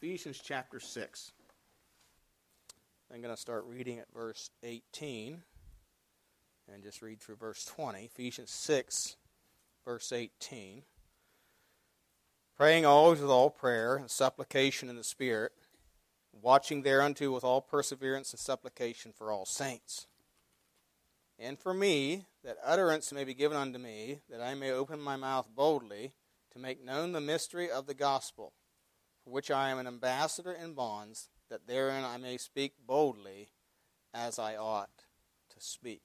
Ephesians 0.00 0.40
chapter 0.40 0.78
6. 0.78 1.32
I'm 3.12 3.20
going 3.20 3.34
to 3.34 3.40
start 3.40 3.64
reading 3.66 3.98
at 3.98 4.06
verse 4.14 4.50
18 4.62 5.42
and 6.72 6.82
just 6.84 7.02
read 7.02 7.20
through 7.20 7.34
verse 7.34 7.64
20. 7.64 8.04
Ephesians 8.04 8.52
6, 8.52 9.16
verse 9.84 10.12
18. 10.12 10.82
Praying 12.56 12.86
always 12.86 13.20
with 13.20 13.30
all 13.30 13.50
prayer 13.50 13.96
and 13.96 14.08
supplication 14.08 14.88
in 14.88 14.94
the 14.94 15.02
Spirit, 15.02 15.50
watching 16.32 16.82
thereunto 16.82 17.32
with 17.32 17.42
all 17.42 17.60
perseverance 17.60 18.30
and 18.32 18.38
supplication 18.38 19.12
for 19.12 19.32
all 19.32 19.46
saints. 19.46 20.06
And 21.40 21.58
for 21.58 21.74
me, 21.74 22.26
that 22.44 22.58
utterance 22.64 23.12
may 23.12 23.24
be 23.24 23.34
given 23.34 23.56
unto 23.56 23.80
me, 23.80 24.20
that 24.30 24.40
I 24.40 24.54
may 24.54 24.70
open 24.70 25.00
my 25.00 25.16
mouth 25.16 25.48
boldly 25.56 26.12
to 26.52 26.60
make 26.60 26.84
known 26.84 27.10
the 27.10 27.20
mystery 27.20 27.68
of 27.68 27.86
the 27.86 27.94
gospel 27.94 28.52
for 29.28 29.34
which 29.34 29.50
I 29.50 29.68
am 29.68 29.78
an 29.78 29.86
ambassador 29.86 30.52
in 30.52 30.72
bonds, 30.72 31.28
that 31.50 31.66
therein 31.66 32.02
I 32.02 32.16
may 32.16 32.38
speak 32.38 32.72
boldly 32.86 33.50
as 34.14 34.38
I 34.38 34.56
ought 34.56 35.04
to 35.50 35.60
speak. 35.60 36.02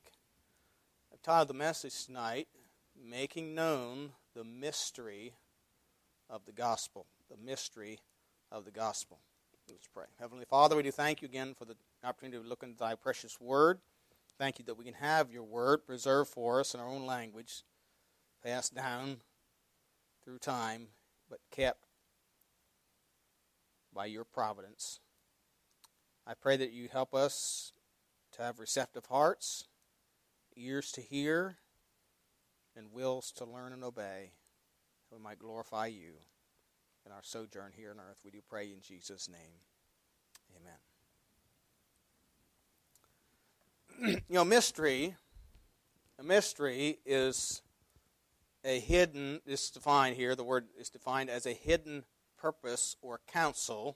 I've 1.11 1.21
titled 1.21 1.47
the 1.47 1.53
message 1.53 2.05
tonight, 2.05 2.49
Making 3.01 3.55
Known 3.55 4.11
the 4.35 4.43
Mystery 4.43 5.35
of 6.29 6.45
the 6.45 6.51
Gospel. 6.51 7.05
The 7.29 7.37
Mystery 7.37 7.99
of 8.51 8.65
the 8.65 8.71
Gospel. 8.71 9.19
Let's 9.69 9.87
pray. 9.87 10.05
Heavenly 10.19 10.45
Father, 10.45 10.75
we 10.75 10.83
do 10.83 10.91
thank 10.91 11.21
you 11.21 11.27
again 11.27 11.53
for 11.57 11.63
the 11.63 11.75
opportunity 12.03 12.43
to 12.43 12.49
look 12.49 12.63
into 12.63 12.77
thy 12.77 12.95
precious 12.95 13.39
word. 13.39 13.79
Thank 14.37 14.59
you 14.59 14.65
that 14.65 14.77
we 14.77 14.83
can 14.83 14.95
have 14.95 15.31
your 15.31 15.43
word 15.43 15.85
preserved 15.85 16.29
for 16.29 16.59
us 16.59 16.73
in 16.73 16.81
our 16.81 16.89
own 16.89 17.05
language, 17.05 17.63
passed 18.43 18.75
down 18.75 19.21
through 20.25 20.39
time, 20.39 20.87
but 21.29 21.39
kept 21.51 21.85
by 23.93 24.05
your 24.05 24.23
providence. 24.23 24.99
I 26.25 26.33
pray 26.33 26.57
that 26.57 26.71
you 26.71 26.87
help 26.91 27.13
us 27.13 27.73
to 28.33 28.41
have 28.41 28.59
receptive 28.59 29.05
hearts, 29.07 29.65
ears 30.55 30.91
to 30.93 31.01
hear, 31.01 31.57
and 32.75 32.91
wills 32.91 33.31
to 33.33 33.45
learn 33.45 33.73
and 33.73 33.83
obey, 33.83 34.31
that 35.09 35.17
we 35.17 35.21
might 35.21 35.39
glorify 35.39 35.87
you 35.87 36.13
in 37.05 37.11
our 37.11 37.21
sojourn 37.21 37.71
here 37.75 37.91
on 37.91 37.99
earth. 37.99 38.21
We 38.23 38.31
do 38.31 38.41
pray 38.47 38.71
in 38.71 38.81
Jesus' 38.81 39.29
name. 39.29 39.61
Amen. 43.99 44.21
you 44.29 44.35
know, 44.35 44.45
mystery, 44.45 45.15
a 46.17 46.23
mystery 46.23 46.99
is 47.05 47.61
a 48.63 48.79
hidden, 48.79 49.41
is 49.45 49.69
defined 49.69 50.15
here, 50.15 50.35
the 50.35 50.43
word 50.43 50.67
is 50.79 50.89
defined 50.89 51.29
as 51.29 51.45
a 51.45 51.53
hidden 51.53 52.05
purpose 52.43 52.97
or 53.01 53.21
counsel. 53.25 53.95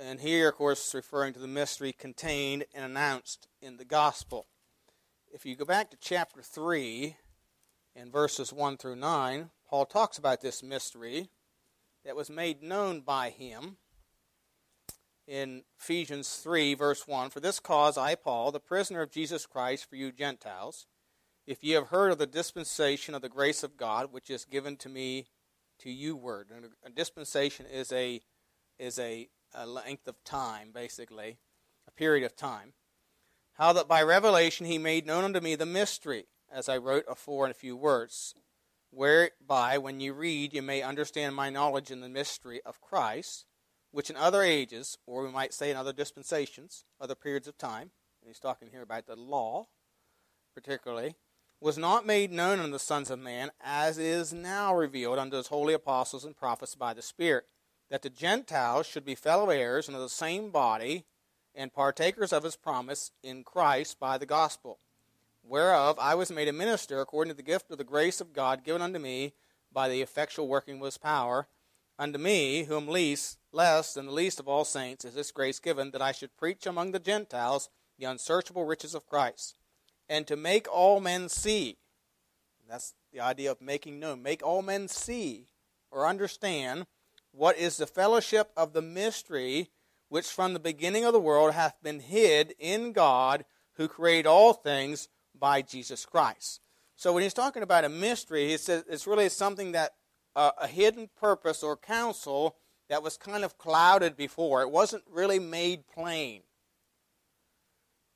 And 0.00 0.20
here, 0.20 0.48
of 0.48 0.54
course, 0.54 0.94
referring 0.94 1.34
to 1.34 1.38
the 1.38 1.46
mystery 1.46 1.92
contained 1.92 2.64
and 2.74 2.82
announced 2.82 3.46
in 3.60 3.76
the 3.76 3.84
gospel. 3.84 4.46
If 5.30 5.44
you 5.44 5.54
go 5.54 5.66
back 5.66 5.90
to 5.90 5.98
chapter 6.00 6.40
3 6.40 7.14
in 7.94 8.10
verses 8.10 8.54
1 8.54 8.78
through 8.78 8.96
9, 8.96 9.50
Paul 9.68 9.84
talks 9.84 10.16
about 10.16 10.40
this 10.40 10.62
mystery 10.62 11.28
that 12.06 12.16
was 12.16 12.30
made 12.30 12.62
known 12.62 13.02
by 13.02 13.28
him 13.28 13.76
in 15.26 15.64
Ephesians 15.78 16.36
3, 16.36 16.72
verse 16.72 17.06
1 17.06 17.28
For 17.28 17.40
this 17.40 17.60
cause 17.60 17.98
I, 17.98 18.14
Paul, 18.14 18.50
the 18.50 18.60
prisoner 18.60 19.02
of 19.02 19.10
Jesus 19.10 19.44
Christ 19.44 19.90
for 19.90 19.96
you 19.96 20.10
Gentiles, 20.10 20.86
if 21.46 21.62
ye 21.62 21.72
have 21.72 21.88
heard 21.88 22.12
of 22.12 22.18
the 22.18 22.26
dispensation 22.26 23.14
of 23.14 23.20
the 23.20 23.28
grace 23.28 23.62
of 23.62 23.76
God, 23.76 24.10
which 24.10 24.30
is 24.30 24.46
given 24.46 24.78
to 24.78 24.88
me 24.88 25.26
to 25.80 25.90
you 25.90 26.16
word. 26.16 26.48
And 26.54 26.66
a 26.84 26.90
dispensation 26.90 27.66
is 27.66 27.92
a 27.92 28.20
is 28.78 28.98
a, 28.98 29.28
a 29.54 29.66
length 29.66 30.06
of 30.06 30.22
time, 30.24 30.70
basically, 30.72 31.38
a 31.86 31.90
period 31.90 32.24
of 32.24 32.36
time. 32.36 32.74
How 33.54 33.72
that 33.72 33.88
by 33.88 34.02
revelation 34.02 34.66
he 34.66 34.78
made 34.78 35.06
known 35.06 35.24
unto 35.24 35.40
me 35.40 35.56
the 35.56 35.66
mystery, 35.66 36.26
as 36.52 36.68
I 36.68 36.76
wrote 36.76 37.04
afore 37.08 37.44
in 37.44 37.50
a 37.50 37.54
few 37.54 37.76
words, 37.76 38.34
whereby 38.90 39.78
when 39.78 39.98
you 39.98 40.12
read 40.12 40.54
you 40.54 40.62
may 40.62 40.82
understand 40.82 41.34
my 41.34 41.50
knowledge 41.50 41.90
in 41.90 42.00
the 42.00 42.08
mystery 42.08 42.60
of 42.64 42.80
Christ, 42.80 43.46
which 43.90 44.10
in 44.10 44.16
other 44.16 44.42
ages, 44.42 44.96
or 45.06 45.24
we 45.24 45.32
might 45.32 45.54
say 45.54 45.70
in 45.70 45.76
other 45.76 45.92
dispensations, 45.92 46.84
other 47.00 47.14
periods 47.14 47.48
of 47.48 47.58
time, 47.58 47.90
and 48.20 48.28
he's 48.28 48.38
talking 48.38 48.68
here 48.70 48.82
about 48.82 49.06
the 49.06 49.16
law, 49.16 49.66
particularly, 50.54 51.16
was 51.60 51.76
not 51.76 52.06
made 52.06 52.30
known 52.30 52.60
unto 52.60 52.70
the 52.70 52.78
sons 52.78 53.10
of 53.10 53.18
man, 53.18 53.50
as 53.60 53.98
is 53.98 54.32
now 54.32 54.74
revealed 54.74 55.18
unto 55.18 55.36
his 55.36 55.48
holy 55.48 55.74
apostles 55.74 56.24
and 56.24 56.36
prophets 56.36 56.74
by 56.74 56.94
the 56.94 57.02
Spirit, 57.02 57.46
that 57.90 58.02
the 58.02 58.10
Gentiles 58.10 58.86
should 58.86 59.04
be 59.04 59.14
fellow 59.14 59.50
heirs 59.50 59.88
unto 59.88 60.00
the 60.00 60.08
same 60.08 60.50
body, 60.50 61.04
and 61.54 61.72
partakers 61.72 62.32
of 62.32 62.44
his 62.44 62.54
promise 62.54 63.10
in 63.24 63.42
Christ 63.42 63.98
by 63.98 64.18
the 64.18 64.26
gospel, 64.26 64.78
whereof 65.42 65.98
I 65.98 66.14
was 66.14 66.30
made 66.30 66.46
a 66.46 66.52
minister 66.52 67.00
according 67.00 67.32
to 67.32 67.36
the 67.36 67.42
gift 67.42 67.70
of 67.70 67.78
the 67.78 67.84
grace 67.84 68.20
of 68.20 68.32
God 68.32 68.62
given 68.62 68.82
unto 68.82 69.00
me 69.00 69.32
by 69.72 69.88
the 69.88 70.00
effectual 70.00 70.46
working 70.46 70.76
of 70.78 70.84
his 70.84 70.98
power. 70.98 71.48
Unto 71.98 72.18
me, 72.18 72.64
whom 72.64 72.86
least, 72.86 73.38
less 73.50 73.94
than 73.94 74.06
the 74.06 74.12
least 74.12 74.38
of 74.38 74.46
all 74.46 74.64
saints, 74.64 75.04
is 75.04 75.14
this 75.14 75.32
grace 75.32 75.58
given, 75.58 75.90
that 75.90 76.02
I 76.02 76.12
should 76.12 76.36
preach 76.36 76.64
among 76.64 76.92
the 76.92 77.00
Gentiles 77.00 77.68
the 77.98 78.04
unsearchable 78.04 78.64
riches 78.64 78.94
of 78.94 79.08
Christ 79.08 79.56
and 80.08 80.26
to 80.26 80.36
make 80.36 80.66
all 80.70 81.00
men 81.00 81.28
see. 81.28 81.76
That's 82.68 82.94
the 83.12 83.20
idea 83.20 83.50
of 83.50 83.60
making 83.60 83.98
known. 83.98 84.22
Make 84.22 84.42
all 84.44 84.62
men 84.62 84.88
see 84.88 85.46
or 85.90 86.06
understand 86.06 86.86
what 87.32 87.56
is 87.56 87.76
the 87.76 87.86
fellowship 87.86 88.50
of 88.56 88.72
the 88.72 88.82
mystery 88.82 89.70
which 90.08 90.26
from 90.28 90.52
the 90.52 90.58
beginning 90.58 91.04
of 91.04 91.12
the 91.12 91.20
world 91.20 91.52
hath 91.52 91.82
been 91.82 92.00
hid 92.00 92.54
in 92.58 92.92
God 92.92 93.44
who 93.74 93.88
created 93.88 94.26
all 94.26 94.52
things 94.52 95.08
by 95.38 95.62
Jesus 95.62 96.04
Christ. 96.04 96.60
So 96.96 97.12
when 97.12 97.22
he's 97.22 97.34
talking 97.34 97.62
about 97.62 97.84
a 97.84 97.88
mystery, 97.88 98.48
he 98.48 98.56
says 98.56 98.84
it's 98.88 99.06
really 99.06 99.28
something 99.28 99.72
that 99.72 99.92
uh, 100.34 100.50
a 100.60 100.66
hidden 100.66 101.08
purpose 101.18 101.62
or 101.62 101.76
counsel 101.76 102.56
that 102.88 103.02
was 103.02 103.16
kind 103.16 103.44
of 103.44 103.58
clouded 103.58 104.16
before. 104.16 104.62
It 104.62 104.70
wasn't 104.70 105.04
really 105.08 105.38
made 105.38 105.86
plain. 105.86 106.42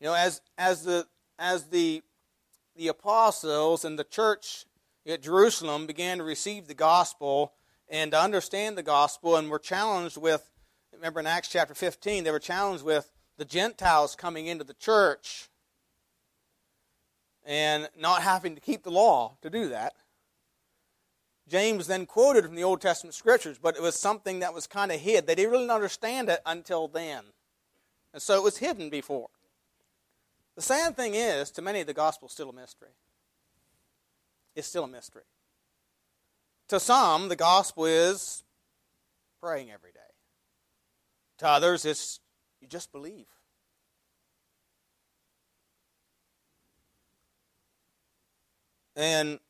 You 0.01 0.09
know, 0.09 0.15
as 0.15 0.41
as 0.59 0.83
the 0.83 1.07
as 1.39 1.65
the, 1.65 2.03
the 2.77 2.89
apostles 2.89 3.85
and 3.85 3.99
the 3.99 4.05
church 4.05 4.67
at 5.07 5.23
Jerusalem 5.23 5.87
began 5.87 6.19
to 6.19 6.25
receive 6.25 6.67
the 6.67 6.75
gospel 6.75 7.53
and 7.89 8.13
to 8.13 8.21
understand 8.21 8.79
the 8.79 8.83
gospel 8.83 9.37
and 9.37 9.51
were 9.51 9.59
challenged 9.59 10.17
with, 10.17 10.51
remember 10.93 11.21
in 11.21 11.27
Acts 11.27 11.49
chapter 11.49 11.75
15, 11.75 12.25
they 12.25 12.31
were 12.31 12.39
challenged 12.39 12.85
with 12.85 13.11
the 13.37 13.45
Gentiles 13.45 14.15
coming 14.15 14.47
into 14.47 14.65
the 14.65 14.75
church 14.75 15.49
and 17.45 17.89
not 17.99 18.23
having 18.23 18.55
to 18.55 18.61
keep 18.61 18.85
the 18.85 18.91
law 18.91 19.37
to 19.43 19.51
do 19.51 19.69
that. 19.69 19.95
James 21.49 21.87
then 21.87 22.07
quoted 22.07 22.45
from 22.45 22.55
the 22.55 22.65
Old 22.65 22.81
Testament 22.81 23.15
scriptures, 23.15 23.59
but 23.61 23.77
it 23.77 23.83
was 23.83 23.99
something 23.99 24.39
that 24.39 24.55
was 24.55 24.67
kind 24.67 24.93
of 24.93 25.01
hid. 25.01 25.27
They 25.27 25.35
didn't 25.35 25.51
really 25.51 25.69
understand 25.69 26.29
it 26.29 26.41
until 26.47 26.89
then. 26.89 27.25
And 28.13 28.23
so 28.23 28.37
it 28.37 28.43
was 28.43 28.59
hidden 28.59 28.91
before. 28.91 29.29
The 30.55 30.63
sad 30.63 30.97
thing 30.97 31.15
is, 31.15 31.51
to 31.53 31.63
many, 31.63 31.83
the 31.83 31.95
gospel 31.95 32.27
is 32.27 32.33
still 32.33 32.51
a 32.51 32.53
mystery. 32.53 32.91
It's 34.55 34.69
still 34.69 34.85
a 34.85 34.89
mystery. 34.89 35.23
To 36.69 36.79
some, 36.79 37.29
the 37.29 37.37
gospel 37.37 37.87
is 37.87 38.45
praying 39.41 39.71
every 39.71 39.93
day. 39.93 40.01
To 41.39 41.49
others, 41.49 41.85
it's 41.85 42.21
you 42.61 42.69
just 42.69 42.93
believe. 42.93 43.27
And 48.95 49.41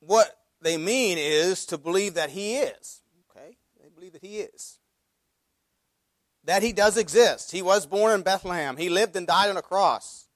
what 0.00 0.38
they 0.60 0.76
mean 0.76 1.16
is 1.18 1.64
to 1.66 1.78
believe 1.78 2.14
that 2.14 2.30
He 2.30 2.56
is. 2.56 3.00
Okay? 3.30 3.56
They 3.82 3.88
believe 3.88 4.12
that 4.12 4.22
He 4.22 4.40
is 4.40 4.78
that 6.46 6.62
he 6.62 6.72
does 6.72 6.96
exist. 6.96 7.52
He 7.52 7.60
was 7.60 7.86
born 7.86 8.14
in 8.14 8.22
Bethlehem, 8.22 8.76
he 8.76 8.88
lived 8.88 9.16
and 9.16 9.26
died 9.26 9.50
on 9.50 9.56
a 9.56 9.62
cross. 9.62 10.28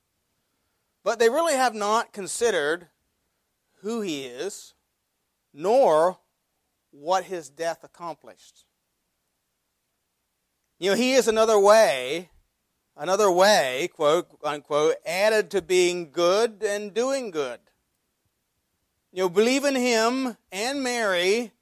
But 1.03 1.19
they 1.19 1.31
really 1.31 1.55
have 1.55 1.75
not 1.75 2.13
considered 2.13 2.89
who 3.81 4.03
he 4.03 4.25
is, 4.25 4.75
nor 5.55 6.19
what 6.91 7.25
his 7.25 7.49
death 7.49 7.83
accomplished. 7.83 8.67
You 10.79 10.91
know, 10.91 10.97
he 10.97 11.13
is 11.13 11.29
another 11.29 11.59
way, 11.59 12.31
another 12.97 13.31
way, 13.31 13.89
quote 13.95 14.29
unquote, 14.43 14.97
added 15.07 15.51
to 15.53 15.63
being 15.63 16.11
good 16.11 16.63
and 16.63 16.93
doing 16.93 17.31
good. 17.31 17.61
You 19.13 19.23
know, 19.23 19.29
believe 19.29 19.65
in 19.65 19.75
him 19.75 20.37
and 20.53 20.83
Mary 20.83 21.53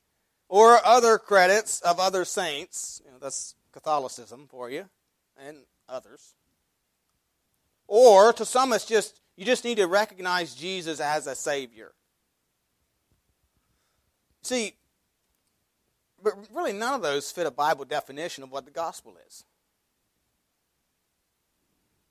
or 0.48 0.84
other 0.84 1.18
credits 1.18 1.80
of 1.80 2.00
other 2.00 2.24
saints. 2.24 3.02
You 3.04 3.12
know, 3.12 3.18
that's 3.20 3.54
Catholicism 3.73 4.47
for 4.49 4.70
you 4.70 4.88
and 5.37 5.59
others. 5.88 6.35
Or 7.87 8.32
to 8.35 8.44
some, 8.44 8.73
it's 8.73 8.85
just 8.85 9.20
you 9.37 9.44
just 9.44 9.65
need 9.65 9.76
to 9.76 9.87
recognize 9.87 10.55
Jesus 10.55 11.00
as 11.00 11.26
a 11.26 11.35
Savior. 11.35 11.93
See, 14.43 14.75
but 16.23 16.32
really, 16.53 16.73
none 16.73 16.94
of 16.94 17.03
those 17.03 17.31
fit 17.31 17.47
a 17.47 17.50
Bible 17.50 17.85
definition 17.85 18.43
of 18.43 18.50
what 18.50 18.65
the 18.65 18.70
gospel 18.70 19.17
is. 19.26 19.44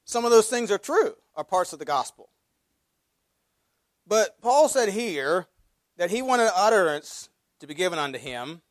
Some 0.05 0.23
of 0.23 0.31
those 0.31 0.49
things 0.49 0.71
are 0.71 0.77
true, 0.77 1.15
are 1.35 1.43
parts 1.43 1.73
of 1.73 1.79
the 1.79 1.85
gospel. 1.85 2.29
But 4.07 4.39
Paul 4.41 4.69
said 4.69 4.89
here 4.89 5.47
that 5.97 6.09
he 6.09 6.21
wanted 6.21 6.49
utterance 6.55 7.29
to 7.59 7.67
be 7.67 7.73
given 7.73 7.99
unto 7.99 8.17
him, 8.17 8.61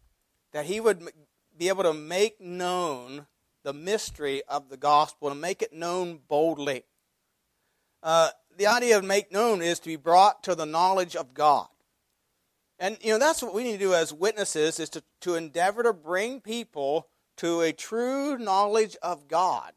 that 0.53 0.65
he 0.65 0.81
would 0.81 1.11
be 1.59 1.69
able 1.69 1.83
to 1.85 1.95
make 1.95 2.41
known 2.41 3.27
the 3.65 3.73
mystery 3.73 4.43
of 4.49 4.69
the 4.69 4.77
gospel 4.77 5.31
and 5.31 5.41
make 5.41 5.63
it 5.63 5.73
known 5.73 6.21
boldly. 6.29 6.85
Uh, 8.03 8.31
the 8.57 8.67
idea 8.67 8.97
of 8.97 9.05
make 9.05 9.33
known 9.33 9.61
is 9.61 9.79
to 9.81 9.89
be 9.89 9.97
brought 9.97 10.43
to 10.45 10.55
the 10.55 10.67
knowledge 10.67 11.17
of 11.17 11.35
God. 11.35 11.69
And 12.79 12.99
you 13.01 13.11
know 13.13 13.19
that's 13.19 13.43
what 13.43 13.55
we 13.55 13.65
need 13.65 13.73
to 13.73 13.79
do 13.79 13.95
as 13.95 14.13
witnesses 14.13 14.79
is 14.79 14.91
to, 14.91 15.03
to 15.23 15.35
endeavor 15.35 15.83
to 15.83 15.93
bring 15.93 16.41
people 16.41 17.09
to 17.39 17.61
a 17.61 17.73
true 17.73 18.39
knowledge 18.39 18.97
of 19.03 19.29
God 19.29 19.73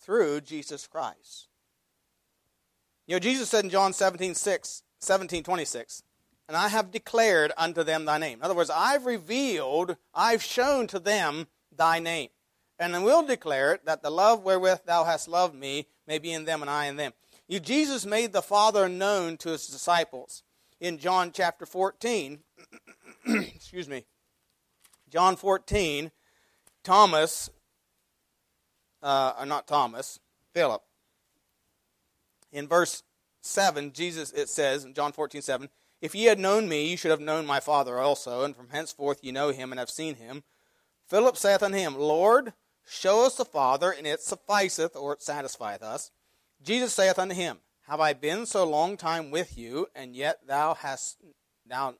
through 0.00 0.42
Jesus 0.42 0.86
Christ. 0.86 1.48
You 3.06 3.16
know, 3.16 3.20
Jesus 3.20 3.48
said 3.48 3.64
in 3.64 3.70
John 3.70 3.92
17, 3.92 4.34
6, 4.34 4.82
17 5.00 5.42
26, 5.42 6.02
and 6.50 6.56
I 6.56 6.66
have 6.66 6.90
declared 6.90 7.52
unto 7.56 7.84
them 7.84 8.06
thy 8.06 8.18
name. 8.18 8.38
In 8.38 8.44
other 8.44 8.56
words, 8.56 8.70
I've 8.74 9.06
revealed, 9.06 9.96
I've 10.12 10.42
shown 10.42 10.88
to 10.88 10.98
them 10.98 11.46
thy 11.70 12.00
name. 12.00 12.30
And 12.76 12.96
I 12.96 12.98
will 12.98 13.22
declare 13.22 13.74
it 13.74 13.84
that 13.84 14.02
the 14.02 14.10
love 14.10 14.42
wherewith 14.42 14.80
thou 14.84 15.04
hast 15.04 15.28
loved 15.28 15.54
me 15.54 15.86
may 16.08 16.18
be 16.18 16.32
in 16.32 16.46
them 16.46 16.60
and 16.60 16.68
I 16.68 16.86
in 16.86 16.96
them. 16.96 17.12
You, 17.46 17.60
Jesus 17.60 18.04
made 18.04 18.32
the 18.32 18.42
Father 18.42 18.88
known 18.88 19.36
to 19.36 19.50
his 19.50 19.68
disciples 19.68 20.42
in 20.80 20.98
John 20.98 21.30
chapter 21.32 21.66
14. 21.66 22.40
Excuse 23.28 23.88
me. 23.88 24.04
John 25.08 25.36
14, 25.36 26.10
Thomas, 26.82 27.48
uh, 29.04 29.44
not 29.46 29.68
Thomas, 29.68 30.18
Philip. 30.52 30.82
In 32.50 32.66
verse 32.66 33.04
7, 33.40 33.92
Jesus, 33.92 34.32
it 34.32 34.48
says 34.48 34.84
in 34.84 34.94
John 34.94 35.12
14, 35.12 35.42
7, 35.42 35.68
If 36.00 36.14
ye 36.14 36.24
had 36.24 36.38
known 36.38 36.68
me, 36.68 36.88
ye 36.88 36.96
should 36.96 37.10
have 37.10 37.20
known 37.20 37.46
my 37.46 37.60
Father 37.60 37.98
also, 37.98 38.42
and 38.42 38.56
from 38.56 38.70
henceforth 38.70 39.22
ye 39.22 39.32
know 39.32 39.50
him 39.50 39.72
and 39.72 39.78
have 39.78 39.90
seen 39.90 40.16
him. 40.16 40.44
Philip 41.06 41.36
saith 41.36 41.62
unto 41.62 41.76
him, 41.76 41.96
Lord, 41.96 42.54
show 42.86 43.26
us 43.26 43.34
the 43.34 43.44
Father, 43.44 43.90
and 43.90 44.06
it 44.06 44.20
sufficeth, 44.20 44.96
or 44.96 45.12
it 45.12 45.22
satisfieth 45.22 45.82
us. 45.82 46.10
Jesus 46.62 46.94
saith 46.94 47.18
unto 47.18 47.34
him, 47.34 47.58
have 47.90 47.98
I 47.98 48.12
been 48.12 48.46
so 48.46 48.64
long 48.64 48.96
time 48.96 49.32
with 49.32 49.58
you, 49.58 49.88
and 49.96 50.14
yet 50.14 50.46
thou 50.46 50.74
hast 50.74 51.16
thou 51.66 51.96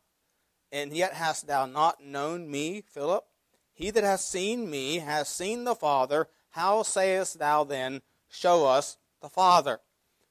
and 0.71 0.93
yet 0.93 1.15
hast 1.15 1.49
thou 1.49 1.67
not 1.67 2.01
known 2.01 2.49
me, 2.49 2.81
Philip? 2.81 3.25
He 3.73 3.91
that 3.91 4.05
has 4.05 4.25
seen 4.25 4.71
me 4.71 4.99
has 4.99 5.29
seen 5.29 5.65
the 5.65 5.75
Father. 5.75 6.29
How 6.51 6.85
sayest 6.85 7.41
thou 7.41 7.65
then, 7.65 8.03
Show 8.29 8.67
us 8.69 8.99
the 9.21 9.29
Father? 9.29 9.81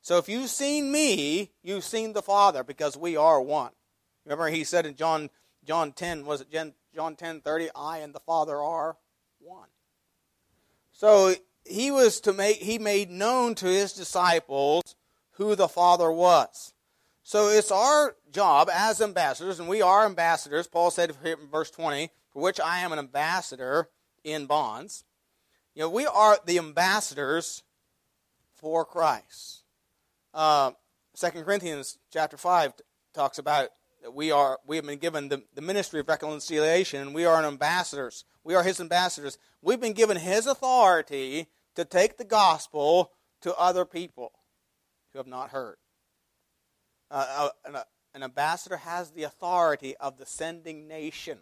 So 0.01 0.17
if 0.17 0.29
you've 0.29 0.49
seen 0.49 0.91
me, 0.91 1.51
you've 1.61 1.83
seen 1.83 2.13
the 2.13 2.21
Father, 2.21 2.63
because 2.63 2.97
we 2.97 3.17
are 3.17 3.41
one. 3.41 3.71
Remember 4.25 4.47
he 4.47 4.63
said 4.63 4.85
in 4.85 4.95
John 4.95 5.29
John 5.65 5.91
10, 5.91 6.25
was 6.25 6.41
it 6.41 6.73
John 6.95 7.15
10 7.15 7.41
30, 7.41 7.69
I 7.75 7.99
and 7.99 8.13
the 8.13 8.19
Father 8.19 8.57
are 8.57 8.97
one. 9.39 9.67
So 10.91 11.35
he 11.65 11.91
was 11.91 12.19
to 12.21 12.33
make 12.33 12.57
he 12.57 12.79
made 12.79 13.09
known 13.09 13.55
to 13.55 13.67
his 13.67 13.93
disciples 13.93 14.95
who 15.33 15.55
the 15.55 15.67
Father 15.67 16.11
was. 16.11 16.73
So 17.23 17.49
it's 17.49 17.71
our 17.71 18.15
job 18.31 18.69
as 18.73 19.01
ambassadors, 19.01 19.59
and 19.59 19.69
we 19.69 19.81
are 19.81 20.05
ambassadors. 20.05 20.67
Paul 20.67 20.89
said 20.89 21.11
in 21.23 21.47
verse 21.51 21.69
20, 21.69 22.09
for 22.33 22.41
which 22.41 22.59
I 22.59 22.79
am 22.79 22.91
an 22.91 22.99
ambassador 22.99 23.89
in 24.23 24.47
bonds. 24.47 25.03
You 25.75 25.83
know, 25.83 25.89
we 25.89 26.05
are 26.07 26.39
the 26.45 26.57
ambassadors 26.57 27.63
for 28.55 28.83
Christ. 28.83 29.58
Uh, 30.33 30.71
2 31.19 31.43
Corinthians 31.43 31.97
chapter 32.11 32.37
5 32.37 32.73
talks 33.13 33.39
about 33.39 33.69
that 34.01 34.13
we 34.13 34.31
are 34.31 34.59
we 34.65 34.77
have 34.77 34.85
been 34.85 34.99
given 34.99 35.27
the, 35.27 35.43
the 35.55 35.61
ministry 35.61 35.99
of 35.99 36.07
reconciliation 36.07 37.01
and 37.01 37.13
we 37.13 37.25
are 37.25 37.43
ambassadors 37.43 38.23
we 38.45 38.55
are 38.55 38.63
his 38.63 38.79
ambassadors 38.79 39.37
we've 39.61 39.81
been 39.81 39.93
given 39.93 40.15
his 40.15 40.47
authority 40.47 41.47
to 41.75 41.83
take 41.83 42.17
the 42.17 42.25
gospel 42.25 43.11
to 43.41 43.55
other 43.55 43.85
people 43.85 44.31
who 45.11 45.19
have 45.19 45.27
not 45.27 45.49
heard. 45.49 45.77
Uh, 47.11 47.25
uh, 47.37 47.49
an, 47.65 47.75
uh, 47.75 47.83
an 48.13 48.23
ambassador 48.23 48.77
has 48.77 49.11
the 49.11 49.23
authority 49.23 49.95
of 49.97 50.17
the 50.17 50.25
sending 50.25 50.87
nation 50.87 51.37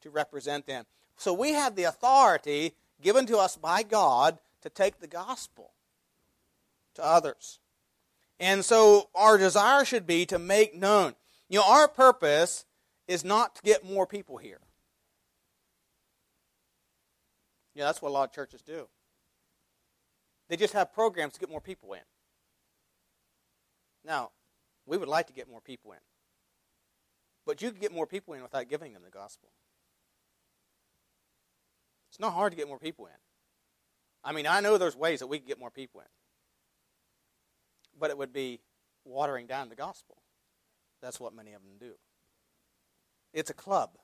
to 0.00 0.10
represent 0.10 0.66
them. 0.66 0.84
So 1.16 1.32
we 1.32 1.52
have 1.52 1.76
the 1.76 1.84
authority 1.84 2.74
given 3.02 3.26
to 3.26 3.38
us 3.38 3.56
by 3.56 3.82
God 3.82 4.38
to 4.62 4.68
take 4.68 5.00
the 5.00 5.06
gospel 5.06 5.72
to 6.94 7.04
others. 7.04 7.58
And 8.40 8.64
so 8.64 9.08
our 9.14 9.38
desire 9.38 9.84
should 9.84 10.06
be 10.06 10.26
to 10.26 10.38
make 10.38 10.74
known. 10.74 11.14
You 11.48 11.60
know, 11.60 11.66
our 11.66 11.88
purpose 11.88 12.64
is 13.06 13.24
not 13.24 13.56
to 13.56 13.62
get 13.62 13.84
more 13.84 14.06
people 14.06 14.38
here. 14.38 14.60
You 17.74 17.80
know, 17.80 17.86
that's 17.86 18.00
what 18.00 18.10
a 18.10 18.12
lot 18.12 18.28
of 18.28 18.34
churches 18.34 18.62
do. 18.62 18.88
They 20.48 20.56
just 20.56 20.74
have 20.74 20.92
programs 20.92 21.34
to 21.34 21.40
get 21.40 21.50
more 21.50 21.60
people 21.60 21.92
in. 21.94 22.00
Now, 24.04 24.30
we 24.86 24.96
would 24.96 25.08
like 25.08 25.26
to 25.28 25.32
get 25.32 25.48
more 25.48 25.60
people 25.60 25.92
in. 25.92 25.98
But 27.46 27.62
you 27.62 27.70
can 27.70 27.80
get 27.80 27.92
more 27.92 28.06
people 28.06 28.34
in 28.34 28.42
without 28.42 28.68
giving 28.68 28.92
them 28.92 29.02
the 29.04 29.10
gospel. 29.10 29.50
It's 32.10 32.20
not 32.20 32.32
hard 32.32 32.52
to 32.52 32.56
get 32.56 32.68
more 32.68 32.78
people 32.78 33.06
in. 33.06 33.12
I 34.22 34.32
mean, 34.32 34.46
I 34.46 34.60
know 34.60 34.78
there's 34.78 34.96
ways 34.96 35.20
that 35.20 35.26
we 35.26 35.38
can 35.38 35.46
get 35.46 35.58
more 35.58 35.70
people 35.70 36.00
in. 36.00 36.06
But 37.98 38.10
it 38.10 38.18
would 38.18 38.32
be 38.32 38.60
watering 39.04 39.46
down 39.46 39.68
the 39.68 39.76
gospel. 39.76 40.16
That's 41.02 41.20
what 41.20 41.34
many 41.34 41.52
of 41.52 41.62
them 41.62 41.72
do. 41.78 41.94
It's 43.32 43.50
a 43.50 43.54
club. 43.54 43.98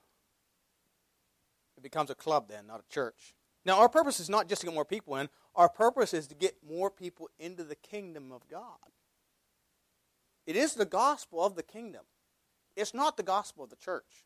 It 1.76 1.82
becomes 1.82 2.10
a 2.10 2.14
club 2.14 2.48
then, 2.48 2.66
not 2.66 2.80
a 2.80 2.92
church. 2.92 3.34
Now, 3.64 3.78
our 3.78 3.88
purpose 3.88 4.20
is 4.20 4.28
not 4.28 4.48
just 4.48 4.60
to 4.62 4.66
get 4.66 4.74
more 4.74 4.84
people 4.84 5.16
in, 5.16 5.28
our 5.54 5.68
purpose 5.68 6.14
is 6.14 6.26
to 6.28 6.34
get 6.34 6.56
more 6.66 6.90
people 6.90 7.28
into 7.38 7.64
the 7.64 7.74
kingdom 7.74 8.32
of 8.32 8.48
God. 8.48 8.78
It 10.46 10.56
is 10.56 10.74
the 10.74 10.86
gospel 10.86 11.44
of 11.44 11.54
the 11.54 11.62
kingdom. 11.62 12.02
It's 12.76 12.94
not 12.94 13.16
the 13.16 13.22
gospel 13.22 13.64
of 13.64 13.70
the 13.70 13.76
church. 13.76 14.24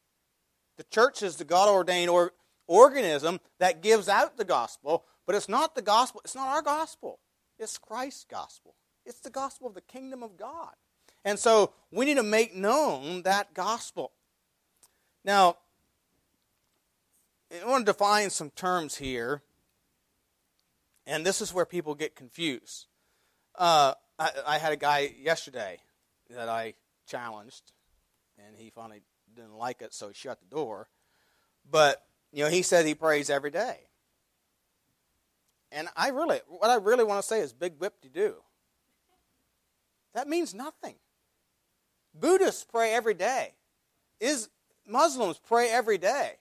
The 0.76 0.84
church 0.84 1.22
is 1.22 1.36
the 1.36 1.44
God 1.44 1.68
ordained 1.68 2.10
or, 2.10 2.32
organism 2.66 3.40
that 3.58 3.82
gives 3.82 4.08
out 4.08 4.36
the 4.36 4.44
gospel, 4.44 5.04
but 5.26 5.34
it's 5.34 5.48
not 5.48 5.74
the 5.74 5.82
gospel. 5.82 6.20
It's 6.24 6.34
not 6.34 6.48
our 6.48 6.62
gospel. 6.62 7.20
It's 7.58 7.78
Christ's 7.78 8.24
gospel. 8.24 8.74
It's 9.06 9.20
the 9.20 9.30
gospel 9.30 9.66
of 9.66 9.74
the 9.74 9.80
kingdom 9.80 10.22
of 10.22 10.36
God. 10.36 10.74
And 11.24 11.38
so 11.38 11.72
we 11.90 12.04
need 12.04 12.16
to 12.16 12.22
make 12.22 12.54
known 12.54 13.22
that 13.22 13.54
gospel. 13.54 14.12
Now, 15.24 15.56
I 17.50 17.66
want 17.66 17.86
to 17.86 17.92
define 17.92 18.30
some 18.30 18.50
terms 18.50 18.96
here, 18.96 19.42
and 21.06 21.24
this 21.24 21.40
is 21.40 21.54
where 21.54 21.64
people 21.64 21.94
get 21.94 22.14
confused. 22.14 22.86
Uh, 23.54 23.94
I, 24.18 24.30
I, 24.46 24.58
had 24.58 24.72
a 24.72 24.76
guy 24.76 25.14
yesterday 25.20 25.78
that 26.30 26.48
I 26.48 26.74
challenged, 27.06 27.72
and 28.38 28.56
he 28.56 28.70
finally 28.70 29.02
didn't 29.34 29.56
like 29.56 29.80
it, 29.82 29.94
so 29.94 30.08
he 30.08 30.14
shut 30.14 30.40
the 30.40 30.54
door. 30.54 30.88
But 31.70 32.04
you 32.32 32.44
know, 32.44 32.50
he 32.50 32.62
said 32.62 32.84
he 32.84 32.94
prays 32.94 33.30
every 33.30 33.50
day, 33.50 33.78
and 35.70 35.88
I 35.96 36.08
really, 36.08 36.40
what 36.48 36.70
I 36.70 36.76
really 36.76 37.04
want 37.04 37.22
to 37.22 37.26
say 37.26 37.40
is, 37.40 37.52
big 37.52 37.78
whip 37.78 38.00
to 38.02 38.08
do. 38.08 38.36
That 40.14 40.28
means 40.28 40.54
nothing. 40.54 40.94
Buddhists 42.14 42.64
pray 42.64 42.92
every 42.92 43.14
day. 43.14 43.54
Is 44.20 44.48
Muslims 44.86 45.38
pray 45.38 45.70
every 45.70 45.98
day. 45.98 46.34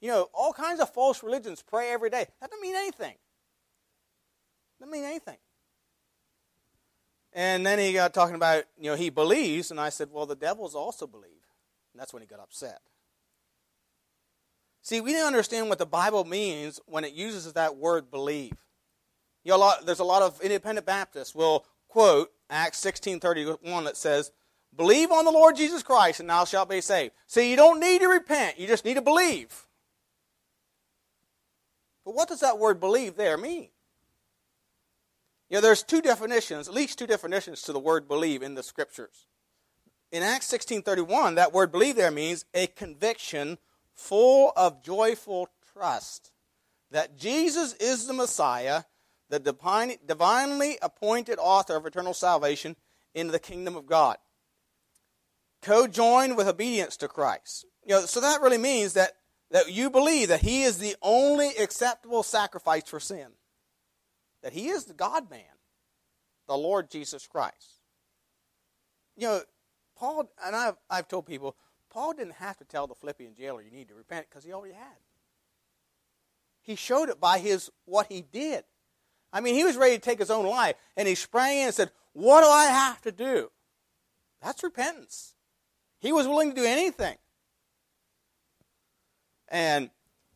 You 0.00 0.10
know, 0.10 0.28
all 0.32 0.52
kinds 0.52 0.80
of 0.80 0.90
false 0.90 1.22
religions 1.22 1.62
pray 1.62 1.90
every 1.90 2.10
day. 2.10 2.26
That 2.40 2.50
doesn't 2.50 2.62
mean 2.62 2.76
anything. 2.76 3.14
Doesn't 4.78 4.92
mean 4.92 5.04
anything. 5.04 5.38
And 7.32 7.66
then 7.66 7.78
he 7.78 7.92
got 7.92 8.14
talking 8.14 8.34
about, 8.34 8.64
you 8.78 8.90
know, 8.90 8.96
he 8.96 9.10
believes, 9.10 9.70
and 9.70 9.80
I 9.80 9.90
said, 9.90 10.08
well, 10.10 10.26
the 10.26 10.36
devils 10.36 10.74
also 10.74 11.06
believe. 11.06 11.30
And 11.92 12.00
that's 12.00 12.12
when 12.12 12.22
he 12.22 12.26
got 12.26 12.40
upset. 12.40 12.80
See, 14.80 15.00
we 15.00 15.12
didn't 15.12 15.26
understand 15.26 15.68
what 15.68 15.78
the 15.78 15.86
Bible 15.86 16.24
means 16.24 16.80
when 16.86 17.04
it 17.04 17.12
uses 17.12 17.52
that 17.54 17.76
word 17.76 18.10
believe. 18.10 18.56
You 19.44 19.50
know, 19.50 19.56
a 19.56 19.58
lot, 19.58 19.86
there's 19.86 19.98
a 19.98 20.04
lot 20.04 20.22
of 20.22 20.40
independent 20.40 20.86
Baptists 20.86 21.34
will 21.34 21.66
quote 21.88 22.30
Acts 22.48 22.78
16:31 22.78 23.84
that 23.84 23.96
says, 23.96 24.32
"Believe 24.74 25.10
on 25.10 25.24
the 25.24 25.32
Lord 25.32 25.56
Jesus 25.56 25.82
Christ, 25.82 26.20
and 26.20 26.30
thou 26.30 26.44
shalt 26.44 26.68
be 26.68 26.80
saved." 26.80 27.14
See, 27.26 27.50
you 27.50 27.56
don't 27.56 27.80
need 27.80 28.00
to 28.00 28.08
repent; 28.08 28.58
you 28.58 28.66
just 28.66 28.84
need 28.84 28.94
to 28.94 29.02
believe. 29.02 29.66
But 32.04 32.14
what 32.14 32.28
does 32.28 32.40
that 32.40 32.58
word 32.58 32.78
"believe" 32.78 33.16
there 33.16 33.36
mean? 33.36 33.70
You 35.48 35.56
know, 35.56 35.60
there's 35.60 35.82
two 35.82 36.02
definitions, 36.02 36.68
at 36.68 36.74
least 36.74 36.98
two 36.98 37.06
definitions 37.06 37.62
to 37.62 37.72
the 37.72 37.80
word 37.80 38.08
believe 38.08 38.42
in 38.42 38.54
the 38.54 38.62
scriptures. 38.62 39.26
In 40.10 40.22
Acts 40.22 40.46
16:31, 40.46 41.34
that 41.34 41.52
word 41.52 41.72
believe 41.72 41.96
there 41.96 42.10
means 42.10 42.44
a 42.54 42.66
conviction 42.68 43.58
full 43.92 44.52
of 44.56 44.82
joyful 44.82 45.48
trust 45.72 46.32
that 46.90 47.16
Jesus 47.16 47.72
is 47.74 48.06
the 48.06 48.12
Messiah, 48.12 48.84
the 49.28 49.38
divine, 49.38 49.96
divinely 50.06 50.78
appointed 50.82 51.38
author 51.38 51.76
of 51.76 51.86
eternal 51.86 52.14
salvation 52.14 52.76
into 53.14 53.32
the 53.32 53.38
kingdom 53.38 53.76
of 53.76 53.86
God. 53.86 54.16
Co-joined 55.62 56.36
with 56.36 56.46
obedience 56.46 56.96
to 56.98 57.08
Christ. 57.08 57.66
You 57.84 57.94
know, 57.94 58.00
so 58.02 58.20
that 58.20 58.40
really 58.40 58.58
means 58.58 58.92
that, 58.92 59.12
that 59.50 59.72
you 59.72 59.90
believe 59.90 60.28
that 60.28 60.40
He 60.40 60.62
is 60.62 60.78
the 60.78 60.96
only 61.02 61.48
acceptable 61.56 62.22
sacrifice 62.22 62.88
for 62.88 63.00
sin. 63.00 63.28
That 64.42 64.52
He 64.52 64.68
is 64.68 64.84
the 64.84 64.94
God 64.94 65.30
man, 65.30 65.42
the 66.46 66.56
Lord 66.56 66.90
Jesus 66.90 67.26
Christ. 67.26 67.80
You 69.16 69.28
know, 69.28 69.40
Paul, 69.96 70.30
and 70.44 70.54
I've, 70.54 70.76
I've 70.90 71.08
told 71.08 71.26
people, 71.26 71.56
Paul 71.90 72.12
didn't 72.12 72.34
have 72.34 72.58
to 72.58 72.64
tell 72.64 72.86
the 72.86 72.94
Philippian 72.94 73.34
jailer 73.34 73.62
you 73.62 73.70
need 73.70 73.88
to 73.88 73.94
repent 73.94 74.26
because 74.28 74.44
he 74.44 74.52
already 74.52 74.74
had. 74.74 74.98
He 76.60 76.74
showed 76.74 77.08
it 77.08 77.18
by 77.18 77.38
his 77.38 77.70
what 77.86 78.08
he 78.10 78.20
did. 78.20 78.64
I 79.36 79.40
mean, 79.40 79.54
he 79.54 79.64
was 79.64 79.76
ready 79.76 79.96
to 79.96 80.00
take 80.00 80.18
his 80.18 80.30
own 80.30 80.46
life, 80.46 80.76
and 80.96 81.06
he 81.06 81.14
sprang 81.14 81.58
in 81.58 81.66
and 81.66 81.74
said, 81.74 81.90
What 82.14 82.40
do 82.40 82.48
I 82.48 82.64
have 82.68 83.02
to 83.02 83.12
do? 83.12 83.50
That's 84.42 84.62
repentance. 84.62 85.34
He 86.00 86.10
was 86.10 86.26
willing 86.26 86.54
to 86.54 86.56
do 86.56 86.64
anything. 86.64 87.16
And 89.48 89.90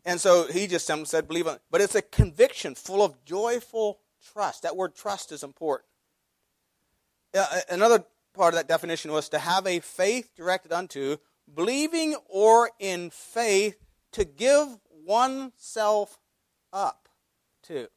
and 0.04 0.21
so 0.21 0.49
he 0.49 0.66
just 0.66 0.87
said, 0.87 1.28
believe 1.28 1.47
it. 1.47 1.61
But 1.71 1.80
it's 1.80 1.95
a 1.95 2.02
conviction 2.02 2.75
full 2.75 3.02
of 3.02 3.25
joyful 3.25 4.00
trust. 4.33 4.64
That 4.64 4.76
word 4.76 4.95
trust 4.95 5.33
is 5.33 5.42
important. 5.42 5.87
Uh, 7.35 7.61
another 7.71 8.04
part 8.35 8.52
of 8.52 8.59
that 8.59 8.69
definition 8.69 9.12
was 9.12 9.30
to 9.30 9.38
have 9.38 9.66
a 9.66 9.80
faith 9.80 10.30
directed 10.37 10.73
unto, 10.73 11.16
believing 11.54 12.16
or 12.28 12.71
in 12.78 13.09
faith 13.09 13.78
to 14.12 14.25
give 14.26 14.78
oneself 15.07 16.19
up 16.71 17.09
to. 17.62 17.88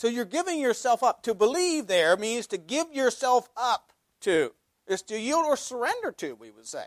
So 0.00 0.08
you're 0.08 0.24
giving 0.24 0.58
yourself 0.58 1.02
up. 1.02 1.22
To 1.24 1.34
believe 1.34 1.86
there 1.86 2.16
means 2.16 2.46
to 2.46 2.56
give 2.56 2.90
yourself 2.90 3.50
up 3.54 3.92
to. 4.22 4.54
Is 4.86 5.02
to 5.02 5.20
yield 5.20 5.44
or 5.44 5.58
surrender 5.58 6.10
to, 6.12 6.32
we 6.36 6.50
would 6.50 6.66
say. 6.66 6.86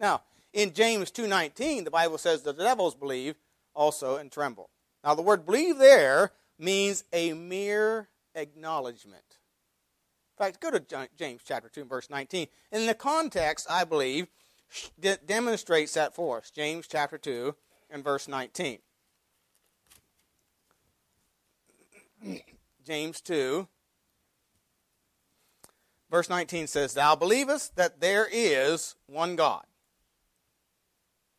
Now, 0.00 0.22
in 0.52 0.74
James 0.74 1.12
2:19, 1.12 1.84
the 1.84 1.92
Bible 1.92 2.18
says 2.18 2.42
the 2.42 2.52
devils 2.52 2.96
believe 2.96 3.36
also 3.72 4.16
and 4.16 4.32
tremble. 4.32 4.68
Now, 5.04 5.14
the 5.14 5.22
word 5.22 5.46
believe 5.46 5.78
there 5.78 6.32
means 6.58 7.04
a 7.12 7.34
mere 7.34 8.08
acknowledgement. 8.34 9.38
In 10.36 10.44
fact, 10.44 10.60
go 10.60 10.72
to 10.72 11.08
James 11.16 11.42
chapter 11.44 11.68
2 11.68 11.84
verse 11.84 12.10
19. 12.10 12.48
In 12.72 12.86
the 12.86 12.94
context, 12.94 13.70
I 13.70 13.84
believe, 13.84 14.26
demonstrates 15.24 15.94
that 15.94 16.16
for 16.16 16.38
us. 16.38 16.50
James 16.50 16.88
chapter 16.88 17.16
2 17.16 17.54
and 17.88 18.02
verse 18.02 18.26
19. 18.26 18.80
James 22.84 23.20
2, 23.20 23.66
verse 26.10 26.28
19 26.28 26.66
says, 26.66 26.94
Thou 26.94 27.14
believest 27.14 27.76
that 27.76 28.00
there 28.00 28.28
is 28.30 28.96
one 29.06 29.36
God. 29.36 29.64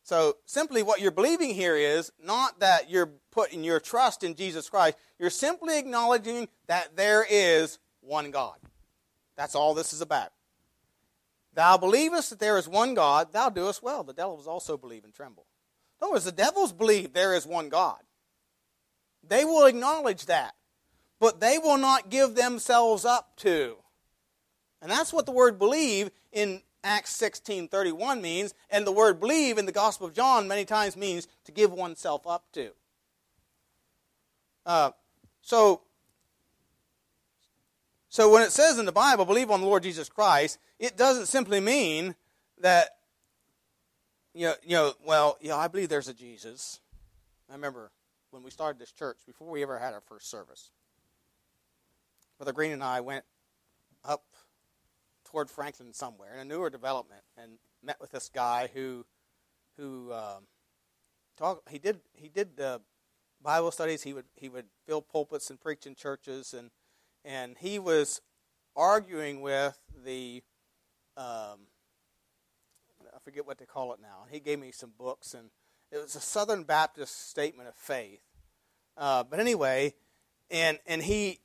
So, 0.02 0.38
simply 0.44 0.82
what 0.82 1.00
you're 1.00 1.12
believing 1.12 1.54
here 1.54 1.76
is 1.76 2.10
not 2.22 2.58
that 2.60 2.90
you're 2.90 3.12
putting 3.30 3.62
your 3.62 3.78
trust 3.78 4.24
in 4.24 4.34
Jesus 4.34 4.68
Christ, 4.68 4.96
you're 5.18 5.30
simply 5.30 5.78
acknowledging 5.78 6.48
that 6.66 6.96
there 6.96 7.24
is 7.28 7.78
one 8.00 8.30
God. 8.30 8.56
That's 9.36 9.54
all 9.54 9.74
this 9.74 9.92
is 9.92 10.00
about. 10.00 10.32
Thou 11.54 11.76
believest 11.76 12.30
that 12.30 12.38
there 12.38 12.58
is 12.58 12.68
one 12.68 12.94
God, 12.94 13.32
thou 13.32 13.50
doest 13.50 13.82
well. 13.82 14.02
The 14.02 14.12
devils 14.12 14.46
also 14.46 14.76
believe 14.76 15.04
and 15.04 15.14
tremble. 15.14 15.46
In 16.00 16.06
other 16.06 16.12
words, 16.14 16.24
the 16.24 16.32
devils 16.32 16.72
believe 16.72 17.12
there 17.12 17.34
is 17.34 17.46
one 17.46 17.68
God. 17.68 18.00
They 19.26 19.44
will 19.44 19.66
acknowledge 19.66 20.26
that 20.26 20.54
but 21.20 21.38
they 21.38 21.58
will 21.58 21.76
not 21.76 22.10
give 22.10 22.34
themselves 22.34 23.04
up 23.04 23.36
to. 23.36 23.76
And 24.82 24.90
that's 24.90 25.12
what 25.12 25.26
the 25.26 25.32
word 25.32 25.58
believe 25.58 26.10
in 26.32 26.62
Acts 26.82 27.14
16:31 27.14 28.22
means, 28.22 28.54
and 28.70 28.86
the 28.86 28.92
word 28.92 29.20
believe 29.20 29.58
in 29.58 29.66
the 29.66 29.72
Gospel 29.72 30.06
of 30.06 30.14
John 30.14 30.48
many 30.48 30.64
times 30.64 30.96
means 30.96 31.28
to 31.44 31.52
give 31.52 31.72
oneself 31.72 32.26
up 32.26 32.50
to. 32.52 32.72
Uh, 34.64 34.92
so, 35.42 35.82
so 38.08 38.32
when 38.32 38.42
it 38.42 38.52
says 38.52 38.78
in 38.78 38.86
the 38.86 38.92
Bible, 38.92 39.26
believe 39.26 39.50
on 39.50 39.60
the 39.60 39.66
Lord 39.66 39.82
Jesus 39.82 40.08
Christ, 40.08 40.58
it 40.78 40.96
doesn't 40.96 41.26
simply 41.26 41.60
mean 41.60 42.14
that 42.58 42.96
you 44.32 44.46
know, 44.46 44.54
you 44.62 44.76
know, 44.76 44.94
well, 45.04 45.36
yeah, 45.40 45.56
I 45.56 45.68
believe 45.68 45.88
there's 45.88 46.08
a 46.08 46.14
Jesus. 46.14 46.80
I 47.50 47.54
remember 47.54 47.90
when 48.30 48.42
we 48.42 48.50
started 48.50 48.80
this 48.80 48.92
church, 48.92 49.18
before 49.26 49.50
we 49.50 49.62
ever 49.62 49.78
had 49.78 49.92
our 49.92 50.00
first 50.00 50.30
service, 50.30 50.70
Brother 52.40 52.54
Green 52.54 52.72
and 52.72 52.82
I 52.82 53.02
went 53.02 53.26
up 54.02 54.24
toward 55.26 55.50
Franklin 55.50 55.92
somewhere 55.92 56.32
in 56.32 56.40
a 56.40 56.44
newer 56.46 56.70
development 56.70 57.20
and 57.36 57.58
met 57.82 58.00
with 58.00 58.12
this 58.12 58.30
guy 58.30 58.70
who 58.72 59.04
who 59.76 60.10
um, 60.14 60.46
talk 61.36 61.60
he 61.68 61.78
did 61.78 62.00
he 62.14 62.30
did 62.30 62.56
the 62.56 62.80
Bible 63.42 63.70
studies 63.70 64.04
he 64.04 64.14
would 64.14 64.24
he 64.36 64.48
would 64.48 64.64
fill 64.86 65.02
pulpits 65.02 65.50
and 65.50 65.60
preach 65.60 65.84
in 65.84 65.94
churches 65.94 66.54
and 66.54 66.70
and 67.26 67.58
he 67.58 67.78
was 67.78 68.22
arguing 68.74 69.42
with 69.42 69.78
the 70.02 70.42
um, 71.18 71.66
I 73.14 73.18
forget 73.22 73.46
what 73.46 73.58
they 73.58 73.66
call 73.66 73.92
it 73.92 74.00
now. 74.00 74.24
He 74.30 74.40
gave 74.40 74.58
me 74.58 74.72
some 74.72 74.94
books 74.98 75.34
and 75.34 75.50
it 75.92 75.98
was 75.98 76.16
a 76.16 76.20
Southern 76.20 76.62
Baptist 76.62 77.28
statement 77.28 77.68
of 77.68 77.74
faith. 77.74 78.22
Uh, 78.96 79.24
but 79.24 79.40
anyway, 79.40 79.92
and 80.50 80.78
and 80.86 81.02
he 81.02 81.40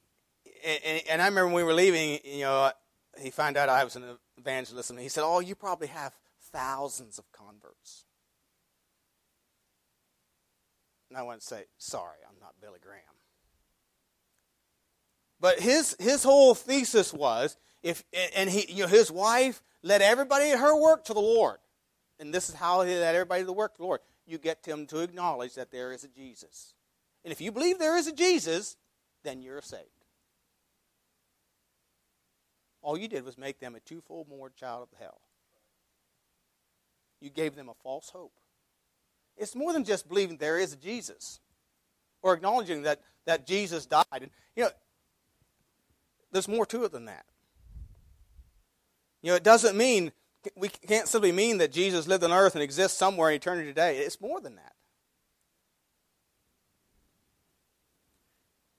and, 0.66 1.02
and, 1.10 1.22
I 1.22 1.26
remember 1.26 1.48
when 1.48 1.56
we 1.56 1.64
were 1.64 1.74
leaving, 1.74 2.20
you 2.24 2.42
know, 2.42 2.72
he 3.20 3.30
found 3.30 3.56
out 3.56 3.70
I 3.70 3.84
was 3.84 3.96
an 3.96 4.18
evangelist, 4.38 4.90
and 4.90 5.00
he 5.00 5.10
said, 5.10 5.24
"Oh, 5.24 5.40
you 5.40 5.56
probably 5.56 5.88
have 5.88 6.14
thousands 6.52 7.20
of 7.20 7.32
converts." 7.32 8.06
And 11.10 11.18
I 11.18 11.22
went 11.24 11.42
to 11.42 11.48
say, 11.48 11.66
"Sorry, 11.78 12.18
I'm 12.28 12.40
not 12.40 12.60
Billy 12.60 12.80
Graham." 12.82 13.02
But 15.40 15.60
his 15.60 15.96
his 16.00 16.24
whole 16.24 16.56
thesis 16.56 17.14
was 17.14 17.58
if 17.84 18.04
and 18.36 18.50
he 18.50 18.72
you 18.72 18.84
know 18.84 18.88
his 18.88 19.12
wife 19.12 19.62
led 19.84 20.02
everybody 20.02 20.50
her 20.50 20.76
work 20.76 21.06
to 21.06 21.14
the 21.14 21.22
Lord, 21.22 21.60
and 22.20 22.34
this 22.34 22.50
is 22.50 22.56
how 22.56 22.82
he 22.82 22.96
led 22.96 23.16
everybody 23.16 23.46
to 23.46 23.54
work 23.54 23.76
to 23.76 23.78
the 23.80 23.86
Lord. 23.86 24.02
You 24.26 24.40
get 24.40 24.64
them 24.64 24.88
to 24.88 25.00
acknowledge 25.00 25.54
that 25.54 25.72
there 25.72 25.92
is 25.92 26.04
a 26.04 26.08
Jesus, 26.08 26.74
and 27.24 27.32
if 27.32 27.40
you 27.40 27.52
believe 27.52 27.78
there 27.78 27.98
is 27.98 28.08
a 28.08 28.14
Jesus, 28.14 28.78
then 29.24 29.42
you're 29.42 29.62
saved. 29.62 29.95
All 32.86 33.00
you 33.00 33.08
did 33.08 33.26
was 33.26 33.36
make 33.36 33.60
them 33.60 33.74
a 33.74 33.80
twofold 33.80 34.30
more 34.30 34.52
child 34.52 34.84
of 34.84 35.00
hell. 35.00 35.20
You 37.20 37.32
gave 37.32 37.56
them 37.56 37.68
a 37.68 37.74
false 37.82 38.12
hope. 38.12 38.34
It's 39.36 39.56
more 39.56 39.74
than 39.74 39.84
just 39.84 40.08
believing 40.08 40.38
there 40.38 40.60
is 40.60 40.74
a 40.74 40.76
Jesus 40.76 41.40
or 42.22 42.36
acknowledging 42.36 42.84
that, 42.84 43.02
that 43.26 43.48
Jesus 43.48 43.88
died. 43.88 44.06
And, 44.12 44.30
you 44.56 44.66
know, 44.66 44.70
there's 46.32 46.48
more 46.48 46.68
to 46.68 46.84
it 46.84 46.92
than 46.92 47.06
that. 47.06 47.26
You 49.24 49.32
know, 49.32 49.36
it 49.36 49.44
doesn't 49.44 49.76
mean, 49.76 50.12
we 50.56 50.70
can't 50.70 51.08
simply 51.08 51.32
mean 51.32 51.58
that 51.58 51.72
Jesus 51.72 52.08
lived 52.08 52.24
on 52.24 52.32
earth 52.32 52.54
and 52.54 52.62
exists 52.62 53.00
somewhere 53.00 53.32
in 53.32 53.38
eternity 53.38 53.68
today. 53.68 53.98
It's 53.98 54.22
more 54.22 54.40
than 54.40 54.58
that. 54.58 54.74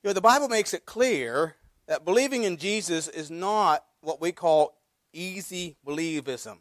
You 0.04 0.10
know, 0.10 0.14
the 0.14 0.20
Bible 0.20 0.46
makes 0.46 0.72
it 0.74 0.86
clear 0.86 1.56
that 1.88 2.04
believing 2.04 2.44
in 2.44 2.56
Jesus 2.56 3.08
is 3.08 3.32
not 3.32 3.84
what 4.06 4.20
we 4.20 4.32
call 4.32 4.78
easy 5.12 5.76
believism. 5.84 6.58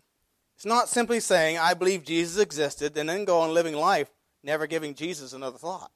It's 0.55 0.65
not 0.65 0.89
simply 0.89 1.19
saying, 1.19 1.57
I 1.57 1.73
believe 1.73 2.03
Jesus 2.03 2.41
existed, 2.41 2.97
and 2.97 3.07
then 3.07 3.25
go 3.25 3.39
on 3.39 3.53
living 3.53 3.75
life, 3.75 4.09
never 4.43 4.67
giving 4.67 4.95
Jesus 4.95 5.33
another 5.33 5.57
thought. 5.57 5.91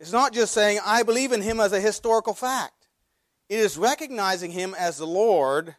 It's 0.00 0.12
not 0.12 0.32
just 0.32 0.52
saying, 0.52 0.80
I 0.84 1.02
believe 1.02 1.32
in 1.32 1.40
him 1.40 1.60
as 1.60 1.72
a 1.72 1.80
historical 1.80 2.34
fact. 2.34 2.88
It 3.48 3.60
is 3.60 3.78
recognizing 3.78 4.50
him 4.50 4.74
as 4.74 4.96
the 4.98 5.06
Lord 5.06 5.76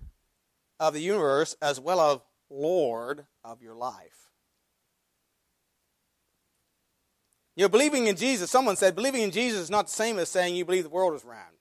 of 0.79 0.93
the 0.93 1.01
universe 1.01 1.55
as 1.61 1.79
well 1.79 1.99
as 1.99 2.19
Lord 2.49 3.25
of 3.43 3.61
your 3.61 3.75
life. 3.75 4.29
You 7.55 7.63
know, 7.63 7.69
believing 7.69 8.07
in 8.07 8.15
Jesus, 8.15 8.51
someone 8.51 8.75
said, 8.75 8.95
believing 8.95 9.21
in 9.21 9.31
Jesus 9.31 9.61
is 9.61 9.69
not 9.69 9.87
the 9.87 9.93
same 9.93 10.19
as 10.19 10.29
saying 10.29 10.55
you 10.55 10.65
believe 10.65 10.83
the 10.83 10.89
world 10.89 11.13
is 11.13 11.25
round. 11.25 11.54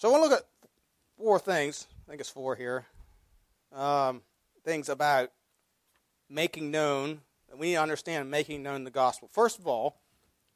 So 0.00 0.08
I 0.08 0.12
want 0.12 0.24
to 0.24 0.30
look 0.30 0.40
at 0.40 0.46
four 1.18 1.38
things. 1.38 1.86
I 2.06 2.08
think 2.08 2.22
it's 2.22 2.30
four 2.30 2.56
here. 2.56 2.86
Um, 3.70 4.22
things 4.64 4.88
about 4.88 5.30
making 6.30 6.70
known. 6.70 7.20
that 7.50 7.58
We 7.58 7.66
need 7.66 7.74
to 7.74 7.82
understand 7.82 8.30
making 8.30 8.62
known 8.62 8.84
the 8.84 8.90
gospel. 8.90 9.28
First 9.30 9.58
of 9.58 9.66
all, 9.66 10.00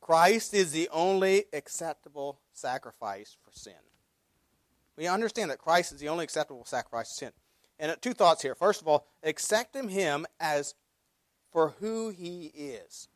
Christ 0.01 0.55
is 0.55 0.73
the 0.73 0.89
only 0.91 1.45
acceptable 1.53 2.41
sacrifice 2.55 3.37
for 3.45 3.51
sin. 3.53 3.75
We 4.97 5.09
understand 5.09 5.51
that 5.51 5.59
Christ 5.59 5.93
is 5.93 6.01
the 6.01 6.09
only 6.09 6.25
acceptable 6.25 6.65
sacrifice 6.65 7.11
for 7.11 7.27
sin. 7.27 7.33
And 7.79 7.95
two 8.01 8.15
thoughts 8.15 8.41
here. 8.41 8.55
First 8.55 8.81
of 8.81 8.89
all, 8.89 9.07
accepting 9.23 9.91
him 9.91 10.25
as 10.41 10.75
for 11.53 11.75
who 11.81 12.09
he 12.09 12.47
is. 12.47 13.09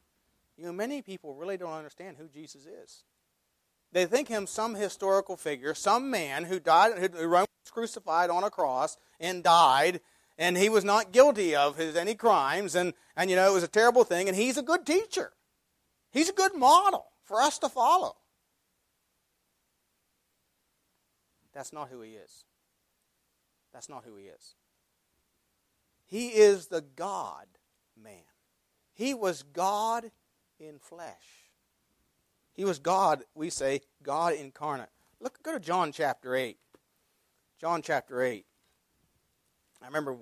You 0.59 0.67
know, 0.67 0.73
many 0.73 1.01
people 1.01 1.35
really 1.35 1.57
don't 1.57 1.73
understand 1.73 2.19
who 2.19 2.29
Jesus 2.29 2.67
is. 2.67 3.05
They 3.93 4.07
think 4.07 4.29
him 4.29 4.47
some 4.47 4.75
historical 4.75 5.37
figure, 5.37 5.75
some 5.75 6.11
man 6.11 6.45
who 6.45 6.61
died, 6.61 6.99
who 6.99 7.29
was 7.29 7.47
crucified 7.71 8.31
on 8.31 8.45
a 8.45 8.51
cross 8.51 8.97
and 9.19 9.43
died, 9.43 10.01
and 10.37 10.57
he 10.57 10.69
was 10.69 10.85
not 10.85 11.13
guilty 11.13 11.57
of 11.57 11.77
his 11.77 11.97
any 11.97 12.15
crimes, 12.15 12.75
and, 12.75 12.93
and 13.17 13.31
you 13.31 13.37
know, 13.37 13.51
it 13.51 13.55
was 13.55 13.63
a 13.63 13.69
terrible 13.69 14.05
thing, 14.05 14.29
and 14.29 14.37
he's 14.37 14.59
a 14.59 14.63
good 14.63 14.85
teacher. 14.85 15.33
He's 16.11 16.29
a 16.29 16.35
good 16.35 16.55
model 16.55 17.07
for 17.25 17.41
us 17.41 17.59
to 17.61 17.69
follow. 17.69 18.17
That's 21.53 21.73
not 21.73 21.89
who 21.89 22.03
he 22.03 22.13
is. 22.13 22.45
That's 23.73 23.89
not 23.89 24.05
who 24.05 24.17
he 24.17 24.27
is. 24.27 24.55
He 26.07 26.29
is 26.29 26.67
the 26.67 26.83
God 26.83 27.47
man. 28.01 28.23
He 28.95 29.13
was 29.15 29.43
God 29.43 30.11
in 30.59 30.79
flesh. 30.79 31.48
He 32.59 32.65
was 32.65 32.81
God, 32.81 33.23
we 33.37 33.51
say, 33.51 33.83
God 34.03 34.33
incarnate. 34.33 34.89
Look, 35.21 35.41
go 35.45 35.53
to 35.53 35.61
John 35.61 35.93
chapter 35.93 36.35
8. 36.35 36.59
John 37.61 37.83
chapter 37.83 38.21
8. 38.21 38.45
I 39.81 39.87
remember 39.87 40.17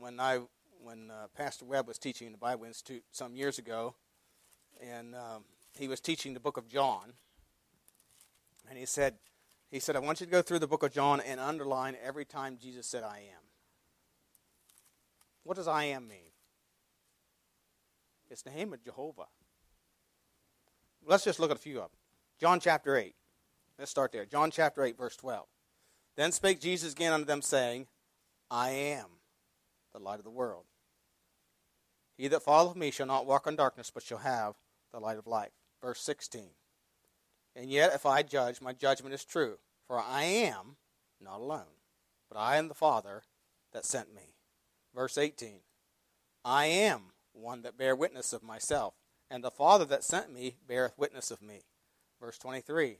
when 0.00 0.18
I 0.18 0.40
when 0.82 1.10
uh, 1.10 1.26
Pastor 1.36 1.66
Webb 1.66 1.86
was 1.86 1.98
teaching 1.98 2.28
in 2.28 2.32
the 2.32 2.38
Bible 2.38 2.64
Institute 2.64 3.04
some 3.12 3.36
years 3.36 3.58
ago, 3.58 3.94
and 4.82 5.14
um, 5.14 5.44
he 5.78 5.86
was 5.86 6.00
teaching 6.00 6.32
the 6.32 6.40
book 6.40 6.56
of 6.56 6.66
John, 6.66 7.12
and 8.70 8.78
he 8.78 8.86
said, 8.86 9.16
he 9.70 9.80
said, 9.80 9.96
I 9.96 9.98
want 9.98 10.20
you 10.20 10.26
to 10.26 10.32
go 10.32 10.40
through 10.40 10.60
the 10.60 10.66
book 10.66 10.82
of 10.82 10.92
John 10.92 11.20
and 11.20 11.38
underline 11.38 11.94
every 12.02 12.24
time 12.24 12.56
Jesus 12.58 12.86
said, 12.86 13.02
"I 13.02 13.18
am." 13.18 13.42
What 15.42 15.58
does 15.58 15.68
"I 15.68 15.84
am" 15.84 16.08
mean? 16.08 16.32
It's 18.30 18.40
the 18.40 18.50
name 18.50 18.72
of 18.72 18.82
Jehovah. 18.82 19.26
Let's 21.06 21.24
just 21.24 21.38
look 21.38 21.50
at 21.50 21.56
a 21.56 21.60
few 21.60 21.76
of 21.76 21.90
them. 21.90 21.98
John 22.40 22.60
chapter 22.60 22.96
8. 22.96 23.14
Let's 23.78 23.90
start 23.90 24.12
there. 24.12 24.24
John 24.24 24.50
chapter 24.50 24.84
8, 24.84 24.96
verse 24.96 25.16
12. 25.16 25.46
Then 26.16 26.32
spake 26.32 26.60
Jesus 26.60 26.92
again 26.92 27.12
unto 27.12 27.26
them, 27.26 27.42
saying, 27.42 27.86
I 28.50 28.70
am 28.70 29.06
the 29.92 29.98
light 29.98 30.18
of 30.18 30.24
the 30.24 30.30
world. 30.30 30.64
He 32.16 32.28
that 32.28 32.42
followeth 32.42 32.76
me 32.76 32.90
shall 32.90 33.06
not 33.06 33.26
walk 33.26 33.46
in 33.46 33.56
darkness, 33.56 33.90
but 33.92 34.02
shall 34.02 34.18
have 34.18 34.54
the 34.92 35.00
light 35.00 35.18
of 35.18 35.26
life. 35.26 35.50
Verse 35.82 36.00
16. 36.00 36.50
And 37.56 37.70
yet, 37.70 37.92
if 37.94 38.06
I 38.06 38.22
judge, 38.22 38.60
my 38.60 38.72
judgment 38.72 39.14
is 39.14 39.24
true, 39.24 39.58
for 39.86 39.98
I 39.98 40.22
am 40.22 40.76
not 41.20 41.40
alone, 41.40 41.80
but 42.30 42.38
I 42.38 42.56
am 42.56 42.68
the 42.68 42.74
Father 42.74 43.22
that 43.72 43.84
sent 43.84 44.14
me. 44.14 44.34
Verse 44.94 45.18
18. 45.18 45.60
I 46.44 46.66
am 46.66 47.12
one 47.32 47.62
that 47.62 47.76
bear 47.76 47.96
witness 47.96 48.32
of 48.32 48.42
myself 48.42 48.94
and 49.30 49.42
the 49.42 49.50
Father 49.50 49.84
that 49.86 50.04
sent 50.04 50.32
me 50.32 50.56
beareth 50.66 50.98
witness 50.98 51.30
of 51.30 51.42
me. 51.42 51.62
Verse 52.20 52.38
23. 52.38 52.98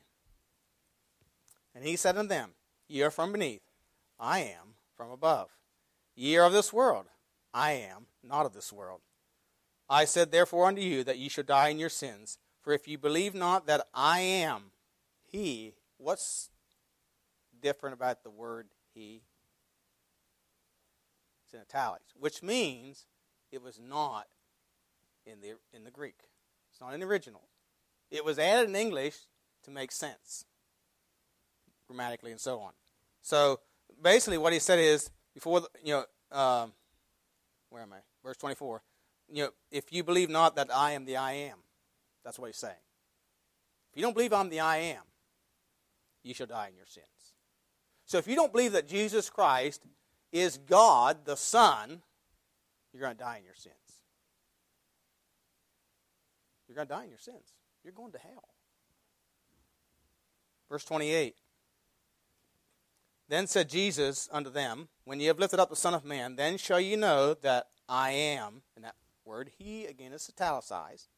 And 1.74 1.84
he 1.84 1.96
said 1.96 2.16
unto 2.16 2.28
them, 2.28 2.50
Ye 2.88 3.02
are 3.02 3.10
from 3.10 3.32
beneath, 3.32 3.62
I 4.18 4.40
am 4.40 4.74
from 4.96 5.10
above. 5.10 5.50
Ye 6.14 6.36
are 6.36 6.46
of 6.46 6.52
this 6.52 6.72
world, 6.72 7.06
I 7.52 7.72
am 7.72 8.06
not 8.22 8.46
of 8.46 8.52
this 8.52 8.72
world. 8.72 9.00
I 9.88 10.04
said 10.04 10.30
therefore 10.30 10.66
unto 10.66 10.80
you 10.80 11.04
that 11.04 11.18
ye 11.18 11.28
should 11.28 11.46
die 11.46 11.68
in 11.68 11.78
your 11.78 11.88
sins. 11.88 12.38
For 12.62 12.72
if 12.72 12.88
ye 12.88 12.96
believe 12.96 13.34
not 13.34 13.66
that 13.66 13.86
I 13.92 14.20
am 14.20 14.70
He, 15.30 15.74
what's 15.98 16.50
different 17.60 17.94
about 17.94 18.22
the 18.22 18.30
word 18.30 18.68
He? 18.94 19.22
It's 21.44 21.54
in 21.54 21.60
italics, 21.60 22.14
which 22.18 22.42
means 22.42 23.06
it 23.52 23.62
was 23.62 23.78
not 23.78 24.26
in 25.26 25.40
the, 25.40 25.54
in 25.72 25.84
the 25.84 25.90
Greek. 25.90 26.16
It's 26.70 26.80
not 26.80 26.94
in 26.94 27.00
the 27.00 27.06
original. 27.06 27.42
It 28.10 28.24
was 28.24 28.38
added 28.38 28.68
in 28.68 28.76
English 28.76 29.16
to 29.64 29.70
make 29.70 29.92
sense, 29.92 30.44
grammatically 31.86 32.30
and 32.30 32.40
so 32.40 32.60
on. 32.60 32.72
So 33.22 33.60
basically, 34.02 34.38
what 34.38 34.52
he 34.52 34.58
said 34.58 34.78
is 34.78 35.10
before 35.32 35.60
the, 35.60 35.68
you 35.82 35.92
know, 35.94 36.38
um, 36.38 36.72
where 37.70 37.82
am 37.82 37.92
I? 37.92 37.98
Verse 38.22 38.36
twenty-four. 38.36 38.82
You 39.32 39.44
know, 39.44 39.50
if 39.70 39.92
you 39.92 40.04
believe 40.04 40.28
not 40.28 40.56
that 40.56 40.68
I 40.74 40.92
am 40.92 41.06
the 41.06 41.16
I 41.16 41.32
am, 41.32 41.58
that's 42.24 42.38
what 42.38 42.46
he's 42.46 42.56
saying. 42.56 42.74
If 43.92 43.96
you 43.96 44.02
don't 44.02 44.12
believe 44.12 44.32
I'm 44.32 44.50
the 44.50 44.60
I 44.60 44.76
am, 44.76 45.02
you 46.22 46.34
shall 46.34 46.46
die 46.46 46.68
in 46.68 46.76
your 46.76 46.86
sins. 46.86 47.06
So 48.04 48.18
if 48.18 48.28
you 48.28 48.34
don't 48.34 48.52
believe 48.52 48.72
that 48.72 48.86
Jesus 48.86 49.30
Christ 49.30 49.86
is 50.30 50.58
God 50.58 51.24
the 51.24 51.36
Son, 51.36 52.02
you're 52.92 53.00
going 53.00 53.16
to 53.16 53.22
die 53.22 53.38
in 53.38 53.44
your 53.44 53.54
sins. 53.54 53.74
You're 56.66 56.76
going 56.76 56.88
to 56.88 56.94
die 56.94 57.04
in 57.04 57.10
your 57.10 57.18
sins. 57.18 57.52
You're 57.82 57.92
going 57.92 58.12
to 58.12 58.18
hell. 58.18 58.48
Verse 60.68 60.84
28. 60.84 61.36
Then 63.28 63.46
said 63.46 63.68
Jesus 63.68 64.28
unto 64.32 64.50
them, 64.50 64.88
When 65.04 65.20
ye 65.20 65.26
have 65.26 65.38
lifted 65.38 65.60
up 65.60 65.70
the 65.70 65.76
Son 65.76 65.94
of 65.94 66.04
Man, 66.04 66.36
then 66.36 66.58
shall 66.58 66.80
ye 66.80 66.96
know 66.96 67.34
that 67.34 67.68
I 67.88 68.10
am, 68.10 68.62
and 68.76 68.84
that 68.84 68.96
word 69.24 69.50
he 69.58 69.86
again 69.86 70.12
is 70.12 70.28
italicized, 70.28 71.08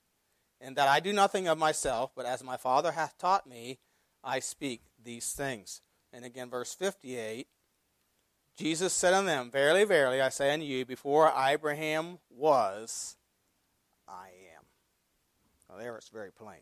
and 0.60 0.76
that 0.76 0.88
I 0.88 1.00
do 1.00 1.12
nothing 1.12 1.48
of 1.48 1.58
myself, 1.58 2.12
but 2.16 2.26
as 2.26 2.42
my 2.42 2.56
Father 2.56 2.92
hath 2.92 3.18
taught 3.18 3.46
me, 3.46 3.78
I 4.22 4.40
speak 4.40 4.82
these 5.02 5.32
things. 5.32 5.80
And 6.12 6.24
again, 6.24 6.48
verse 6.48 6.74
58 6.74 7.48
Jesus 8.56 8.94
said 8.94 9.12
unto 9.12 9.26
them, 9.26 9.50
Verily, 9.50 9.84
verily, 9.84 10.22
I 10.22 10.30
say 10.30 10.52
unto 10.52 10.64
you, 10.64 10.86
before 10.86 11.30
Abraham 11.36 12.18
was, 12.30 13.16
I 14.08 14.28
Well, 15.76 15.84
there 15.84 15.96
it's 15.96 16.08
very 16.08 16.32
plain. 16.32 16.60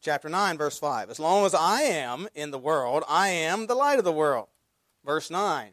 Chapter 0.00 0.28
9, 0.28 0.58
verse 0.58 0.80
5. 0.80 1.10
As 1.10 1.20
long 1.20 1.46
as 1.46 1.54
I 1.54 1.82
am 1.82 2.26
in 2.34 2.50
the 2.50 2.58
world, 2.58 3.04
I 3.08 3.28
am 3.28 3.68
the 3.68 3.76
light 3.76 4.00
of 4.00 4.04
the 4.04 4.10
world. 4.10 4.48
Verse 5.04 5.30
9. 5.30 5.70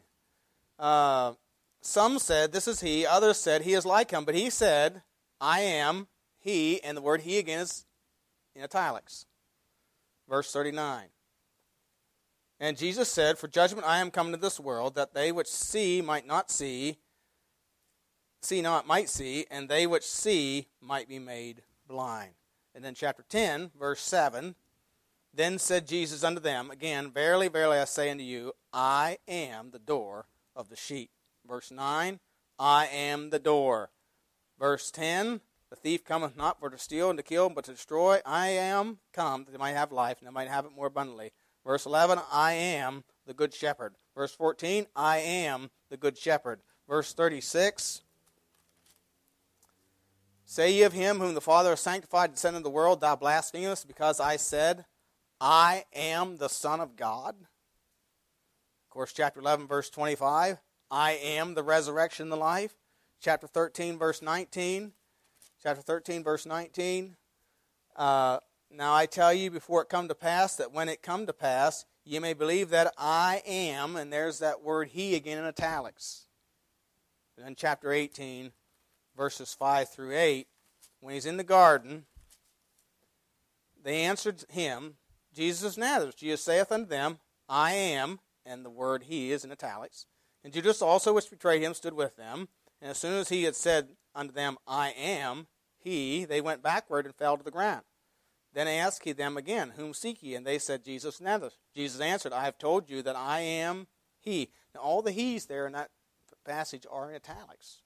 Uh, 0.78 1.32
some 1.80 2.20
said, 2.20 2.52
This 2.52 2.68
is 2.68 2.80
he. 2.80 3.04
Others 3.04 3.38
said, 3.38 3.62
He 3.62 3.72
is 3.72 3.84
like 3.84 4.12
him. 4.12 4.24
But 4.24 4.36
he 4.36 4.50
said, 4.50 5.02
I 5.40 5.62
am 5.62 6.06
he. 6.38 6.80
And 6.84 6.96
the 6.96 7.02
word 7.02 7.22
he 7.22 7.38
again 7.38 7.58
is 7.58 7.86
in 8.54 8.62
italics. 8.62 9.26
Verse 10.28 10.52
39. 10.52 11.06
And 12.60 12.78
Jesus 12.78 13.08
said, 13.08 13.36
For 13.36 13.48
judgment 13.48 13.84
I 13.84 13.98
am 13.98 14.12
come 14.12 14.30
to 14.30 14.36
this 14.36 14.60
world, 14.60 14.94
that 14.94 15.12
they 15.12 15.32
which 15.32 15.48
see 15.48 16.00
might 16.02 16.24
not 16.24 16.52
see, 16.52 16.98
see 18.42 18.62
not 18.62 18.86
might 18.86 19.08
see, 19.08 19.44
and 19.50 19.68
they 19.68 19.88
which 19.88 20.04
see 20.04 20.68
might 20.80 21.08
be 21.08 21.18
made 21.18 21.62
blind. 21.86 22.34
And 22.74 22.84
then 22.84 22.94
chapter 22.94 23.24
10, 23.28 23.70
verse 23.78 24.00
7 24.00 24.54
Then 25.32 25.58
said 25.58 25.86
Jesus 25.86 26.24
unto 26.24 26.40
them, 26.40 26.70
Again, 26.70 27.10
verily, 27.10 27.48
verily, 27.48 27.78
I 27.78 27.84
say 27.84 28.10
unto 28.10 28.24
you, 28.24 28.52
I 28.72 29.18
am 29.28 29.70
the 29.70 29.78
door 29.78 30.26
of 30.56 30.68
the 30.68 30.76
sheep. 30.76 31.10
Verse 31.46 31.70
9, 31.70 32.18
I 32.58 32.86
am 32.86 33.30
the 33.30 33.38
door. 33.38 33.90
Verse 34.58 34.90
10, 34.90 35.40
The 35.70 35.76
thief 35.76 36.04
cometh 36.04 36.36
not 36.36 36.58
for 36.58 36.70
to 36.70 36.78
steal 36.78 37.10
and 37.10 37.18
to 37.18 37.22
kill, 37.22 37.50
but 37.50 37.64
to 37.66 37.72
destroy. 37.72 38.20
I 38.24 38.48
am 38.48 38.98
come 39.12 39.44
that 39.44 39.52
they 39.52 39.58
might 39.58 39.72
have 39.72 39.92
life, 39.92 40.18
and 40.18 40.28
they 40.28 40.32
might 40.32 40.48
have 40.48 40.64
it 40.64 40.72
more 40.74 40.86
abundantly. 40.86 41.32
Verse 41.64 41.86
11, 41.86 42.18
I 42.30 42.52
am 42.52 43.04
the 43.26 43.34
good 43.34 43.54
shepherd. 43.54 43.94
Verse 44.14 44.32
14, 44.32 44.86
I 44.94 45.18
am 45.18 45.70
the 45.90 45.96
good 45.96 46.16
shepherd. 46.16 46.60
Verse 46.88 47.12
36, 47.12 48.02
Say 50.46 50.72
ye 50.72 50.82
of 50.82 50.92
him 50.92 51.18
whom 51.18 51.34
the 51.34 51.40
Father 51.40 51.70
has 51.70 51.80
sanctified 51.80 52.30
and 52.30 52.38
sent 52.38 52.56
into 52.56 52.64
the 52.64 52.70
world, 52.70 53.00
thou 53.00 53.16
blasphemest, 53.16 53.88
because 53.88 54.20
I 54.20 54.36
said, 54.36 54.84
I 55.40 55.84
am 55.92 56.36
the 56.36 56.48
Son 56.48 56.80
of 56.80 56.96
God? 56.96 57.34
Of 57.36 58.90
course, 58.90 59.12
chapter 59.12 59.40
11, 59.40 59.66
verse 59.66 59.90
25, 59.90 60.58
I 60.90 61.12
am 61.12 61.54
the 61.54 61.62
resurrection 61.62 62.24
and 62.24 62.32
the 62.32 62.36
life. 62.36 62.74
Chapter 63.20 63.46
13, 63.46 63.98
verse 63.98 64.22
19. 64.22 64.92
Chapter 65.62 65.82
13, 65.82 66.22
verse 66.22 66.44
19. 66.44 67.16
Uh, 67.96 68.38
now 68.70 68.94
I 68.94 69.06
tell 69.06 69.32
you 69.32 69.50
before 69.50 69.82
it 69.82 69.88
come 69.88 70.08
to 70.08 70.14
pass 70.14 70.56
that 70.56 70.72
when 70.72 70.88
it 70.88 71.02
come 71.02 71.26
to 71.26 71.32
pass, 71.32 71.86
ye 72.04 72.18
may 72.18 72.34
believe 72.34 72.70
that 72.70 72.92
I 72.98 73.42
am, 73.46 73.96
and 73.96 74.12
there's 74.12 74.40
that 74.40 74.62
word 74.62 74.88
he 74.88 75.14
again 75.14 75.38
in 75.38 75.44
italics. 75.44 76.26
And 77.36 77.46
then 77.46 77.54
chapter 77.56 77.90
18, 77.90 78.52
verses 79.16 79.54
5 79.54 79.88
through 79.90 80.16
8, 80.16 80.46
when 81.00 81.14
he's 81.14 81.26
in 81.26 81.36
the 81.36 81.44
garden, 81.44 82.04
they 83.82 84.02
answered 84.02 84.44
him, 84.48 84.94
Jesus 85.34 85.72
of 85.72 85.78
Nazareth. 85.78 86.16
Jesus 86.16 86.42
saith 86.42 86.72
unto 86.72 86.86
them, 86.86 87.18
I 87.48 87.72
am, 87.72 88.20
and 88.46 88.64
the 88.64 88.70
word 88.70 89.04
he 89.04 89.32
is 89.32 89.44
in 89.44 89.52
italics. 89.52 90.06
And 90.42 90.52
Judas 90.52 90.82
also, 90.82 91.12
which 91.12 91.30
betrayed 91.30 91.62
him, 91.62 91.74
stood 91.74 91.94
with 91.94 92.16
them. 92.16 92.48
And 92.80 92.90
as 92.90 92.98
soon 92.98 93.14
as 93.14 93.28
he 93.28 93.44
had 93.44 93.56
said 93.56 93.88
unto 94.14 94.32
them, 94.32 94.56
I 94.66 94.90
am 94.90 95.46
he, 95.78 96.24
they 96.24 96.40
went 96.40 96.62
backward 96.62 97.04
and 97.04 97.14
fell 97.14 97.36
to 97.36 97.44
the 97.44 97.50
ground. 97.50 97.82
Then 98.52 98.68
asked 98.68 99.04
he 99.04 99.12
them 99.12 99.36
again, 99.36 99.72
Whom 99.76 99.92
seek 99.92 100.22
ye? 100.22 100.34
And 100.34 100.46
they 100.46 100.58
said, 100.58 100.84
Jesus 100.84 101.20
Nazareth. 101.20 101.58
Jesus 101.74 102.00
answered, 102.00 102.32
I 102.32 102.44
have 102.44 102.56
told 102.56 102.88
you 102.88 103.02
that 103.02 103.16
I 103.16 103.40
am 103.40 103.88
he. 104.20 104.50
Now, 104.74 104.80
all 104.80 105.02
the 105.02 105.10
he's 105.10 105.46
there 105.46 105.66
in 105.66 105.72
that 105.72 105.90
passage 106.44 106.86
are 106.90 107.10
in 107.10 107.16
italics. 107.16 107.82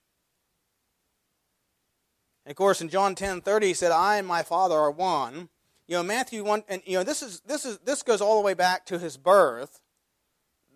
And 2.48 2.52
of 2.52 2.56
course, 2.56 2.80
in 2.80 2.88
John 2.88 3.14
10 3.14 3.42
30, 3.42 3.66
he 3.66 3.74
said, 3.74 3.92
I 3.92 4.16
and 4.16 4.26
my 4.26 4.42
Father 4.42 4.74
are 4.74 4.90
one. 4.90 5.50
You 5.86 5.96
know, 5.96 6.02
Matthew 6.02 6.42
1, 6.42 6.64
and 6.66 6.80
you 6.86 6.94
know, 6.94 7.04
this 7.04 7.22
is 7.22 7.40
this 7.40 7.66
is 7.66 7.76
this 7.80 8.02
goes 8.02 8.22
all 8.22 8.40
the 8.40 8.46
way 8.46 8.54
back 8.54 8.86
to 8.86 8.98
his 8.98 9.18
birth, 9.18 9.82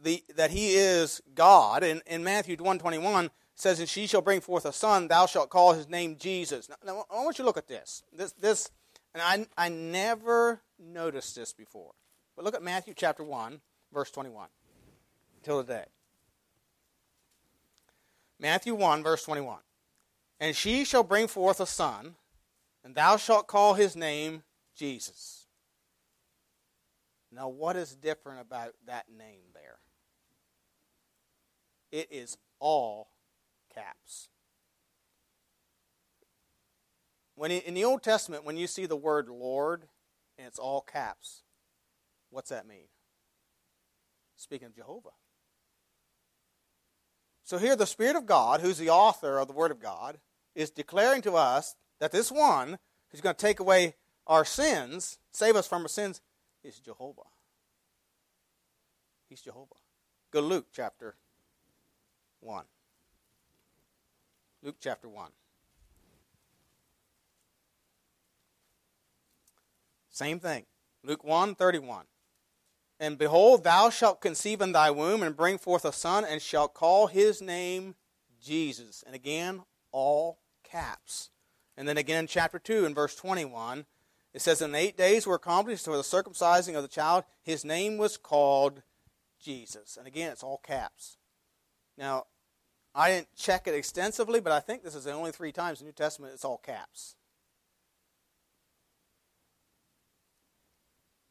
the 0.03 0.23
that 0.37 0.51
he 0.51 0.75
is 0.75 1.23
God. 1.35 1.83
And 1.83 2.03
in 2.07 2.23
Matthew 2.23 2.57
121 2.57 3.31
says, 3.55 3.81
And 3.81 3.89
she 3.89 4.07
shall 4.07 4.21
bring 4.21 4.43
forth 4.43 4.67
a 4.67 4.73
son, 4.73 5.09
thou 5.09 5.25
shalt 5.25 5.49
call 5.49 5.73
his 5.73 5.89
name 5.89 6.19
Jesus. 6.19 6.69
Now, 6.69 6.77
now 6.85 7.07
I 7.11 7.25
want 7.25 7.39
you 7.39 7.43
to 7.45 7.47
look 7.47 7.57
at 7.57 7.69
this. 7.69 8.03
This 8.13 8.33
this 8.33 8.71
and 9.15 9.23
I 9.23 9.47
I 9.57 9.71
never 9.71 10.61
noticed 10.79 11.37
this 11.37 11.55
before. 11.55 11.93
But 12.37 12.45
look 12.45 12.55
at 12.55 12.63
Matthew 12.63 12.93
chapter 12.95 13.25
1, 13.25 13.63
verse 13.95 14.11
21. 14.11 14.49
Till 15.43 15.63
today. 15.63 15.87
Matthew 18.39 18.75
1, 18.75 19.03
verse 19.03 19.25
21. 19.25 19.57
And 20.43 20.57
she 20.57 20.85
shall 20.85 21.05
bring 21.05 21.29
forth 21.29 21.61
a 21.61 21.67
son, 21.67 22.17
and 22.83 22.97
thou 22.97 23.17
shalt 23.17 23.47
call 23.47 23.75
his 23.75 23.95
name 23.95 24.43
Jesus. 24.75 25.47
Now, 27.31 27.47
what 27.47 27.77
is 27.77 27.95
different 27.95 28.41
about 28.41 28.75
that 28.89 29.07
name 29.09 29.45
there? 29.55 29.79
It 31.93 32.09
is 32.11 32.37
all 32.59 33.11
caps. 33.73 34.31
When 37.37 37.53
in 37.53 37.75
the 37.75 37.85
Old 37.85 38.03
Testament, 38.03 38.45
when 38.45 38.57
you 38.57 38.67
see 38.67 38.87
the 38.87 38.97
word 38.97 39.29
Lord 39.29 39.85
and 40.37 40.49
it's 40.49 40.59
all 40.59 40.81
caps, 40.81 41.45
what's 42.31 42.51
that 42.51 42.67
mean? 42.67 42.89
Speaking 44.35 44.67
of 44.67 44.75
Jehovah. 44.75 45.11
So 47.45 47.59
here, 47.59 47.77
the 47.77 47.87
Spirit 47.87 48.17
of 48.17 48.27
God, 48.27 48.61
who's 48.61 48.79
the 48.79 48.91
author 48.91 49.39
of 49.39 49.47
the 49.47 49.55
Word 49.55 49.71
of 49.71 49.79
God, 49.79 50.19
is 50.55 50.71
declaring 50.71 51.23
to 51.23 51.35
us 51.35 51.77
that 52.01 52.13
this 52.13 52.31
one 52.31 52.79
who's 53.11 53.21
going 53.21 53.35
to 53.35 53.41
take 53.41 53.61
away 53.61 53.95
our 54.27 54.45
sins, 54.45 55.19
save 55.33 55.57
us 55.57 55.67
from 55.67 55.83
our 55.83 55.89
sins, 55.89 56.21
is 56.63 56.79
Jehovah. 56.79 57.23
He's 59.29 59.41
Jehovah. 59.41 59.75
Go 60.31 60.41
to 60.41 60.47
Luke 60.47 60.67
chapter 60.73 61.17
1. 62.41 62.65
Luke 64.63 64.77
chapter 64.81 65.09
1. 65.09 65.31
Same 70.11 70.39
thing. 70.39 70.65
Luke 71.03 71.25
1 71.25 71.55
31. 71.55 72.05
And 73.01 73.19
behold, 73.19 73.65
thou 73.65 73.91
shalt 73.91 74.21
conceive 74.21 74.61
in 74.61 74.73
thy 74.73 74.91
womb 74.91 75.23
and 75.23 75.37
bring 75.37 75.59
forth 75.59 75.85
a 75.85 75.93
son, 75.93 76.25
and 76.25 76.41
shalt 76.41 76.75
call 76.75 77.09
his 77.09 77.43
name 77.43 77.97
Jesus. 78.41 79.03
And 79.05 79.15
again, 79.15 79.63
all 79.91 80.39
caps. 80.73 81.31
And 81.77 81.87
then 81.87 81.99
again 81.99 82.21
in 82.21 82.27
chapter 82.27 82.59
2, 82.59 82.87
in 82.87 82.95
verse 82.95 83.15
21, 83.15 83.85
it 84.35 84.41
says, 84.41 84.63
In 84.63 84.75
eight 84.75 84.97
days 84.97 85.27
were 85.27 85.35
accomplished 85.35 85.85
for 85.85 85.97
the 85.97 86.03
circumcising 86.03 86.75
of 86.75 86.83
the 86.83 86.89
child. 86.89 87.25
His 87.43 87.65
name 87.65 87.99
was 87.99 88.17
called 88.17 88.83
Jesus. 89.41 89.97
And 89.97 90.07
again, 90.07 90.33
it's 90.33 90.43
all 90.43 90.61
caps. 90.65 91.19
Now, 91.99 92.25
I 92.95 93.11
didn't 93.11 93.35
check 93.37 93.67
it 93.67 93.75
extensively, 93.75 94.41
but 94.41 94.53
I 94.53 94.61
think 94.61 94.83
this 94.83 94.95
is 94.95 95.05
the 95.05 95.13
only 95.13 95.33
three 95.33 95.53
times 95.53 95.81
in 95.81 95.87
the 95.87 95.91
New 95.91 95.95
Testament 95.95 96.35
it's 96.35 96.45
all 96.45 96.59
caps. 96.59 97.17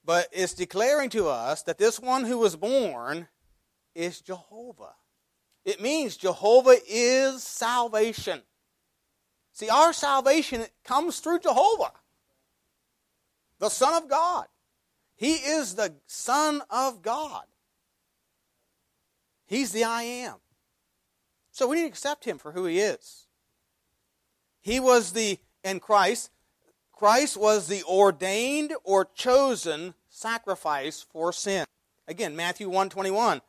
But 0.04 0.28
it's 0.32 0.54
declaring 0.54 1.10
to 1.12 1.28
us 1.28 1.62
that 1.64 1.78
this 1.78 2.00
one 2.00 2.26
who 2.26 2.40
was 2.40 2.56
born 2.56 3.28
is 3.94 4.22
Jehovah. 4.22 4.96
It 5.64 5.80
means 5.80 6.18
Jehovah 6.18 6.78
is 6.88 7.44
salvation. 7.44 8.42
See, 9.62 9.70
our 9.70 9.94
salvation 9.94 10.66
comes 10.84 11.20
through 11.20 11.42
Jehovah, 11.42 11.92
the 13.60 13.70
Son 13.70 13.94
of 13.94 14.10
God. 14.10 14.48
He 15.16 15.34
is 15.34 15.76
the 15.76 15.94
Son 16.08 16.64
of 16.72 17.04
God. 17.04 17.44
He's 19.46 19.72
the 19.72 19.84
I 19.84 20.02
am. 20.02 20.38
So 21.52 21.68
we 21.68 21.76
need 21.76 21.84
to 21.84 21.90
accept 21.90 22.26
him 22.26 22.40
for 22.40 22.54
who 22.54 22.66
he 22.66 22.80
is. 22.80 23.28
He 24.62 24.80
was 24.80 25.12
the, 25.12 25.38
in 25.64 25.80
Christ, 25.80 26.32
Christ 26.92 27.38
was 27.38 27.68
the 27.68 27.84
ordained 27.84 28.74
or 28.84 29.06
chosen 29.14 29.94
sacrifice 30.10 31.04
for 31.04 31.32
sin. 31.32 31.66
Again, 32.08 32.36
Matthew 32.36 32.66
121 32.66 33.42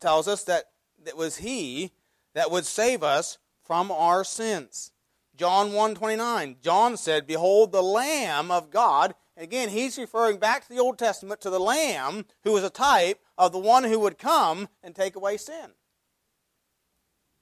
tells 0.00 0.26
us 0.26 0.44
that 0.44 0.70
it 1.04 1.18
was 1.18 1.36
he 1.36 1.90
that 2.32 2.50
would 2.50 2.64
save 2.64 3.02
us 3.02 3.36
from 3.62 3.90
our 3.90 4.24
sins. 4.24 4.90
John 5.36 5.72
129, 5.72 6.56
John 6.62 6.96
said, 6.96 7.26
Behold 7.26 7.72
the 7.72 7.82
Lamb 7.82 8.50
of 8.50 8.70
God. 8.70 9.14
Again, 9.36 9.68
he's 9.68 9.98
referring 9.98 10.38
back 10.38 10.62
to 10.62 10.68
the 10.68 10.78
Old 10.78 10.96
Testament 10.96 11.40
to 11.40 11.50
the 11.50 11.58
Lamb 11.58 12.24
who 12.44 12.52
was 12.52 12.62
a 12.62 12.70
type 12.70 13.20
of 13.36 13.50
the 13.50 13.58
one 13.58 13.82
who 13.84 13.98
would 13.98 14.16
come 14.16 14.68
and 14.82 14.94
take 14.94 15.16
away 15.16 15.36
sin. 15.36 15.72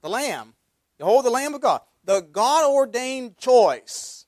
The 0.01 0.09
Lamb. 0.09 0.55
Behold 0.97 1.25
the 1.25 1.31
Lamb 1.31 1.55
of 1.55 1.61
God. 1.61 1.83
The 2.05 2.21
God 2.21 2.71
ordained 2.71 3.37
choice 3.37 4.27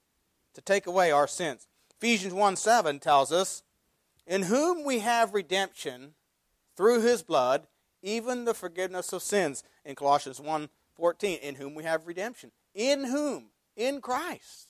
to 0.53 0.61
take 0.61 0.87
away 0.87 1.11
our 1.11 1.27
sins. 1.27 1.67
Ephesians 1.97 2.35
1 2.35 2.57
7 2.57 3.01
tells 3.01 3.33
us, 3.33 3.63
In 4.27 4.43
whom 4.43 4.85
we 4.85 4.99
have 4.99 5.33
redemption 5.33 6.15
through 6.77 7.01
his 7.01 7.23
blood, 7.23 7.67
even 8.03 8.45
the 8.45 8.55
forgiveness 8.55 9.13
of 9.13 9.23
sins. 9.23 9.65
In 9.85 9.95
Colossians 9.95 10.41
1 10.41 10.69
14, 10.97 11.39
in 11.43 11.55
whom 11.57 11.75
we 11.75 11.85
have 11.85 12.07
redemption. 12.07 12.53
In 12.75 13.05
whom? 13.05 13.47
In 13.77 14.01
Christ. 14.01 14.69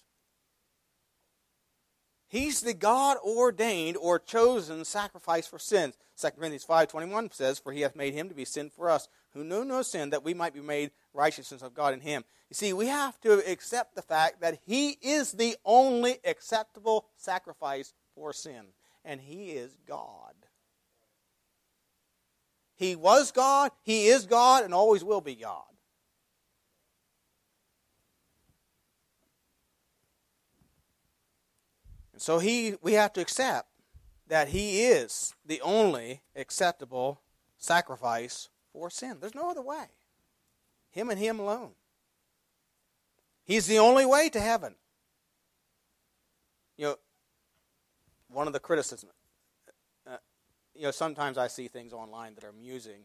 He's 2.34 2.60
the 2.60 2.74
God 2.74 3.16
ordained 3.24 3.96
or 3.96 4.18
chosen 4.18 4.84
sacrifice 4.84 5.46
for 5.46 5.58
sins. 5.58 5.94
2 6.20 6.30
Corinthians 6.30 6.64
5.21 6.64 7.32
says, 7.32 7.60
For 7.60 7.72
he 7.72 7.82
hath 7.82 7.94
made 7.94 8.12
him 8.12 8.28
to 8.28 8.34
be 8.34 8.44
sin 8.44 8.70
for 8.70 8.90
us, 8.90 9.08
who 9.34 9.44
knew 9.44 9.64
no 9.64 9.82
sin, 9.82 10.10
that 10.10 10.24
we 10.24 10.34
might 10.34 10.52
be 10.52 10.60
made 10.60 10.90
righteousness 11.12 11.62
of 11.62 11.74
God 11.74 11.94
in 11.94 12.00
him. 12.00 12.24
You 12.50 12.54
see, 12.54 12.72
we 12.72 12.86
have 12.86 13.20
to 13.20 13.34
accept 13.50 13.94
the 13.94 14.02
fact 14.02 14.40
that 14.40 14.58
he 14.66 14.98
is 15.00 15.32
the 15.32 15.56
only 15.64 16.18
acceptable 16.24 17.06
sacrifice 17.16 17.92
for 18.16 18.32
sin. 18.32 18.66
And 19.04 19.20
he 19.20 19.50
is 19.50 19.76
God. 19.86 20.34
He 22.76 22.96
was 22.96 23.30
God, 23.30 23.70
he 23.82 24.08
is 24.08 24.26
God, 24.26 24.64
and 24.64 24.74
always 24.74 25.04
will 25.04 25.20
be 25.20 25.36
God. 25.36 25.62
And 25.68 25.78
so 32.16 32.38
he, 32.38 32.74
we 32.82 32.94
have 32.94 33.12
to 33.14 33.20
accept 33.20 33.68
that 34.28 34.48
he 34.48 34.84
is 34.84 35.34
the 35.44 35.60
only 35.60 36.22
acceptable 36.34 37.20
sacrifice 37.58 38.48
for 38.72 38.90
sin. 38.90 39.18
There's 39.20 39.34
no 39.34 39.50
other 39.50 39.62
way. 39.62 39.86
Him 40.90 41.10
and 41.10 41.18
him 41.18 41.38
alone. 41.38 41.72
He's 43.44 43.66
the 43.66 43.78
only 43.78 44.06
way 44.06 44.28
to 44.30 44.40
heaven. 44.40 44.76
You 46.76 46.86
know, 46.86 46.96
one 48.28 48.46
of 48.46 48.52
the 48.52 48.60
criticisms, 48.60 49.12
uh, 50.06 50.16
you 50.74 50.82
know, 50.82 50.90
sometimes 50.90 51.38
I 51.38 51.48
see 51.48 51.68
things 51.68 51.92
online 51.92 52.34
that 52.34 52.44
are 52.44 52.50
amusing. 52.50 53.04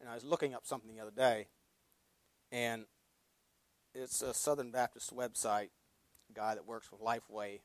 And 0.00 0.08
I 0.08 0.14
was 0.14 0.24
looking 0.24 0.54
up 0.54 0.64
something 0.64 0.94
the 0.94 1.02
other 1.02 1.10
day, 1.10 1.48
and 2.50 2.86
it's 3.94 4.22
a 4.22 4.32
Southern 4.32 4.70
Baptist 4.70 5.14
website, 5.14 5.68
a 6.30 6.32
guy 6.32 6.54
that 6.54 6.66
works 6.66 6.90
with 6.90 7.02
Lifeway 7.02 7.60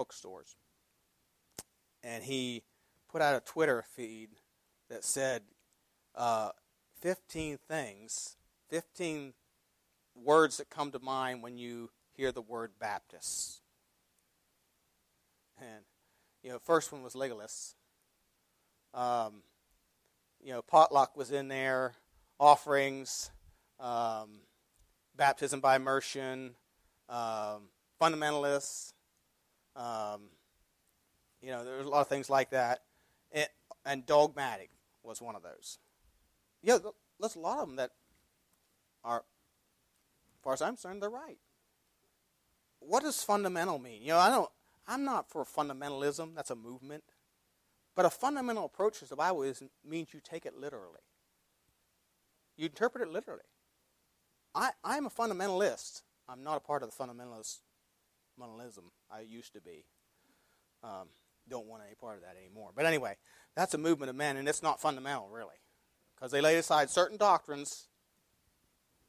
bookstores. 0.00 0.56
And 2.02 2.24
he 2.24 2.62
put 3.12 3.20
out 3.20 3.36
a 3.36 3.40
Twitter 3.40 3.84
feed 3.94 4.30
that 4.88 5.04
said 5.04 5.42
uh, 6.14 6.52
15 7.02 7.58
things, 7.68 8.38
15 8.70 9.34
words 10.14 10.56
that 10.56 10.70
come 10.70 10.90
to 10.92 10.98
mind 11.00 11.42
when 11.42 11.58
you 11.58 11.90
hear 12.16 12.32
the 12.32 12.40
word 12.40 12.70
Baptist. 12.80 13.60
And, 15.58 15.84
you 16.42 16.48
know, 16.48 16.58
first 16.58 16.90
one 16.92 17.02
was 17.02 17.12
legalists. 17.12 17.74
Um, 18.94 19.42
you 20.42 20.54
know, 20.54 20.62
potluck 20.62 21.14
was 21.14 21.30
in 21.30 21.48
there, 21.48 21.92
offerings, 22.38 23.30
um, 23.78 24.40
baptism 25.14 25.60
by 25.60 25.76
immersion, 25.76 26.54
um, 27.10 27.68
fundamentalists, 28.00 28.94
um, 29.76 30.22
you 31.40 31.50
know, 31.50 31.64
there's 31.64 31.86
a 31.86 31.88
lot 31.88 32.00
of 32.00 32.08
things 32.08 32.28
like 32.28 32.50
that. 32.50 32.80
And, 33.32 33.48
and 33.84 34.06
dogmatic 34.06 34.70
was 35.02 35.22
one 35.22 35.36
of 35.36 35.42
those. 35.42 35.78
Yeah, 36.62 36.78
there's 37.18 37.36
a 37.36 37.40
lot 37.40 37.58
of 37.58 37.68
them 37.68 37.76
that 37.76 37.90
are, 39.04 39.18
as 39.18 40.42
far 40.42 40.52
as 40.52 40.62
I'm 40.62 40.74
concerned, 40.74 41.02
they're 41.02 41.10
right. 41.10 41.38
What 42.80 43.02
does 43.02 43.22
fundamental 43.22 43.78
mean? 43.78 44.02
You 44.02 44.08
know, 44.08 44.18
I 44.18 44.30
don't. 44.30 44.50
I'm 44.88 45.04
not 45.04 45.30
for 45.30 45.44
fundamentalism. 45.44 46.34
That's 46.34 46.50
a 46.50 46.56
movement. 46.56 47.04
But 47.94 48.06
a 48.06 48.10
fundamental 48.10 48.64
approach 48.64 48.98
to 49.00 49.08
the 49.08 49.16
Bible 49.16 49.42
is, 49.42 49.62
means 49.86 50.08
you 50.12 50.20
take 50.22 50.46
it 50.46 50.56
literally. 50.56 51.00
You 52.56 52.66
interpret 52.66 53.06
it 53.06 53.12
literally. 53.12 53.42
I, 54.54 54.70
I'm 54.82 55.06
a 55.06 55.10
fundamentalist. 55.10 56.02
I'm 56.28 56.42
not 56.42 56.56
a 56.56 56.60
part 56.60 56.82
of 56.82 56.90
the 56.90 56.96
fundamentalist 56.96 57.58
fundamentalism 58.38 58.84
I 59.10 59.20
used 59.20 59.52
to 59.54 59.60
be. 59.60 59.84
Um, 60.82 61.08
don't 61.48 61.66
want 61.66 61.82
any 61.86 61.94
part 61.94 62.16
of 62.16 62.22
that 62.22 62.36
anymore. 62.40 62.70
But 62.74 62.86
anyway, 62.86 63.16
that's 63.56 63.74
a 63.74 63.78
movement 63.78 64.10
of 64.10 64.16
men, 64.16 64.36
and 64.36 64.48
it's 64.48 64.62
not 64.62 64.80
fundamental, 64.80 65.28
really, 65.28 65.56
because 66.14 66.30
they 66.30 66.40
lay 66.40 66.56
aside 66.56 66.90
certain 66.90 67.16
doctrines 67.16 67.88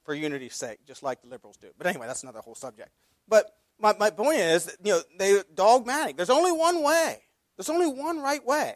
for 0.04 0.14
unity's 0.14 0.56
sake, 0.56 0.80
just 0.86 1.04
like 1.04 1.22
the 1.22 1.28
liberals 1.28 1.58
do. 1.58 1.70
But 1.78 1.88
anyway, 1.88 2.08
that's 2.08 2.24
another 2.24 2.40
whole 2.40 2.56
subject. 2.56 2.90
But 3.28 3.46
my, 3.80 3.94
my 4.00 4.10
point 4.10 4.40
is, 4.40 4.76
you 4.84 4.94
know, 4.94 5.02
they 5.18 5.42
dogmatic. 5.54 6.18
There's 6.18 6.30
only 6.30 6.52
one 6.52 6.84
way. 6.84 7.20
There's 7.58 7.70
only 7.70 7.88
one 7.88 8.20
right 8.20 8.46
way. 8.46 8.76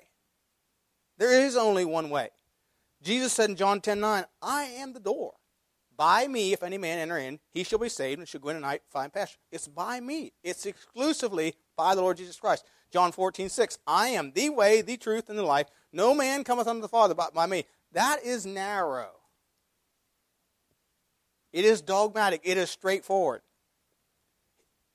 There 1.18 1.46
is 1.46 1.56
only 1.56 1.86
one 1.86 2.10
way. 2.10 2.30
Jesus 3.02 3.34
said 3.34 3.50
in 3.50 3.56
John 3.56 3.82
10 3.82 4.00
9, 4.00 4.26
I 4.42 4.64
am 4.64 4.94
the 4.94 5.00
door. 5.00 5.34
By 5.98 6.28
me, 6.28 6.54
if 6.54 6.64
any 6.64 6.78
man 6.78 7.00
enter 7.00 7.18
in, 7.18 7.40
he 7.54 7.64
shall 7.64 7.80
be 7.80 7.90
saved 7.90 8.20
and 8.20 8.28
shall 8.28 8.42
go 8.42 8.50
in 8.50 8.60
night 8.62 8.82
find 8.90 9.14
pasture. 9.14 9.38
It's 9.52 9.68
by 9.68 10.00
me. 10.00 10.34
It's 10.44 10.66
exclusively 10.66 11.56
by 11.78 11.96
the 11.96 12.02
Lord 12.02 12.18
Jesus 12.18 12.40
Christ. 12.40 12.66
John 12.92 13.12
14 13.12 13.50
6, 13.50 13.78
I 13.88 14.10
am 14.10 14.32
the 14.34 14.50
way, 14.50 14.82
the 14.82 14.98
truth, 14.98 15.30
and 15.30 15.38
the 15.38 15.44
life. 15.44 15.68
No 15.92 16.14
man 16.14 16.44
cometh 16.44 16.68
unto 16.68 16.82
the 16.82 16.88
Father 16.88 17.14
but 17.14 17.34
by 17.34 17.46
me. 17.46 17.66
That 17.92 18.24
is 18.24 18.46
narrow. 18.46 19.10
It 21.52 21.64
is 21.64 21.82
dogmatic. 21.82 22.42
It 22.44 22.58
is 22.58 22.70
straightforward. 22.70 23.42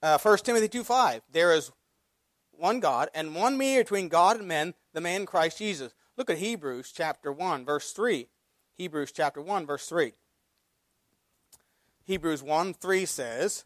Uh, 0.02 0.18
1 0.18 0.38
Timothy 0.38 0.68
2 0.68 0.84
5, 0.84 1.22
there 1.30 1.52
is 1.52 1.72
one 2.52 2.80
God 2.80 3.08
and 3.14 3.34
one 3.34 3.56
mediator 3.56 3.84
between 3.84 4.08
God 4.08 4.38
and 4.38 4.48
men, 4.48 4.74
the 4.92 5.00
man 5.00 5.26
Christ 5.26 5.58
Jesus. 5.58 5.94
Look 6.16 6.30
at 6.30 6.38
Hebrews 6.38 6.92
chapter 6.94 7.32
1, 7.32 7.64
verse 7.64 7.92
3. 7.92 8.28
Hebrews 8.76 9.12
chapter 9.12 9.40
1, 9.40 9.66
verse 9.66 9.86
3. 9.86 10.12
Hebrews 12.10 12.42
1 12.42 12.74
3 12.74 13.06
says, 13.06 13.64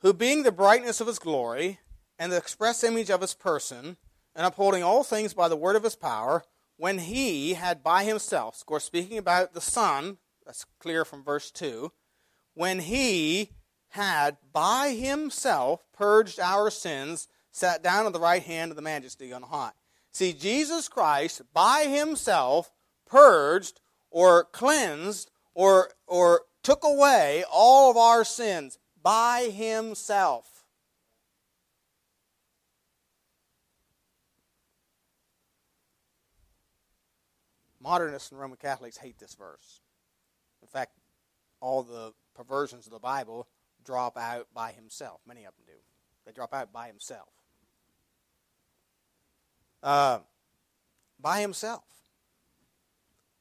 Who 0.00 0.12
being 0.12 0.42
the 0.42 0.52
brightness 0.52 1.00
of 1.00 1.06
his 1.06 1.18
glory 1.18 1.80
and 2.18 2.30
the 2.30 2.36
express 2.36 2.84
image 2.84 3.10
of 3.10 3.22
his 3.22 3.32
person, 3.32 3.96
and 4.34 4.46
upholding 4.46 4.82
all 4.82 5.02
things 5.02 5.32
by 5.32 5.48
the 5.48 5.56
word 5.56 5.76
of 5.76 5.82
his 5.82 5.96
power, 5.96 6.44
when 6.76 6.98
he 6.98 7.54
had 7.54 7.82
by 7.82 8.04
himself, 8.04 8.60
of 8.60 8.66
course, 8.66 8.84
speaking 8.84 9.16
about 9.16 9.54
the 9.54 9.62
Son, 9.62 10.18
that's 10.44 10.66
clear 10.78 11.06
from 11.06 11.24
verse 11.24 11.50
2, 11.50 11.90
when 12.52 12.80
he 12.80 13.52
had 13.88 14.36
by 14.52 14.90
himself 14.90 15.82
purged 15.94 16.38
our 16.38 16.70
sins, 16.70 17.28
sat 17.50 17.82
down 17.82 18.04
at 18.04 18.12
the 18.12 18.20
right 18.20 18.42
hand 18.42 18.72
of 18.72 18.76
the 18.76 18.82
majesty 18.82 19.32
on 19.32 19.40
high. 19.40 19.72
See, 20.12 20.34
Jesus 20.34 20.86
Christ 20.88 21.40
by 21.54 21.84
himself 21.84 22.74
purged 23.06 23.80
or 24.10 24.44
cleansed 24.44 25.30
or, 25.54 25.92
or 26.06 26.42
took 26.66 26.82
away 26.82 27.44
all 27.48 27.92
of 27.92 27.96
our 27.96 28.24
sins 28.24 28.76
by 29.00 29.52
himself. 29.54 30.64
Modernists 37.80 38.32
and 38.32 38.40
Roman 38.40 38.56
Catholics 38.56 38.96
hate 38.96 39.16
this 39.16 39.36
verse. 39.36 39.80
In 40.60 40.66
fact, 40.66 40.90
all 41.60 41.84
the 41.84 42.12
perversions 42.34 42.86
of 42.86 42.92
the 42.92 42.98
Bible 42.98 43.46
drop 43.84 44.18
out 44.18 44.48
by 44.52 44.72
himself. 44.72 45.20
Many 45.24 45.44
of 45.44 45.54
them 45.54 45.66
do. 45.68 45.80
They 46.24 46.32
drop 46.32 46.52
out 46.52 46.72
by 46.72 46.88
himself. 46.88 47.28
Uh, 49.84 50.18
by 51.20 51.42
himself. 51.42 51.84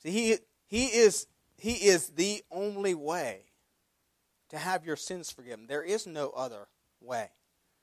See, 0.03 0.11
he, 0.11 0.35
he, 0.67 0.85
is, 0.85 1.25
he 1.57 1.73
is 1.87 2.09
the 2.09 2.43
only 2.51 2.93
way 2.93 3.45
to 4.49 4.57
have 4.57 4.85
your 4.85 4.95
sins 4.95 5.31
forgiven. 5.31 5.67
There 5.67 5.83
is 5.83 6.05
no 6.05 6.29
other 6.31 6.67
way. 7.01 7.29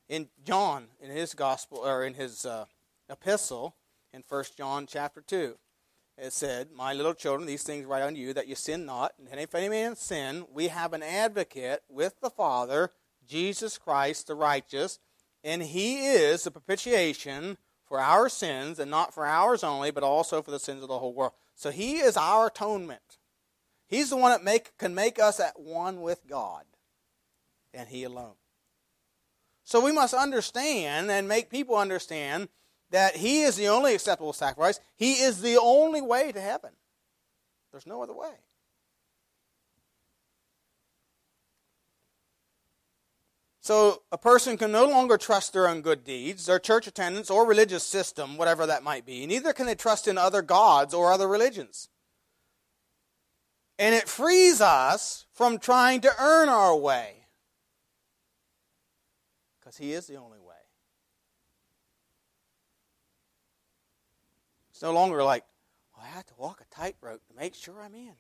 In 0.09 0.29
John, 0.45 0.89
in 1.01 1.11
his 1.11 1.35
gospel, 1.35 1.79
or 1.79 2.05
in 2.05 2.15
his 2.15 2.45
uh, 2.45 2.67
epistle, 3.09 3.77
in 4.13 4.23
1 4.29 4.45
John 4.57 4.87
chapter 4.87 5.23
2, 5.23 5.57
it 6.19 6.33
said, 6.33 6.69
My 6.73 6.93
little 6.93 7.15
children, 7.15 7.47
these 7.47 7.63
things 7.63 7.87
write 7.87 8.03
unto 8.03 8.21
you, 8.21 8.35
that 8.35 8.47
you 8.47 8.55
sin 8.55 8.85
not. 8.85 9.13
And 9.31 9.41
if 9.41 9.55
any 9.55 9.69
man 9.69 9.97
sin, 9.97 10.45
we 10.53 10.69
have 10.69 10.93
an 10.93 11.03
advocate 11.03 11.83
with 11.89 12.21
the 12.21 12.31
Father, 12.31 12.91
Jesus 13.27 13.79
Christ 13.79 14.27
the 14.27 14.35
righteous, 14.35 14.99
and 15.43 15.63
he 15.63 16.07
is 16.07 16.45
the 16.45 16.51
propitiation 16.51 17.57
for 17.85 17.99
our 17.99 18.29
sins, 18.29 18.79
and 18.79 18.91
not 18.91 19.13
for 19.13 19.27
ours 19.27 19.65
only, 19.65 19.91
but 19.91 20.03
also 20.03 20.43
for 20.43 20.51
the 20.51 20.59
sins 20.59 20.83
of 20.83 20.89
the 20.89 20.99
whole 20.99 21.15
world. 21.15 21.33
So 21.55 21.71
he 21.71 21.97
is 21.97 22.17
our 22.17 22.47
atonement. 22.47 23.19
He's 23.93 24.09
the 24.09 24.17
one 24.17 24.31
that 24.31 24.43
make, 24.43 24.79
can 24.79 24.95
make 24.95 25.19
us 25.19 25.39
at 25.39 25.61
one 25.61 26.01
with 26.01 26.27
God, 26.27 26.65
and 27.75 27.87
he 27.87 28.05
alone. 28.05 28.37
So 29.65 29.85
we 29.85 29.93
must 29.93 30.15
understand 30.15 31.11
and 31.11 31.29
make 31.29 31.51
people 31.51 31.77
understand 31.77 32.49
that 32.91 33.17
He 33.17 33.43
is 33.43 33.57
the 33.57 33.69
only 33.69 33.95
acceptable 33.95 34.33
sacrifice. 34.33 34.81
He 34.97 35.13
is 35.13 35.43
the 35.43 35.59
only 35.59 36.01
way 36.01 36.33
to 36.33 36.41
heaven. 36.41 36.71
There's 37.71 37.87
no 37.87 38.03
other 38.03 38.15
way. 38.15 38.33
So 43.61 44.03
a 44.11 44.19
person 44.19 44.57
can 44.57 44.73
no 44.73 44.87
longer 44.87 45.19
trust 45.19 45.53
their 45.53 45.69
own 45.69 45.83
good 45.83 46.03
deeds, 46.03 46.47
their 46.47 46.59
church 46.59 46.87
attendance, 46.87 47.29
or 47.29 47.47
religious 47.47 47.85
system, 47.85 48.39
whatever 48.39 48.65
that 48.67 48.83
might 48.83 49.05
be. 49.05 49.27
Neither 49.27 49.53
can 49.53 49.67
they 49.67 49.75
trust 49.75 50.09
in 50.09 50.17
other 50.17 50.41
gods 50.41 50.95
or 50.95 51.13
other 51.13 51.29
religions. 51.29 51.91
And 53.83 53.97
it 53.97 54.09
frees 54.09 54.61
us 54.61 55.27
from 55.33 55.59
trying 55.59 56.03
to 56.03 56.11
earn 56.21 56.49
our 56.49 56.77
way. 56.77 57.27
Because 59.59 59.77
He 59.77 59.93
is 59.93 60.07
the 60.07 60.15
only 60.15 60.39
way. 60.39 60.55
It's 64.71 64.83
no 64.83 64.93
longer 64.93 65.25
like, 65.25 65.43
well, 65.97 66.07
I 66.09 66.15
have 66.15 66.27
to 66.27 66.35
walk 66.39 66.61
a 66.61 66.73
tightrope 66.73 67.27
to 67.27 67.35
make 67.35 67.57
sure 67.57 67.83
I'm 67.83 67.97
in. 67.97 68.15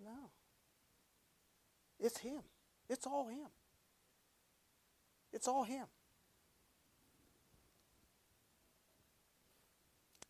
No. 0.00 0.30
It's 1.98 2.18
Him. 2.18 2.42
It's 2.88 3.04
all 3.04 3.26
Him. 3.26 3.48
It's 5.32 5.48
all 5.48 5.64
Him. 5.64 5.86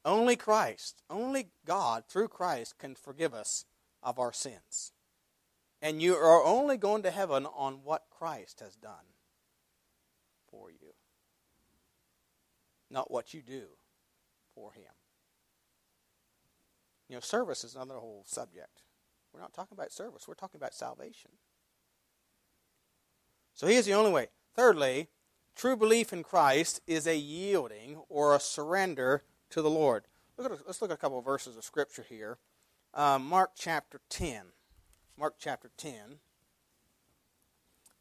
Only 0.07 0.37
Christ, 0.37 1.03
only 1.11 1.51
God 1.67 2.05
through 2.09 2.29
Christ 2.29 2.79
can 2.79 2.95
forgive 2.95 3.35
us 3.35 3.67
of 4.03 4.19
our 4.19 4.33
sins. 4.33 4.93
And 5.81 6.01
you 6.01 6.15
are 6.15 6.45
only 6.45 6.77
going 6.77 7.03
to 7.03 7.11
heaven 7.11 7.47
on 7.47 7.81
what 7.83 8.05
Christ 8.11 8.61
has 8.61 8.77
done 8.77 9.15
for 10.49 10.71
you, 10.71 10.95
not 12.91 13.11
what 13.11 13.35
you 13.35 13.43
do 13.43 13.65
for 14.55 14.73
Him. 14.73 14.85
You 17.09 17.17
know, 17.17 17.21
service 17.21 17.65
is 17.65 17.75
another 17.75 17.97
whole 17.97 18.25
subject. 18.27 18.83
We're 19.33 19.41
not 19.41 19.55
talking 19.55 19.77
about 19.77 19.93
service, 19.93 20.29
we're 20.29 20.35
talking 20.35 20.59
about 20.59 20.75
salvation. 20.75 21.33
So 23.55 23.67
he 23.67 23.75
is 23.75 23.87
the 23.87 23.95
only 23.95 24.13
way. 24.13 24.29
Thirdly, 24.55 25.09
true 25.55 25.77
belief 25.77 26.13
in 26.13 26.23
Christ 26.23 26.81
is 26.87 27.07
a 27.07 27.17
yielding 27.17 28.03
or 28.09 28.35
a 28.35 28.41
surrender 28.41 29.25
to 29.51 29.63
the 29.63 29.71
Lord. 29.71 30.05
Look 30.37 30.51
at, 30.51 30.67
let's 30.67 30.81
look 30.81 30.91
at 30.91 30.95
a 30.95 31.01
couple 31.01 31.19
of 31.19 31.25
verses 31.25 31.57
of 31.57 31.65
Scripture 31.65 32.05
here. 32.09 32.39
Uh, 32.95 33.19
Mark 33.19 33.53
chapter 33.57 34.01
10. 34.11 34.53
Mark 35.19 35.35
chapter 35.39 35.71
10, 35.77 35.95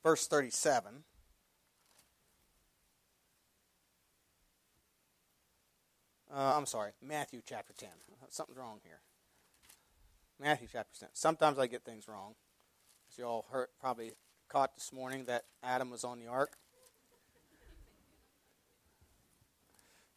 verse 0.01 0.27
37. 0.27 1.03
Uh, 6.33 6.53
I'm 6.55 6.65
sorry, 6.65 6.91
Matthew 7.05 7.41
chapter 7.45 7.73
10. 7.77 7.89
Something's 8.29 8.57
wrong 8.57 8.79
here. 8.83 9.01
Matthew 10.39 10.67
chapter 10.71 10.97
10. 10.99 11.09
Sometimes 11.13 11.59
I 11.59 11.67
get 11.67 11.83
things 11.83 12.07
wrong. 12.07 12.35
As 13.11 13.17
you 13.17 13.25
all 13.25 13.45
heard, 13.51 13.67
probably 13.79 14.13
caught 14.49 14.73
this 14.75 14.93
morning 14.93 15.25
that 15.25 15.43
Adam 15.61 15.89
was 15.91 16.03
on 16.03 16.17
the 16.17 16.27
ark. 16.27 16.53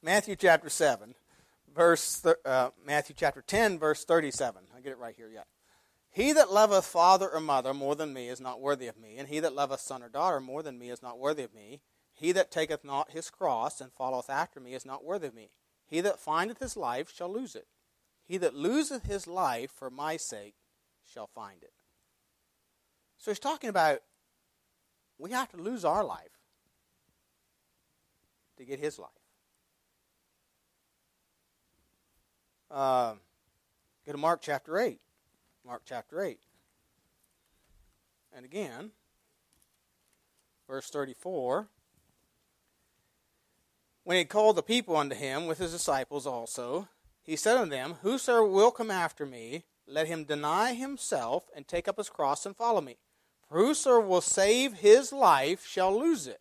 Matthew 0.00 0.36
chapter 0.36 0.70
7, 0.70 1.14
verse 1.74 2.24
uh, 2.44 2.70
Matthew 2.84 3.14
chapter 3.18 3.42
10, 3.42 3.78
verse 3.78 4.04
37. 4.04 4.62
I 4.76 4.80
get 4.80 4.92
it 4.92 4.98
right 4.98 5.14
here 5.16 5.30
yet. 5.30 5.46
He 6.10 6.32
that 6.32 6.52
loveth 6.52 6.84
father 6.84 7.28
or 7.28 7.40
mother 7.40 7.74
more 7.74 7.96
than 7.96 8.12
me 8.12 8.28
is 8.28 8.40
not 8.40 8.60
worthy 8.60 8.86
of 8.86 8.96
me, 8.96 9.16
and 9.18 9.28
he 9.28 9.40
that 9.40 9.54
loveth 9.54 9.80
son 9.80 10.02
or 10.02 10.08
daughter 10.08 10.40
more 10.40 10.62
than 10.62 10.78
me 10.78 10.90
is 10.90 11.02
not 11.02 11.18
worthy 11.18 11.42
of 11.42 11.52
me. 11.52 11.80
He 12.12 12.30
that 12.32 12.52
taketh 12.52 12.84
not 12.84 13.10
his 13.10 13.30
cross 13.30 13.80
and 13.80 13.92
followeth 13.92 14.30
after 14.30 14.60
me 14.60 14.74
is 14.74 14.86
not 14.86 15.04
worthy 15.04 15.26
of 15.26 15.34
me. 15.34 15.50
He 15.84 16.00
that 16.02 16.20
findeth 16.20 16.60
his 16.60 16.76
life 16.76 17.12
shall 17.12 17.32
lose 17.32 17.56
it. 17.56 17.66
He 18.24 18.38
that 18.38 18.54
loseth 18.54 19.06
his 19.06 19.26
life 19.26 19.72
for 19.72 19.90
my 19.90 20.16
sake 20.16 20.54
shall 21.04 21.26
find 21.26 21.62
it. 21.62 21.72
So 23.18 23.30
he's 23.30 23.40
talking 23.40 23.70
about 23.70 24.00
we 25.18 25.32
have 25.32 25.50
to 25.50 25.56
lose 25.56 25.84
our 25.84 26.04
life 26.04 26.38
to 28.56 28.64
get 28.64 28.78
his 28.78 28.98
life. 28.98 29.10
Uh, 32.74 33.14
go 34.04 34.10
to 34.10 34.18
Mark 34.18 34.40
chapter 34.42 34.76
8. 34.76 34.98
Mark 35.64 35.82
chapter 35.84 36.20
8. 36.20 36.40
and 38.34 38.44
again. 38.44 38.90
Verse 40.66 40.90
34 40.90 41.68
When 44.02 44.16
he 44.16 44.18
had 44.18 44.28
called 44.28 44.56
the 44.56 44.62
people 44.64 44.96
unto 44.96 45.14
him 45.14 45.46
with 45.46 45.58
his 45.58 45.70
disciples 45.70 46.26
also, 46.26 46.88
he 47.22 47.36
said 47.36 47.56
unto 47.56 47.70
them, 47.70 47.98
Whosoever 48.02 48.44
will 48.44 48.72
come 48.72 48.90
after 48.90 49.24
me, 49.24 49.62
let 49.86 50.08
him 50.08 50.24
deny 50.24 50.74
himself 50.74 51.44
and 51.54 51.68
take 51.68 51.86
up 51.86 51.98
his 51.98 52.10
cross 52.10 52.44
and 52.44 52.56
follow 52.56 52.80
me. 52.80 52.96
For 53.48 53.58
whosoever 53.58 54.00
will 54.00 54.20
save 54.20 54.78
his 54.78 55.12
life 55.12 55.64
shall 55.64 55.96
lose 55.96 56.26
it. 56.26 56.40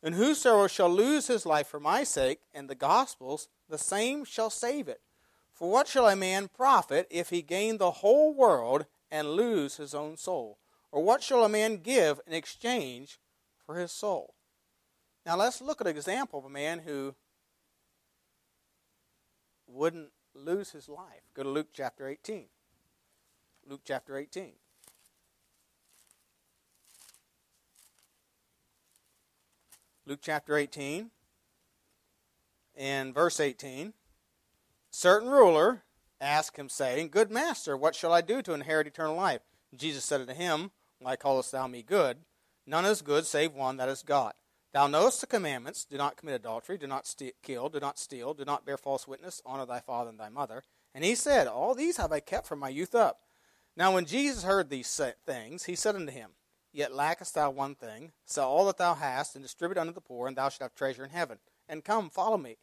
And 0.00 0.14
whosoever 0.14 0.68
shall 0.68 0.90
lose 0.90 1.26
his 1.26 1.44
life 1.44 1.66
for 1.66 1.80
my 1.80 2.04
sake 2.04 2.38
and 2.54 2.70
the 2.70 2.76
gospel's, 2.76 3.48
the 3.68 3.78
same 3.78 4.24
shall 4.24 4.50
save 4.50 4.86
it. 4.86 5.00
For 5.56 5.70
what 5.70 5.88
shall 5.88 6.06
a 6.06 6.14
man 6.14 6.48
profit 6.48 7.06
if 7.10 7.30
he 7.30 7.40
gain 7.40 7.78
the 7.78 7.90
whole 7.90 8.34
world 8.34 8.84
and 9.10 9.30
lose 9.30 9.78
his 9.78 9.94
own 9.94 10.18
soul? 10.18 10.58
Or 10.92 11.02
what 11.02 11.22
shall 11.22 11.44
a 11.44 11.48
man 11.48 11.78
give 11.78 12.20
in 12.26 12.34
exchange 12.34 13.18
for 13.64 13.78
his 13.78 13.90
soul? 13.90 14.34
Now 15.24 15.34
let's 15.34 15.62
look 15.62 15.80
at 15.80 15.86
an 15.86 15.96
example 15.96 16.38
of 16.38 16.44
a 16.44 16.50
man 16.50 16.80
who 16.80 17.14
wouldn't 19.66 20.10
lose 20.34 20.72
his 20.72 20.90
life. 20.90 21.22
Go 21.32 21.42
to 21.42 21.48
Luke 21.48 21.68
chapter 21.72 22.06
18. 22.06 22.48
Luke 23.66 23.80
chapter 23.82 24.18
18. 24.18 24.52
Luke 30.04 30.20
chapter 30.20 30.54
18 30.58 31.10
and 32.76 33.14
verse 33.14 33.40
18. 33.40 33.94
Certain 34.98 35.28
ruler 35.28 35.82
asked 36.22 36.56
him, 36.56 36.70
saying, 36.70 37.10
Good 37.10 37.30
master, 37.30 37.76
what 37.76 37.94
shall 37.94 38.14
I 38.14 38.22
do 38.22 38.40
to 38.40 38.54
inherit 38.54 38.86
eternal 38.86 39.14
life? 39.14 39.42
Jesus 39.76 40.06
said 40.06 40.22
unto 40.22 40.32
him, 40.32 40.70
Why 41.00 41.16
callest 41.16 41.52
thou 41.52 41.66
me 41.66 41.82
good? 41.82 42.20
None 42.66 42.86
is 42.86 43.02
good 43.02 43.26
save 43.26 43.52
one, 43.52 43.76
that 43.76 43.90
is 43.90 44.02
God. 44.02 44.32
Thou 44.72 44.86
knowest 44.86 45.20
the 45.20 45.26
commandments 45.26 45.84
do 45.84 45.98
not 45.98 46.16
commit 46.16 46.36
adultery, 46.36 46.78
do 46.78 46.86
not 46.86 47.14
kill, 47.42 47.68
do 47.68 47.78
not 47.78 47.98
steal, 47.98 48.32
do 48.32 48.46
not 48.46 48.64
bear 48.64 48.78
false 48.78 49.06
witness, 49.06 49.42
honor 49.44 49.66
thy 49.66 49.80
father 49.80 50.08
and 50.08 50.18
thy 50.18 50.30
mother. 50.30 50.62
And 50.94 51.04
he 51.04 51.14
said, 51.14 51.46
All 51.46 51.74
these 51.74 51.98
have 51.98 52.10
I 52.10 52.20
kept 52.20 52.46
from 52.46 52.60
my 52.60 52.70
youth 52.70 52.94
up. 52.94 53.18
Now 53.76 53.92
when 53.92 54.06
Jesus 54.06 54.44
heard 54.44 54.70
these 54.70 54.98
things, 55.26 55.64
he 55.64 55.76
said 55.76 55.94
unto 55.94 56.10
him, 56.10 56.30
Yet 56.72 56.94
lackest 56.94 57.34
thou 57.34 57.50
one 57.50 57.74
thing. 57.74 58.12
Sell 58.24 58.48
all 58.48 58.64
that 58.64 58.78
thou 58.78 58.94
hast, 58.94 59.36
and 59.36 59.44
distribute 59.44 59.76
unto 59.76 59.92
the 59.92 60.00
poor, 60.00 60.26
and 60.26 60.38
thou 60.38 60.48
shalt 60.48 60.62
have 60.62 60.74
treasure 60.74 61.04
in 61.04 61.10
heaven. 61.10 61.36
And 61.68 61.84
come, 61.84 62.08
follow 62.08 62.38
me. 62.38 62.56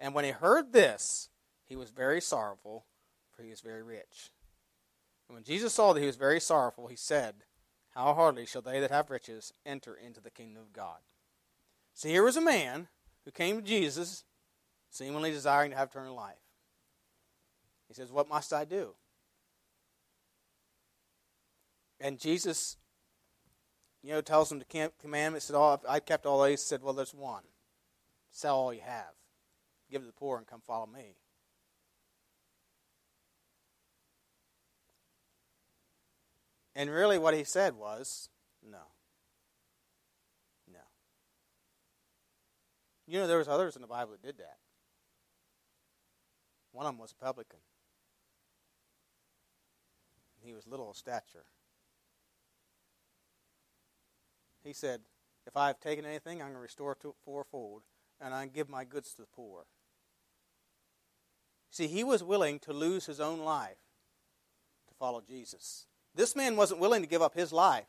And 0.00 0.14
when 0.14 0.24
he 0.24 0.32
heard 0.32 0.72
this, 0.72 1.28
he 1.66 1.76
was 1.76 1.90
very 1.90 2.20
sorrowful, 2.20 2.86
for 3.34 3.42
he 3.42 3.50
was 3.50 3.60
very 3.60 3.82
rich. 3.82 4.30
And 5.28 5.34
when 5.34 5.44
Jesus 5.44 5.74
saw 5.74 5.92
that 5.92 6.00
he 6.00 6.06
was 6.06 6.16
very 6.16 6.40
sorrowful, 6.40 6.86
he 6.86 6.96
said, 6.96 7.34
How 7.94 8.14
hardly 8.14 8.46
shall 8.46 8.62
they 8.62 8.80
that 8.80 8.90
have 8.90 9.10
riches 9.10 9.52
enter 9.64 9.94
into 9.94 10.20
the 10.20 10.30
kingdom 10.30 10.62
of 10.62 10.72
God? 10.72 10.98
So 11.94 12.08
here 12.08 12.22
was 12.22 12.36
a 12.36 12.42
man 12.42 12.88
who 13.24 13.30
came 13.30 13.56
to 13.56 13.62
Jesus, 13.62 14.24
seemingly 14.90 15.30
desiring 15.30 15.72
to 15.72 15.76
have 15.76 15.88
eternal 15.90 16.14
life. 16.14 16.36
He 17.88 17.94
says, 17.94 18.12
What 18.12 18.28
must 18.28 18.52
I 18.52 18.64
do? 18.64 18.94
And 22.00 22.18
Jesus 22.18 22.76
you 24.06 24.12
know, 24.12 24.20
tells 24.20 24.52
him 24.52 24.60
the 24.60 24.90
commandments. 25.00 25.46
Said, 25.46 25.56
"Oh, 25.56 25.80
I 25.88 25.98
kept 25.98 26.26
all 26.26 26.44
these." 26.44 26.62
Said, 26.62 26.80
"Well, 26.80 26.94
there's 26.94 27.12
one. 27.12 27.42
Sell 28.30 28.56
all 28.56 28.72
you 28.72 28.82
have, 28.82 29.14
give 29.90 30.02
to 30.02 30.06
the 30.06 30.12
poor, 30.12 30.38
and 30.38 30.46
come 30.46 30.60
follow 30.60 30.86
me." 30.86 31.16
And 36.76 36.90
really, 36.90 37.16
what 37.16 37.32
he 37.32 37.42
said 37.42 37.74
was, 37.74 38.28
"No, 38.62 38.92
no." 40.70 40.80
You 43.06 43.18
know, 43.18 43.26
there 43.26 43.38
was 43.38 43.48
others 43.48 43.76
in 43.76 43.82
the 43.82 43.88
Bible 43.88 44.12
that 44.12 44.22
did 44.22 44.36
that. 44.36 44.58
One 46.72 46.84
of 46.84 46.92
them 46.92 47.00
was 47.00 47.12
a 47.12 47.24
publican. 47.24 47.60
He 50.42 50.52
was 50.52 50.66
little 50.66 50.90
of 50.90 50.96
stature. 50.96 51.46
He 54.62 54.74
said, 54.74 55.00
If 55.46 55.56
I 55.56 55.68
have 55.68 55.80
taken 55.80 56.04
anything, 56.04 56.42
I'm 56.42 56.48
going 56.48 56.56
to 56.56 56.60
restore 56.60 56.92
it 56.92 56.98
fourfold, 57.24 57.84
and 58.20 58.34
I 58.34 58.46
give 58.46 58.68
my 58.68 58.84
goods 58.84 59.14
to 59.14 59.22
the 59.22 59.28
poor. 59.34 59.64
See, 61.70 61.86
he 61.86 62.04
was 62.04 62.22
willing 62.22 62.58
to 62.60 62.74
lose 62.74 63.06
his 63.06 63.18
own 63.18 63.38
life 63.38 63.78
to 64.88 64.94
follow 64.94 65.22
Jesus. 65.26 65.86
This 66.16 66.34
man 66.34 66.56
wasn't 66.56 66.80
willing 66.80 67.02
to 67.02 67.08
give 67.08 67.22
up 67.22 67.34
his 67.34 67.52
life. 67.52 67.86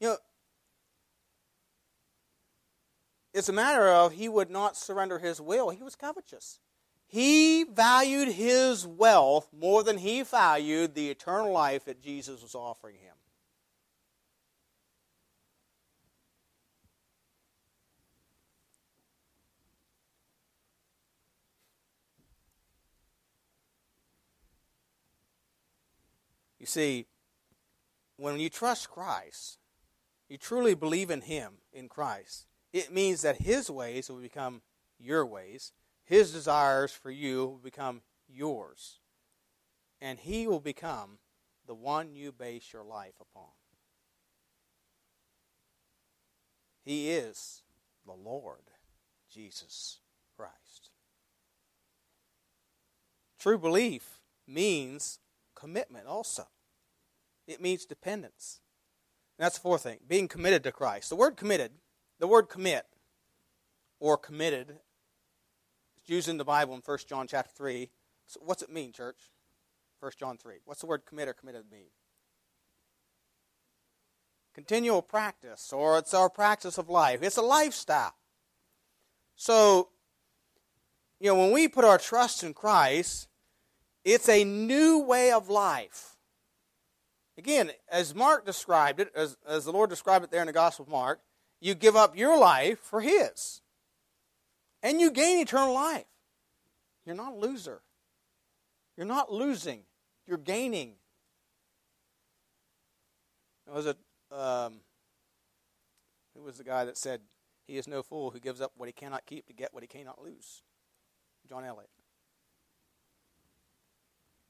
You 0.00 0.08
know, 0.08 0.16
it's 3.32 3.48
a 3.48 3.52
matter 3.52 3.88
of 3.88 4.12
he 4.12 4.28
would 4.28 4.50
not 4.50 4.76
surrender 4.76 5.20
his 5.20 5.40
will. 5.40 5.70
He 5.70 5.82
was 5.82 5.94
covetous. 5.94 6.58
He 7.06 7.62
valued 7.64 8.28
his 8.28 8.86
wealth 8.86 9.48
more 9.56 9.84
than 9.84 9.98
he 9.98 10.22
valued 10.22 10.94
the 10.94 11.10
eternal 11.10 11.52
life 11.52 11.84
that 11.84 12.02
Jesus 12.02 12.42
was 12.42 12.54
offering 12.54 12.96
him. 12.96 13.14
You 26.62 26.66
see, 26.68 27.06
when 28.16 28.38
you 28.38 28.48
trust 28.48 28.88
Christ, 28.88 29.58
you 30.28 30.38
truly 30.38 30.74
believe 30.74 31.10
in 31.10 31.22
Him, 31.22 31.54
in 31.72 31.88
Christ, 31.88 32.46
it 32.72 32.92
means 32.92 33.22
that 33.22 33.38
His 33.38 33.68
ways 33.68 34.08
will 34.08 34.20
become 34.20 34.62
your 34.96 35.26
ways, 35.26 35.72
His 36.04 36.32
desires 36.32 36.92
for 36.92 37.10
you 37.10 37.38
will 37.46 37.58
become 37.58 38.02
yours, 38.28 39.00
and 40.00 40.20
He 40.20 40.46
will 40.46 40.60
become 40.60 41.18
the 41.66 41.74
one 41.74 42.14
you 42.14 42.30
base 42.30 42.72
your 42.72 42.84
life 42.84 43.14
upon. 43.20 43.50
He 46.84 47.10
is 47.10 47.62
the 48.06 48.12
Lord 48.12 48.70
Jesus 49.28 49.98
Christ. 50.36 50.90
True 53.40 53.58
belief 53.58 54.20
means 54.46 55.18
commitment 55.56 56.06
also. 56.06 56.46
It 57.46 57.60
means 57.60 57.84
dependence. 57.84 58.60
And 59.38 59.44
that's 59.44 59.56
the 59.56 59.62
fourth 59.62 59.82
thing, 59.82 59.98
being 60.06 60.28
committed 60.28 60.62
to 60.64 60.72
Christ. 60.72 61.08
The 61.08 61.16
word 61.16 61.36
committed, 61.36 61.72
the 62.18 62.26
word 62.26 62.48
commit 62.48 62.86
or 63.98 64.16
committed, 64.16 64.78
is 66.02 66.08
used 66.08 66.28
in 66.28 66.36
the 66.36 66.44
Bible 66.44 66.74
in 66.74 66.82
1 66.84 66.98
John 67.08 67.26
chapter 67.26 67.50
3. 67.54 67.90
So 68.26 68.40
what's 68.44 68.62
it 68.62 68.70
mean, 68.70 68.92
church? 68.92 69.30
1 70.00 70.12
John 70.18 70.36
3. 70.36 70.56
What's 70.64 70.80
the 70.80 70.86
word 70.86 71.06
commit 71.06 71.28
or 71.28 71.32
committed 71.32 71.64
mean? 71.70 71.90
Continual 74.54 75.00
practice, 75.00 75.72
or 75.72 75.98
it's 75.98 76.12
our 76.12 76.28
practice 76.28 76.76
of 76.76 76.90
life. 76.90 77.22
It's 77.22 77.38
a 77.38 77.42
lifestyle. 77.42 78.14
So, 79.34 79.88
you 81.20 81.28
know, 81.28 81.38
when 81.38 81.52
we 81.52 81.68
put 81.68 81.84
our 81.84 81.98
trust 81.98 82.42
in 82.42 82.52
Christ, 82.52 83.28
it's 84.04 84.28
a 84.28 84.44
new 84.44 84.98
way 84.98 85.32
of 85.32 85.48
life. 85.48 86.11
Again, 87.38 87.70
as 87.90 88.14
Mark 88.14 88.44
described 88.44 89.00
it, 89.00 89.10
as, 89.14 89.36
as 89.46 89.64
the 89.64 89.72
Lord 89.72 89.90
described 89.90 90.24
it 90.24 90.30
there 90.30 90.42
in 90.42 90.46
the 90.46 90.52
Gospel 90.52 90.84
of 90.84 90.90
Mark, 90.90 91.20
you 91.60 91.74
give 91.74 91.96
up 91.96 92.16
your 92.16 92.38
life 92.38 92.78
for 92.78 93.00
His. 93.00 93.62
And 94.82 95.00
you 95.00 95.10
gain 95.10 95.38
eternal 95.38 95.74
life. 95.74 96.04
You're 97.06 97.16
not 97.16 97.32
a 97.32 97.36
loser. 97.36 97.80
You're 98.96 99.06
not 99.06 99.32
losing. 99.32 99.82
You're 100.26 100.38
gaining. 100.38 100.94
Was 103.66 103.86
it 103.86 103.96
um, 104.30 104.80
who 106.36 106.42
was 106.42 106.58
the 106.58 106.64
guy 106.64 106.84
that 106.84 106.98
said, 106.98 107.20
"He 107.66 107.78
is 107.78 107.88
no 107.88 108.02
fool 108.02 108.30
who 108.30 108.40
gives 108.40 108.60
up 108.60 108.72
what 108.76 108.88
he 108.88 108.92
cannot 108.92 109.24
keep 109.24 109.46
to 109.46 109.52
get 109.52 109.72
what 109.72 109.82
he 109.82 109.86
cannot 109.86 110.22
lose"? 110.22 110.62
John 111.48 111.64
Eliot. 111.64 111.88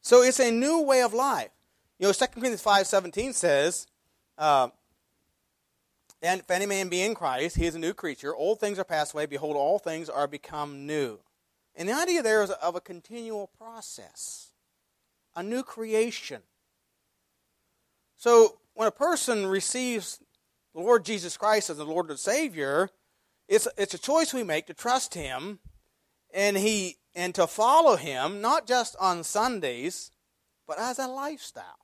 So 0.01 0.23
it's 0.23 0.41
a 0.41 0.51
new 0.51 0.83
way 0.83 1.03
of 1.03 1.15
life. 1.15 1.51
You 2.03 2.09
know, 2.09 2.13
2 2.15 2.27
Corinthians 2.27 2.65
5.17 2.65 3.33
says, 3.33 3.87
uh, 4.37 4.71
And 6.21 6.41
if 6.41 6.51
any 6.51 6.67
man 6.67 6.89
be 6.89 7.01
in 7.01 7.15
Christ, 7.15 7.57
he 7.57 7.65
is 7.65 7.77
a 7.77 7.79
new 7.79 7.95
creature. 7.95 8.35
Old 8.35 8.59
things 8.59 8.81
are 8.81 8.85
passed 8.85 9.15
away. 9.15 9.27
Behold, 9.27 9.55
all 9.55 9.79
things 9.79 10.09
are 10.09 10.27
become 10.27 10.85
new. 10.85 11.21
And 11.77 11.89
the 11.89 11.93
idea 11.93 12.21
there 12.21 12.43
is 12.43 12.51
of 12.51 12.75
a 12.75 12.81
continual 12.81 13.53
process, 13.57 14.51
a 15.37 15.45
new 15.45 15.63
creation. 15.63 16.43
So 18.17 18.59
when 18.75 18.89
a 18.89 18.91
person 18.91 19.47
receives 19.47 20.19
the 20.75 20.81
Lord 20.81 21.05
Jesus 21.05 21.37
Christ 21.37 21.71
as 21.71 21.77
the 21.77 21.85
Lord 21.85 22.11
and 22.11 22.19
Savior, 22.19 22.91
it's, 23.47 23.69
it's 23.79 23.95
a 23.95 23.99
choice 23.99 24.35
we 24.35 24.43
make 24.43 24.67
to 24.67 24.75
trust 24.75 25.15
Him 25.15 25.61
and 26.35 26.57
He 26.57 26.97
and 27.15 27.33
to 27.37 27.47
follow 27.47 27.95
him 27.95 28.41
not 28.41 28.67
just 28.67 28.97
on 28.99 29.23
Sundays, 29.23 30.11
but 30.67 30.81
as 30.81 30.99
a 30.99 31.07
lifestyle. 31.07 31.82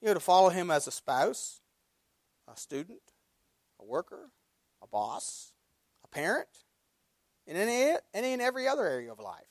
You 0.00 0.08
know, 0.08 0.14
to 0.14 0.20
follow 0.20 0.48
him 0.48 0.70
as 0.70 0.86
a 0.86 0.92
spouse, 0.92 1.60
a 2.46 2.56
student, 2.56 3.00
a 3.80 3.84
worker, 3.84 4.30
a 4.82 4.86
boss, 4.86 5.52
a 6.04 6.08
parent, 6.08 6.48
in 7.46 7.56
any, 7.56 7.96
any 8.14 8.32
and 8.32 8.42
every 8.42 8.68
other 8.68 8.86
area 8.86 9.10
of 9.10 9.18
life. 9.18 9.48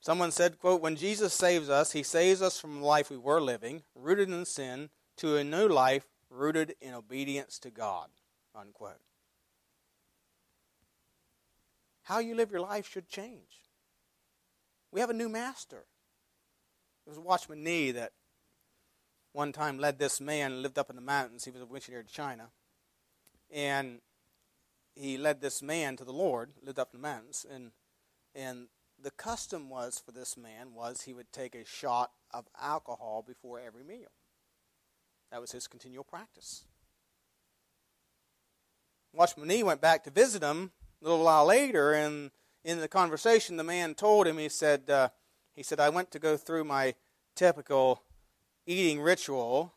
Someone 0.00 0.32
said, 0.32 0.58
quote, 0.58 0.82
When 0.82 0.96
Jesus 0.96 1.32
saves 1.32 1.70
us, 1.70 1.92
he 1.92 2.02
saves 2.02 2.42
us 2.42 2.58
from 2.58 2.80
the 2.80 2.86
life 2.86 3.08
we 3.08 3.16
were 3.16 3.40
living, 3.40 3.82
rooted 3.94 4.28
in 4.28 4.44
sin, 4.44 4.90
to 5.18 5.36
a 5.36 5.44
new 5.44 5.68
life 5.68 6.08
rooted 6.28 6.74
in 6.80 6.92
obedience 6.92 7.60
to 7.60 7.70
God, 7.70 8.08
unquote. 8.52 8.98
How 12.12 12.18
you 12.18 12.34
live 12.34 12.50
your 12.50 12.60
life 12.60 12.86
should 12.86 13.08
change. 13.08 13.62
We 14.90 15.00
have 15.00 15.08
a 15.08 15.14
new 15.14 15.30
master. 15.30 15.86
It 17.06 17.08
was 17.08 17.18
Watchman 17.18 17.64
Nee 17.64 17.90
that 17.92 18.12
one 19.32 19.50
time 19.50 19.78
led 19.78 19.98
this 19.98 20.20
man, 20.20 20.60
lived 20.60 20.78
up 20.78 20.90
in 20.90 20.96
the 20.96 21.00
mountains. 21.00 21.46
He 21.46 21.50
was 21.50 21.62
a 21.62 21.72
missionary 21.72 22.04
to 22.04 22.12
China. 22.12 22.50
And 23.50 24.02
he 24.94 25.16
led 25.16 25.40
this 25.40 25.62
man 25.62 25.96
to 25.96 26.04
the 26.04 26.12
Lord, 26.12 26.50
lived 26.62 26.78
up 26.78 26.90
in 26.92 27.00
the 27.00 27.08
mountains. 27.08 27.46
And, 27.50 27.70
and 28.34 28.66
the 29.02 29.12
custom 29.12 29.70
was 29.70 29.98
for 29.98 30.12
this 30.12 30.36
man 30.36 30.74
was 30.74 31.02
he 31.02 31.14
would 31.14 31.32
take 31.32 31.54
a 31.54 31.64
shot 31.64 32.10
of 32.30 32.44
alcohol 32.60 33.24
before 33.26 33.58
every 33.58 33.84
meal. 33.84 34.12
That 35.30 35.40
was 35.40 35.52
his 35.52 35.66
continual 35.66 36.04
practice. 36.04 36.64
Watchman 39.14 39.48
Nee 39.48 39.62
went 39.62 39.80
back 39.80 40.04
to 40.04 40.10
visit 40.10 40.42
him 40.42 40.72
a 41.02 41.08
little 41.08 41.24
while 41.24 41.46
later, 41.46 41.92
and 41.92 42.30
in 42.64 42.78
the 42.78 42.88
conversation, 42.88 43.56
the 43.56 43.64
man 43.64 43.94
told 43.94 44.26
him, 44.26 44.38
he 44.38 44.48
said, 44.48 44.88
uh, 44.88 45.08
he 45.54 45.62
said, 45.62 45.80
I 45.80 45.88
went 45.88 46.12
to 46.12 46.18
go 46.18 46.36
through 46.36 46.64
my 46.64 46.94
typical 47.34 48.02
eating 48.66 49.00
ritual, 49.00 49.74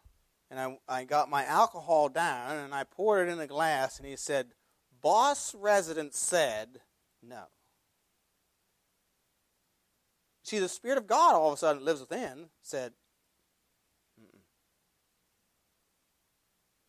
and 0.51 0.59
I, 0.59 0.77
I 0.87 1.03
got 1.03 1.29
my 1.29 1.43
alcohol 1.45 2.09
down, 2.09 2.57
and 2.57 2.73
I 2.73 2.83
poured 2.83 3.27
it 3.27 3.31
in 3.31 3.39
a 3.39 3.47
glass, 3.47 3.97
and 3.97 4.07
he 4.07 4.15
said, 4.15 4.53
Boss 5.01 5.55
resident 5.55 6.13
said 6.13 6.81
no. 7.21 7.45
See, 10.43 10.59
the 10.59 10.69
Spirit 10.69 10.99
of 10.99 11.07
God 11.07 11.33
all 11.33 11.47
of 11.47 11.55
a 11.55 11.57
sudden 11.57 11.83
lives 11.83 12.01
within 12.01 12.49
said, 12.61 12.93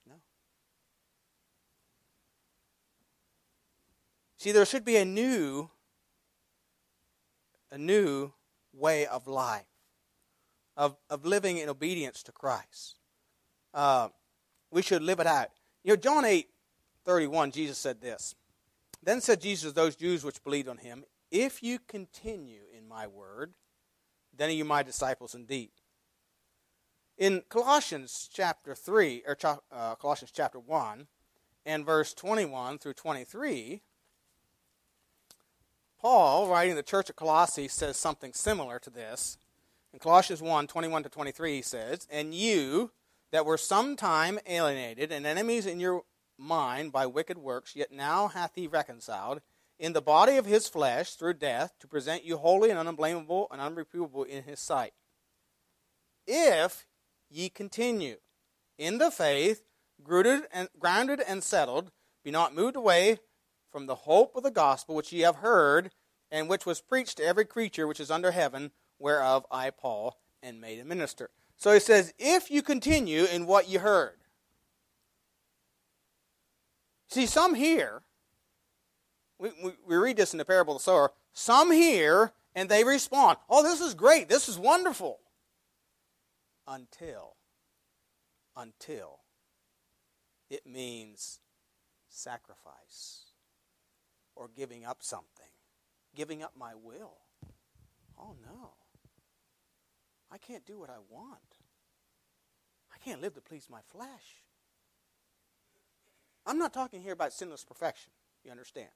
no. 0.07 0.16
See, 4.47 4.53
there 4.53 4.65
should 4.65 4.85
be 4.85 4.97
a 4.97 5.05
new, 5.05 5.71
a 7.73 7.77
new 7.77 8.31
way 8.73 9.05
of 9.05 9.27
life, 9.27 9.67
of, 10.77 10.97
of 11.11 11.27
living 11.27 11.59
in 11.59 11.69
obedience 11.69 12.23
to 12.23 12.31
Christ. 12.31 13.01
Uh, 13.75 14.11
we 14.71 14.83
should 14.83 15.03
live 15.03 15.19
it 15.19 15.27
out. 15.27 15.49
You 15.83 15.95
know, 15.95 15.97
John 15.97 16.25
8, 16.25 16.47
31, 17.05 17.51
Jesus 17.51 17.77
said 17.77 18.01
this. 18.01 18.37
Then 19.03 19.21
said 19.21 19.41
Jesus 19.41 19.73
those 19.73 19.97
Jews 19.97 20.23
which 20.23 20.45
believed 20.45 20.69
on 20.69 20.79
him, 20.79 21.03
If 21.33 21.61
you 21.61 21.81
continue 21.81 22.63
in 22.73 22.87
my 22.87 23.09
word, 23.09 23.53
then 24.33 24.51
are 24.51 24.53
you 24.53 24.65
my 24.65 24.85
disciples 24.85 25.35
indeed. 25.35 25.71
In 27.19 27.43
Colossians 27.49 28.31
chapter 28.33 28.77
3, 28.77 29.25
or 29.27 29.37
uh, 29.73 29.97
Colossians 29.97 30.31
chapter 30.33 30.61
1, 30.61 31.09
and 31.65 31.85
verse 31.85 32.15
21 32.15 32.79
through 32.79 32.95
23, 32.95 33.83
Paul, 36.01 36.49
writing 36.49 36.77
the 36.77 36.83
church 36.83 37.11
at 37.11 37.17
Colossae, 37.17 37.69
says 37.69 37.97
something 37.97 38.33
similar 38.33 38.79
to 38.81 38.91
this. 38.91 39.39
In 39.93 39.99
Colossians 39.99 40.43
1 40.43 40.67
21 40.67 41.03
to 41.05 41.09
23, 41.09 41.57
he 41.57 41.63
says, 41.63 42.07
And 42.11 42.35
you 42.35 42.93
that 43.33 43.47
were 43.47 43.57
sometime 43.57 44.39
alienated 44.47 45.11
and 45.11 45.27
enemies 45.27 45.67
in 45.67 45.81
your 45.81 46.03
mind 46.39 46.93
by 46.93 47.07
wicked 47.07 47.39
works, 47.39 47.75
yet 47.75 47.91
now 47.91 48.29
hath 48.29 48.53
he 48.55 48.67
reconciled 48.67 49.41
in 49.79 49.93
the 49.93 50.03
body 50.03 50.37
of 50.37 50.47
his 50.47 50.69
flesh 50.69 51.15
through 51.15 51.35
death 51.35 51.75
to 51.81 51.87
present 51.87 52.25
you 52.25 52.37
holy 52.39 52.71
and 52.71 52.79
unblameable 52.79 53.47
and 53.51 53.61
unreprovable 53.61 54.27
in 54.27 54.45
his 54.45 54.61
sight. 54.61 54.93
If 56.27 56.87
ye 57.31 57.49
continue 57.49 58.17
in 58.79 58.99
the 58.99 59.11
faith, 59.11 59.63
grounded 60.03 61.21
and 61.27 61.43
settled, 61.43 61.91
be 62.25 62.31
not 62.31 62.55
moved 62.55 62.77
away 62.77 63.19
from 63.77 63.85
the 63.85 63.95
hope 63.95 64.35
of 64.35 64.43
the 64.43 64.51
gospel 64.51 64.95
which 64.95 65.12
ye 65.12 65.20
have 65.20 65.37
heard, 65.37 65.91
and 66.31 66.49
which 66.49 66.64
was 66.64 66.81
preached 66.81 67.18
to 67.18 67.22
every 67.22 67.45
creature 67.45 67.87
which 67.87 68.01
is 68.01 68.11
under 68.11 68.31
heaven, 68.31 68.70
whereof 68.99 69.45
I, 69.51 69.68
Paul, 69.68 70.18
am 70.43 70.61
made 70.61 70.81
a 70.81 70.85
minister. 70.87 71.29
So 71.59 71.74
he 71.74 71.81
says, 71.81 72.14
if 72.18 72.51
you 72.51 72.62
continue 72.62 73.24
in 73.24 73.45
what 73.45 73.68
you 73.68 73.81
heard. 73.81 74.16
See, 77.11 77.27
some 77.27 77.55
here 77.55 78.01
we, 79.39 79.51
we, 79.62 79.72
we 79.87 79.97
read 79.97 80.16
this 80.16 80.33
in 80.33 80.39
the 80.39 80.47
parable 80.47 80.77
of 80.77 80.81
the 80.81 80.85
sower. 80.85 81.12
Some 81.35 81.70
hear 81.70 82.33
and 82.55 82.70
they 82.70 82.83
respond. 82.83 83.37
Oh, 83.51 83.62
this 83.62 83.83
is 83.83 83.93
great. 83.93 84.31
This 84.31 84.49
is 84.49 84.59
wonderful. 84.59 85.18
Until, 86.66 87.37
until 88.57 89.18
it 90.49 90.66
means 90.66 91.41
sacrifice 92.09 93.26
or 94.37 94.49
giving 94.55 94.84
up 94.84 94.99
something, 95.03 95.51
giving 96.14 96.43
up 96.43 96.53
my 96.57 96.72
will. 96.74 97.16
Oh, 98.18 98.34
no. 98.45 98.70
I 100.30 100.39
can't 100.39 100.66
do 100.66 100.78
what 100.78 100.91
I 100.91 100.99
want. 101.11 101.41
I 102.95 102.99
can't 103.05 103.20
live 103.20 103.34
to 103.34 103.41
please 103.41 103.68
my 103.70 103.80
flesh. 103.91 104.43
I'm 106.47 106.59
not 106.59 106.72
talking 106.72 107.03
here 107.03 107.12
about 107.12 107.32
sinless 107.32 107.64
perfection. 107.64 108.12
You 108.45 108.51
understand? 108.51 108.89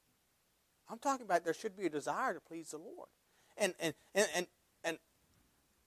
I'm 0.88 0.99
talking 0.99 1.26
about 1.26 1.45
there 1.45 1.55
should 1.55 1.76
be 1.76 1.86
a 1.86 1.91
desire 1.91 2.34
to 2.34 2.41
please 2.41 2.70
the 2.70 2.78
Lord. 2.78 3.09
And 3.57 3.74
and 3.80 3.95
and 4.14 4.28
and, 4.34 4.47
and 4.84 4.99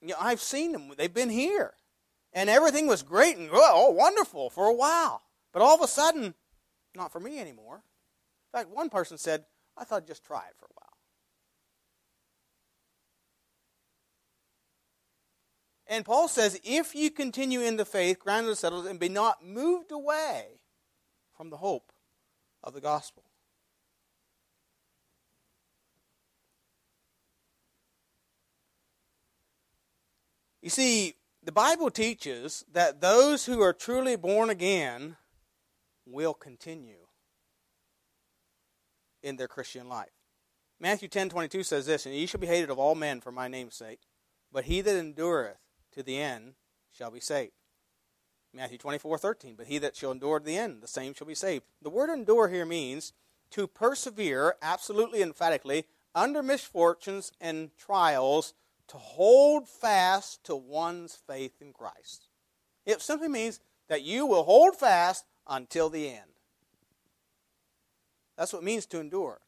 you 0.00 0.08
know, 0.08 0.16
I've 0.20 0.40
seen 0.40 0.72
them. 0.72 0.92
They've 0.96 1.12
been 1.12 1.30
here. 1.30 1.74
And 2.32 2.50
everything 2.50 2.86
was 2.86 3.02
great 3.02 3.36
and 3.36 3.48
oh, 3.52 3.90
wonderful 3.90 4.50
for 4.50 4.66
a 4.66 4.74
while. 4.74 5.22
But 5.52 5.62
all 5.62 5.76
of 5.76 5.82
a 5.82 5.88
sudden, 5.88 6.34
not 6.94 7.12
for 7.12 7.20
me 7.20 7.38
anymore. 7.38 7.82
In 8.54 8.60
fact, 8.60 8.70
one 8.70 8.88
person 8.88 9.18
said, 9.18 9.44
I 9.76 9.82
thought 9.82 10.02
I'd 10.02 10.06
just 10.06 10.24
try 10.24 10.38
it 10.38 10.54
for 10.56 10.66
a 10.66 10.74
while. 10.76 10.92
And 15.88 16.04
Paul 16.04 16.28
says, 16.28 16.60
if 16.62 16.94
you 16.94 17.10
continue 17.10 17.62
in 17.62 17.76
the 17.76 17.84
faith, 17.84 18.20
grounded 18.20 18.50
and 18.50 18.58
settled, 18.58 18.86
and 18.86 19.00
be 19.00 19.08
not 19.08 19.44
moved 19.44 19.90
away 19.90 20.60
from 21.36 21.50
the 21.50 21.56
hope 21.56 21.90
of 22.62 22.74
the 22.74 22.80
gospel. 22.80 23.24
You 30.62 30.70
see, 30.70 31.14
the 31.42 31.50
Bible 31.50 31.90
teaches 31.90 32.64
that 32.72 33.00
those 33.00 33.46
who 33.46 33.60
are 33.60 33.72
truly 33.72 34.14
born 34.14 34.48
again 34.48 35.16
will 36.06 36.34
continue 36.34 37.03
in 39.24 39.36
their 39.36 39.48
Christian 39.48 39.88
life. 39.88 40.12
Matthew 40.78 41.08
10:22 41.08 41.64
says 41.64 41.86
this, 41.86 42.04
"And 42.04 42.14
ye 42.14 42.26
shall 42.26 42.40
be 42.40 42.46
hated 42.46 42.70
of 42.70 42.78
all 42.78 42.94
men 42.94 43.20
for 43.20 43.32
my 43.32 43.48
name's 43.48 43.74
sake, 43.74 44.00
but 44.52 44.66
he 44.66 44.80
that 44.82 44.96
endureth 44.96 45.58
to 45.92 46.02
the 46.02 46.20
end 46.20 46.56
shall 46.90 47.10
be 47.10 47.20
saved." 47.20 47.54
Matthew 48.52 48.78
24:13, 48.78 49.56
"But 49.56 49.66
he 49.66 49.78
that 49.78 49.96
shall 49.96 50.12
endure 50.12 50.38
to 50.38 50.44
the 50.44 50.58
end, 50.58 50.82
the 50.82 50.88
same 50.88 51.14
shall 51.14 51.26
be 51.26 51.34
saved." 51.34 51.64
The 51.80 51.90
word 51.90 52.10
endure 52.10 52.48
here 52.48 52.66
means 52.66 53.12
to 53.50 53.66
persevere 53.66 54.56
absolutely 54.60 55.22
emphatically 55.22 55.88
under 56.14 56.42
misfortunes 56.42 57.32
and 57.40 57.76
trials 57.76 58.54
to 58.88 58.98
hold 58.98 59.68
fast 59.68 60.44
to 60.44 60.54
one's 60.54 61.16
faith 61.16 61.62
in 61.62 61.72
Christ. 61.72 62.28
It 62.84 63.00
simply 63.00 63.28
means 63.28 63.60
that 63.86 64.02
you 64.02 64.26
will 64.26 64.44
hold 64.44 64.76
fast 64.76 65.24
until 65.46 65.88
the 65.88 66.10
end. 66.10 66.33
That's 68.36 68.52
what 68.52 68.62
it 68.62 68.64
means 68.64 68.86
to 68.86 69.00
endure. 69.00 69.40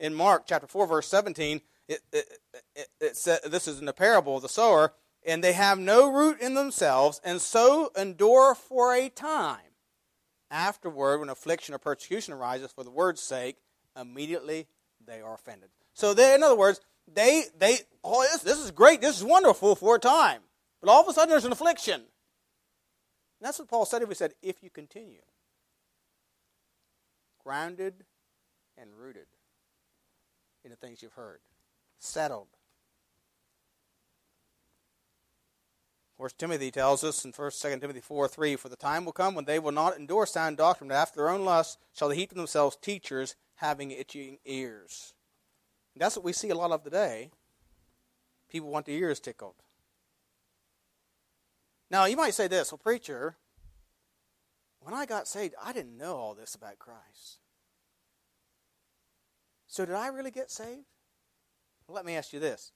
In 0.00 0.14
Mark 0.14 0.44
chapter 0.46 0.66
4, 0.66 0.86
verse 0.86 1.08
17, 1.08 1.60
it, 1.88 2.00
it, 2.12 2.24
it, 2.74 2.88
it 3.00 3.16
said, 3.16 3.40
this 3.46 3.68
is 3.68 3.78
in 3.78 3.86
the 3.86 3.92
parable 3.92 4.36
of 4.36 4.42
the 4.42 4.48
sower, 4.48 4.94
and 5.24 5.42
they 5.42 5.52
have 5.52 5.78
no 5.78 6.10
root 6.12 6.40
in 6.40 6.54
themselves, 6.54 7.20
and 7.24 7.40
so 7.40 7.90
endure 7.96 8.54
for 8.54 8.94
a 8.94 9.08
time. 9.08 9.58
Afterward, 10.50 11.20
when 11.20 11.28
affliction 11.28 11.74
or 11.74 11.78
persecution 11.78 12.34
arises 12.34 12.72
for 12.72 12.84
the 12.84 12.90
word's 12.90 13.22
sake, 13.22 13.56
immediately 13.98 14.66
they 15.06 15.20
are 15.20 15.34
offended. 15.34 15.70
So 15.94 16.14
they, 16.14 16.34
in 16.34 16.42
other 16.42 16.56
words, 16.56 16.80
they 17.12 17.44
they 17.58 17.78
oh 18.04 18.22
this, 18.30 18.42
this 18.42 18.58
is 18.58 18.70
great, 18.70 19.00
this 19.00 19.16
is 19.16 19.24
wonderful 19.24 19.74
for 19.74 19.96
a 19.96 19.98
time. 19.98 20.40
But 20.80 20.90
all 20.90 21.02
of 21.02 21.08
a 21.08 21.12
sudden 21.12 21.30
there's 21.30 21.44
an 21.44 21.52
affliction. 21.52 21.94
And 21.94 22.04
that's 23.40 23.58
what 23.58 23.68
Paul 23.68 23.86
said 23.86 24.02
if 24.02 24.08
he 24.08 24.14
said, 24.14 24.34
if 24.42 24.62
you 24.62 24.70
continue. 24.70 25.22
Grounded 27.44 28.04
and 28.76 28.90
rooted. 28.96 29.26
in 30.64 30.70
the 30.70 30.76
things 30.76 31.02
you've 31.02 31.14
heard. 31.14 31.40
Settled. 31.98 32.48
Of 36.12 36.18
course, 36.18 36.32
Timothy 36.32 36.70
tells 36.70 37.02
us 37.02 37.24
in 37.24 37.32
1st, 37.32 37.62
2 37.62 37.80
Timothy 37.80 38.00
4 38.00 38.28
3 38.28 38.56
For 38.56 38.68
the 38.68 38.76
time 38.76 39.04
will 39.04 39.12
come 39.12 39.34
when 39.34 39.44
they 39.44 39.58
will 39.58 39.72
not 39.72 39.96
endure 39.96 40.24
sound 40.24 40.56
doctrine, 40.56 40.88
but 40.88 40.94
after 40.94 41.16
their 41.16 41.30
own 41.30 41.44
lusts 41.44 41.78
shall 41.92 42.08
they 42.08 42.16
heap 42.16 42.28
to 42.28 42.36
themselves 42.36 42.76
teachers 42.76 43.34
having 43.56 43.90
itching 43.90 44.38
ears. 44.44 45.14
And 45.94 46.02
that's 46.02 46.16
what 46.16 46.24
we 46.24 46.32
see 46.32 46.50
a 46.50 46.54
lot 46.54 46.70
of 46.70 46.84
today. 46.84 47.30
People 48.48 48.70
want 48.70 48.86
their 48.86 48.96
ears 48.96 49.18
tickled. 49.18 49.54
Now, 51.90 52.04
you 52.06 52.16
might 52.16 52.34
say 52.34 52.46
this, 52.46 52.72
well, 52.72 52.78
preacher, 52.78 53.36
when 54.82 54.94
I 54.94 55.06
got 55.06 55.28
saved, 55.28 55.54
I 55.62 55.72
didn't 55.72 55.96
know 55.96 56.16
all 56.16 56.34
this 56.34 56.54
about 56.54 56.78
Christ. 56.78 57.38
So, 59.66 59.86
did 59.86 59.94
I 59.94 60.08
really 60.08 60.30
get 60.30 60.50
saved? 60.50 60.86
Well, 61.86 61.94
let 61.94 62.04
me 62.04 62.14
ask 62.14 62.32
you 62.32 62.40
this 62.40 62.72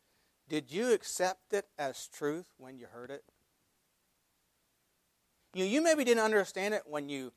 Did 0.48 0.70
you 0.70 0.92
accept 0.92 1.52
it 1.52 1.66
as 1.78 2.08
truth 2.08 2.46
when 2.58 2.78
you 2.78 2.86
heard 2.86 3.10
it? 3.10 3.24
You, 5.54 5.64
know, 5.64 5.70
you 5.70 5.82
maybe 5.82 6.04
didn't 6.04 6.22
understand 6.22 6.74
it 6.74 6.82
when 6.86 7.08
you 7.08 7.32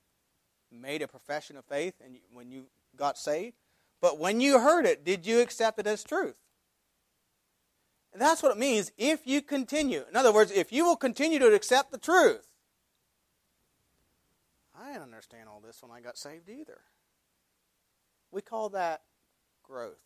made 0.72 1.02
a 1.02 1.08
profession 1.08 1.58
of 1.58 1.66
faith 1.66 1.96
and 2.04 2.16
you, 2.16 2.22
when 2.32 2.52
you 2.52 2.66
got 2.96 3.18
saved, 3.18 3.56
but 4.02 4.20
when 4.20 4.40
you 4.40 4.60
heard 4.60 4.86
it, 4.86 5.04
did 5.06 5.26
you 5.26 5.40
accept 5.40 5.80
it 5.80 5.88
as 5.88 6.04
truth? 6.04 6.38
And 8.12 8.22
that's 8.22 8.44
what 8.44 8.52
it 8.52 8.58
means 8.58 8.92
if 8.98 9.26
you 9.26 9.42
continue. 9.42 10.04
In 10.10 10.16
other 10.16 10.34
words, 10.34 10.52
if 10.52 10.72
you 10.72 10.86
will 10.86 10.96
continue 10.96 11.40
to 11.40 11.54
accept 11.54 11.92
the 11.92 11.98
truth. 11.98 12.49
I 14.90 14.94
didn't 14.94 15.04
understand 15.04 15.48
all 15.48 15.60
this 15.60 15.82
when 15.82 15.92
I 15.92 16.02
got 16.02 16.18
saved 16.18 16.50
either. 16.50 16.80
We 18.32 18.42
call 18.42 18.70
that 18.70 19.02
growth. 19.64 19.98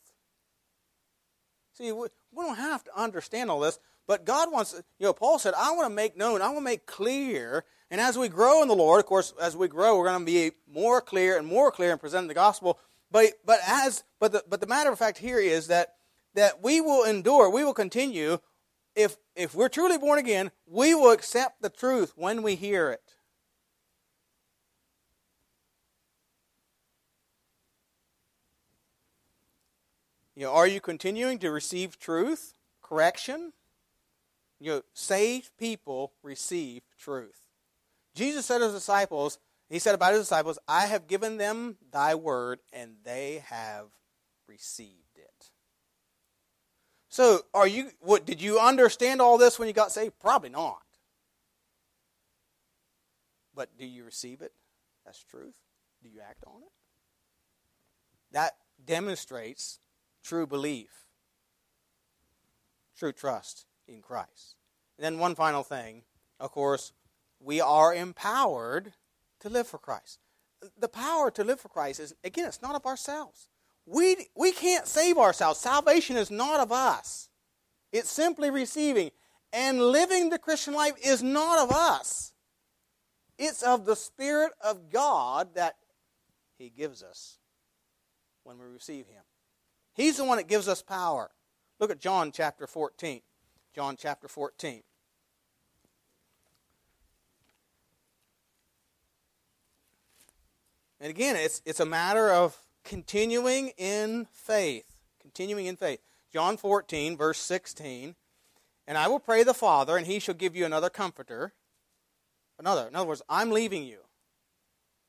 See, 1.78 1.92
we, 1.92 2.08
we 2.32 2.44
don't 2.46 2.58
have 2.58 2.84
to 2.84 3.00
understand 3.00 3.50
all 3.50 3.62
this, 3.62 3.80
but 4.08 4.26
God 4.26 4.52
wants, 4.52 4.74
you 5.00 5.06
know, 5.06 5.14
Paul 5.14 5.40
said, 5.40 5.54
I 5.58 5.72
want 5.72 5.90
to 5.90 5.96
make 5.96 6.18
known, 6.18 6.42
I 6.42 6.48
want 6.48 6.60
to 6.60 6.64
make 6.64 6.86
clear. 6.86 7.64
And 7.90 8.02
as 8.02 8.18
we 8.18 8.28
grow 8.28 8.62
in 8.62 8.68
the 8.68 8.76
Lord, 8.76 9.00
of 9.00 9.06
course, 9.06 9.34
as 9.42 9.56
we 9.56 9.68
grow, 9.68 9.98
we're 9.98 10.10
going 10.10 10.20
to 10.20 10.26
be 10.26 10.52
more 10.72 11.02
clear 11.02 11.38
and 11.38 11.48
more 11.48 11.72
clear 11.72 11.92
in 11.92 11.98
presenting 11.98 12.28
the 12.28 12.34
gospel. 12.34 12.78
But, 13.10 13.34
but, 13.46 13.60
as, 13.66 14.04
but, 14.20 14.32
the, 14.32 14.44
but 14.50 14.60
the 14.60 14.68
matter 14.68 14.92
of 14.92 15.00
fact 15.00 15.18
here 15.18 15.40
is 15.40 15.68
that 15.68 15.94
that 16.36 16.64
we 16.64 16.82
will 16.82 17.04
endure, 17.04 17.50
we 17.50 17.64
will 17.64 17.74
continue. 17.74 18.40
If, 18.96 19.18
if 19.36 19.56
we're 19.56 19.70
truly 19.70 19.98
born 19.98 20.20
again, 20.20 20.52
we 20.66 20.94
will 20.96 21.12
accept 21.12 21.62
the 21.62 21.70
truth 21.70 22.14
when 22.16 22.42
we 22.42 22.56
hear 22.56 22.92
it. 22.92 23.03
You 30.36 30.46
know, 30.46 30.54
are 30.54 30.68
you 30.68 30.82
continuing 30.82 31.38
to 31.40 31.52
receive 31.52 32.00
truth, 32.00 32.56
correction? 32.82 33.54
You 34.60 34.72
know, 34.72 34.82
saved 34.94 35.52
people 35.58 36.14
receive 36.24 36.82
truth. 36.98 37.42
Jesus 38.16 38.46
said 38.46 38.60
to 38.60 38.66
his 38.66 38.74
disciples, 38.74 39.40
he 39.70 39.80
said 39.80 39.96
about 39.96 40.14
his 40.14 40.22
disciples, 40.22 40.60
I 40.68 40.86
have 40.86 41.08
given 41.08 41.38
them 41.38 41.78
thy 41.92 42.16
word, 42.16 42.60
and 42.72 42.96
they 43.04 43.44
have 43.48 43.88
received. 44.48 44.90
It. 45.16 45.50
So, 47.10 47.42
are 47.54 47.68
you 47.68 47.92
what 48.00 48.26
did 48.26 48.42
you 48.42 48.60
understand 48.60 49.22
all 49.22 49.38
this 49.38 49.60
when 49.60 49.68
you 49.68 49.74
got 49.74 49.92
saved? 49.92 50.20
Probably 50.20 50.50
not. 50.50 50.82
But 53.56 53.78
do 53.78 53.86
you 53.86 54.04
receive 54.04 54.42
it 54.42 54.52
as 55.08 55.20
truth? 55.20 55.56
Do 56.02 56.10
you 56.10 56.22
act 56.28 56.44
on 56.48 56.62
it? 56.62 56.72
That 58.32 58.54
demonstrates 58.84 59.80
true 60.24 60.48
belief, 60.48 60.90
true 62.98 63.12
trust 63.12 63.66
in 63.88 64.02
Christ. 64.02 64.56
And 64.98 65.06
then 65.06 65.20
one 65.20 65.36
final 65.36 65.64
thing, 65.64 66.04
of 66.40 66.52
course, 66.52 66.94
we 67.40 67.60
are 67.60 67.94
empowered 67.94 68.94
to 69.42 69.50
live 69.50 69.68
for 69.68 69.78
Christ. 69.78 70.20
The 70.80 70.88
power 70.88 71.30
to 71.32 71.44
live 71.44 71.60
for 71.60 71.70
Christ 71.70 72.00
is 72.00 72.16
again, 72.24 72.46
it's 72.46 72.62
not 72.62 72.76
of 72.76 72.86
ourselves. 72.86 73.50
We, 73.86 74.28
we 74.36 74.54
can't 74.54 74.88
save 74.88 75.18
ourselves. 75.18 75.60
Salvation 75.60 76.16
is 76.16 76.32
not 76.32 76.62
of 76.62 76.72
us, 76.72 77.30
it's 77.92 78.12
simply 78.12 78.50
receiving. 78.50 79.12
And 79.56 79.80
living 79.80 80.32
the 80.32 80.40
Christian 80.40 80.74
life 80.74 80.94
is 81.06 81.22
not 81.22 81.60
of 81.60 81.72
us, 81.72 82.34
it's 83.38 83.62
of 83.62 83.86
the 83.86 83.96
Spirit 83.96 84.52
of 84.64 84.90
God 84.90 85.56
that 85.56 85.76
He 86.58 86.70
gives 86.70 87.04
us 87.04 87.38
when 88.44 88.58
we 88.58 88.66
receive 88.66 89.06
Him. 89.08 89.22
He's 89.94 90.18
the 90.18 90.26
one 90.26 90.38
that 90.38 90.48
gives 90.48 90.68
us 90.68 90.82
power. 90.82 91.32
Look 91.80 91.92
at 91.92 92.00
John 92.00 92.32
chapter 92.32 92.68
14. 92.68 93.22
John 93.76 93.96
chapter 93.98 94.28
14. 94.28 94.84
And 101.00 101.10
again, 101.10 101.36
it's, 101.36 101.62
it's 101.66 101.82
a 101.82 101.86
matter 101.86 102.32
of 102.32 102.58
continuing 102.86 103.74
in 103.78 104.26
faith. 104.32 104.86
Continuing 105.20 105.66
in 105.66 105.76
faith. 105.76 106.00
John 106.32 106.56
14, 106.56 107.18
verse 107.18 107.40
16. 107.40 108.16
And 108.88 108.98
I 108.98 109.08
will 109.08 109.20
pray 109.20 109.44
the 109.44 109.54
Father, 109.54 109.98
and 109.98 110.08
he 110.08 110.20
shall 110.20 110.34
give 110.34 110.56
you 110.56 110.66
another 110.66 110.90
comforter. 110.90 111.54
Another. 112.58 112.88
In 112.88 112.96
other 112.96 113.08
words, 113.08 113.22
I'm 113.28 113.52
leaving 113.52 113.84
you. 113.84 114.00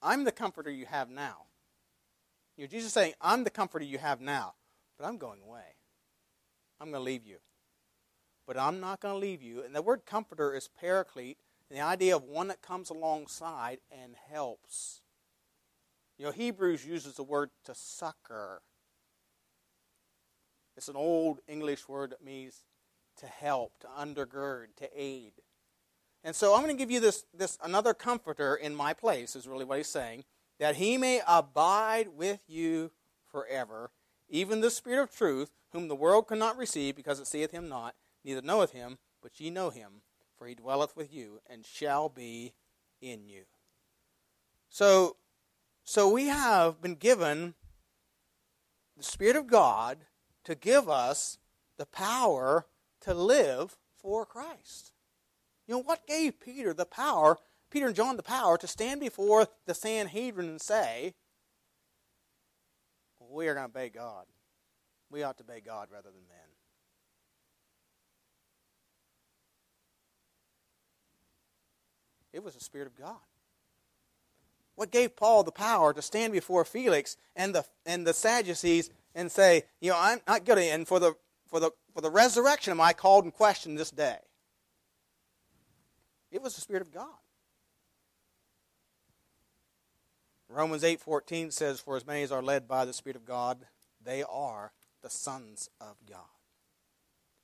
I'm 0.03 0.25
the 0.25 0.33
comforter 0.33 0.71
you 0.71 0.87
have 0.87 1.11
now. 1.11 1.47
You 2.57 2.65
know, 2.65 2.69
Jesus 2.69 2.89
is 2.89 2.93
saying, 2.93 3.15
I'm 3.21 3.45
the 3.45 3.51
comforter 3.51 3.85
you 3.85 3.99
have 3.99 4.21
now, 4.21 4.55
but 4.99 5.07
I'm 5.07 5.19
going 5.19 5.41
away. 5.47 5.77
I'm 6.81 6.91
going 6.91 7.01
to 7.01 7.05
leave 7.05 7.27
you. 7.27 7.39
But 8.47 8.59
I'm 8.59 8.81
not 8.81 9.01
going 9.01 9.15
to 9.15 9.19
leave 9.19 9.43
you. 9.43 9.63
And 9.63 9.75
the 9.75 9.83
word 9.83 10.07
comforter 10.07 10.55
is 10.55 10.69
paraclete, 10.69 11.39
and 11.69 11.79
the 11.79 11.83
idea 11.83 12.15
of 12.15 12.25
one 12.25 12.49
that 12.49 12.63
comes 12.63 12.91
alongside 12.91 13.79
and 13.91 14.15
helps. 14.31 15.01
You 16.19 16.27
know, 16.27 16.31
Hebrews 16.31 16.87
uses 16.87 17.15
the 17.15 17.23
word 17.23 17.51
to 17.65 17.75
succor. 17.75 18.63
It's 20.77 20.89
an 20.89 20.97
old 20.97 21.41
English 21.49 21.89
word 21.89 22.11
that 22.11 22.25
means 22.25 22.63
to 23.19 23.27
help, 23.27 23.79
to 23.81 23.87
undergird, 23.87 24.77
to 24.77 24.89
aid. 24.95 25.33
And 26.23 26.35
so 26.35 26.55
I'm 26.55 26.63
going 26.63 26.77
to 26.77 26.79
give 26.81 26.91
you 26.91 27.01
this, 27.01 27.25
this 27.33 27.59
another 27.63 27.95
comforter 27.95 28.57
in 28.57 28.75
my 28.75 28.93
place, 28.93 29.37
is 29.37 29.47
really 29.47 29.65
what 29.65 29.79
he's 29.79 29.89
saying, 29.89 30.25
that 30.59 30.77
he 30.77 30.97
may 30.97 31.21
abide 31.27 32.09
with 32.09 32.41
you 32.47 32.91
forever, 33.31 33.91
even 34.35 34.61
the 34.61 34.71
Spirit 34.71 35.05
of 35.05 35.15
truth, 35.15 35.53
whom 35.73 35.87
the 35.87 35.95
world 35.95 36.27
cannot 36.27 36.59
receive, 36.59 36.97
because 36.97 37.21
it 37.21 37.27
seeth 37.29 37.53
him 37.53 37.69
not, 37.69 37.95
neither 38.25 38.43
knoweth 38.43 38.73
him, 38.73 38.99
but 39.23 39.39
ye 39.39 39.49
know 39.49 39.71
him, 39.71 40.03
for 40.37 40.49
he 40.49 40.57
dwelleth 40.57 40.97
with 40.97 41.15
you, 41.15 41.39
and 41.49 41.65
shall 41.65 42.09
be 42.09 42.53
in 43.01 43.29
you. 43.29 43.45
So 44.69 45.17
so 45.85 46.09
we 46.09 46.27
have 46.27 46.81
been 46.83 46.97
given 46.97 47.55
the 48.97 49.05
Spirit 49.05 49.37
of 49.37 49.47
God 49.47 49.99
to 50.45 50.57
give 50.57 50.89
us 50.89 51.39
the 51.77 51.87
power 51.87 52.67
to 53.03 53.15
live 53.15 53.77
for 53.97 54.27
Christ. 54.27 54.93
You 55.69 55.75
know, 55.75 55.83
what 55.83 56.09
gave 56.09 56.41
Peter 56.41 56.75
the 56.75 56.87
power, 56.87 57.39
Peter 57.71 57.87
and 57.87 57.95
John 57.95 58.17
the 58.17 58.23
power, 58.23 58.59
to 58.59 58.67
stand 58.67 59.01
before 59.01 59.47
the 59.67 59.75
Sanhedrin 59.75 60.49
and 60.49 60.61
say, 60.61 61.15
We 63.35 63.49
are 63.49 63.55
going 63.55 63.69
to 63.69 63.77
obey 63.77 63.89
God. 63.89 64.27
We 65.11 65.25
ought 65.25 65.37
to 65.39 65.43
obey 65.43 65.61
God 65.61 65.89
rather 65.91 66.11
than 66.11 66.29
men. 66.29 66.39
It 72.33 72.45
was 72.45 72.55
the 72.55 72.61
Spirit 72.61 72.87
of 72.87 72.97
God. 72.97 73.17
What 74.77 74.93
gave 74.93 75.17
Paul 75.17 75.43
the 75.43 75.53
power 75.53 75.93
to 75.93 76.03
stand 76.03 76.33
before 76.33 76.65
Felix 76.65 77.17
and 77.37 77.55
the 77.55 77.65
and 77.87 78.07
the 78.07 78.13
Sadducees 78.13 78.91
and 79.15 79.31
say, 79.31 79.65
you 79.81 79.91
know, 79.91 79.99
I'm 79.99 80.21
not 80.27 80.45
guilty, 80.45 80.69
and 80.69 80.87
for 80.87 80.99
the 80.99 81.15
for 81.47 81.61
the 81.61 81.71
for 81.93 82.01
the 82.01 82.11
resurrection 82.11 82.73
am 82.73 82.81
I 82.81 82.93
called 82.93 83.25
in 83.25 83.31
question 83.31 83.77
this 83.77 83.93
day? 83.93 84.19
It 86.33 86.43
was 86.43 86.57
the 86.57 86.61
Spirit 86.61 86.83
of 86.83 86.93
God. 86.93 87.24
Romans 90.55 90.85
8:14 90.85 91.51
says, 91.51 91.81
"For 91.81 91.97
as 91.97 92.07
many 92.07 92.23
as 92.23 92.33
are 92.33 92.43
led 92.43 92.69
by 92.69 92.85
the 92.85 92.93
Spirit 92.93 93.17
of 93.17 93.25
God, 93.25 93.67
they 94.01 94.23
are 94.23 94.73
the 95.03 95.11
sons 95.11 95.69
of 95.81 96.05
God." 96.07 96.29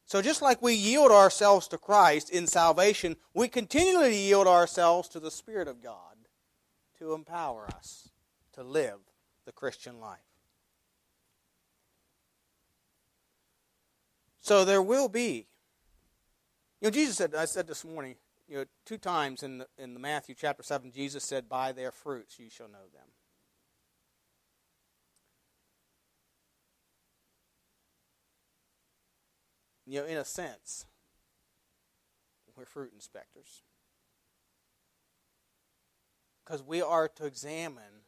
So 0.07 0.21
just 0.23 0.43
like 0.43 0.61
we 0.61 0.75
yield 0.75 1.13
ourselves 1.13 1.69
to 1.69 1.79
Christ 1.79 2.31
in 2.31 2.47
salvation, 2.47 3.17
we 3.33 3.49
continually 3.49 4.17
yield 4.17 4.47
ourselves 4.47 5.09
to 5.11 5.21
the 5.21 5.31
Spirit 5.31 5.69
of 5.69 5.81
God 5.81 6.29
to 6.99 7.15
empower 7.15 7.67
us 7.67 8.09
to 8.53 8.63
live 8.63 9.01
the 9.45 9.53
Christian 9.53 10.01
life. 10.01 10.21
So 14.41 14.65
there 14.65 14.83
will 14.83 15.09
be. 15.09 15.47
You 16.81 16.87
know, 16.87 16.91
Jesus 16.91 17.17
said, 17.17 17.35
I 17.35 17.45
said 17.45 17.67
this 17.67 17.85
morning, 17.85 18.17
you 18.51 18.57
know, 18.57 18.65
two 18.85 18.99
times 18.99 19.45
in 19.45 19.59
the, 19.59 19.67
in 19.79 19.95
the 19.95 20.01
Matthew 20.01 20.35
chapter 20.37 20.65
7, 20.65 20.91
Jesus 20.91 21.23
said, 21.23 21.49
By 21.49 21.71
their 21.71 21.93
fruits 21.93 22.37
you 22.41 22.51
shall 22.51 22.67
know 22.67 22.89
them. 22.93 23.07
You 29.87 30.01
know, 30.01 30.07
in 30.07 30.17
a 30.17 30.25
sense, 30.25 30.85
we're 32.57 32.65
fruit 32.65 32.91
inspectors. 32.93 33.63
Because 36.45 36.65
we 36.65 36.83
are 36.83 37.07
to 37.07 37.27
examine. 37.27 38.03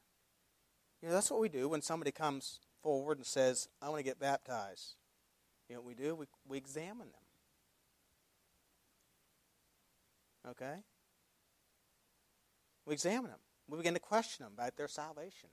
You 1.01 1.09
know, 1.09 1.15
that's 1.15 1.31
what 1.31 1.41
we 1.41 1.49
do 1.49 1.69
when 1.69 1.83
somebody 1.83 2.11
comes 2.11 2.59
forward 2.83 3.19
and 3.19 3.27
says, 3.27 3.69
I 3.81 3.91
want 3.91 4.01
to 4.01 4.05
get 4.05 4.19
baptized. 4.19 4.95
You 5.69 5.77
know 5.77 5.83
what 5.83 5.89
we 5.89 5.95
do? 5.95 6.17
We, 6.17 6.27
we 6.49 6.59
examine 6.59 7.13
them. 7.13 7.22
Okay? 10.49 10.77
We 12.87 12.93
examine 12.93 13.31
them. 13.31 13.41
We 13.69 13.79
begin 13.79 13.95
to 13.95 14.01
question 14.01 14.45
them 14.45 14.53
about 14.57 14.77
their 14.77 14.89
salvation. 14.89 15.51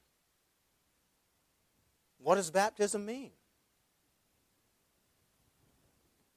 What 2.17 2.35
does 2.35 2.51
baptism 2.51 3.05
mean? 3.05 3.31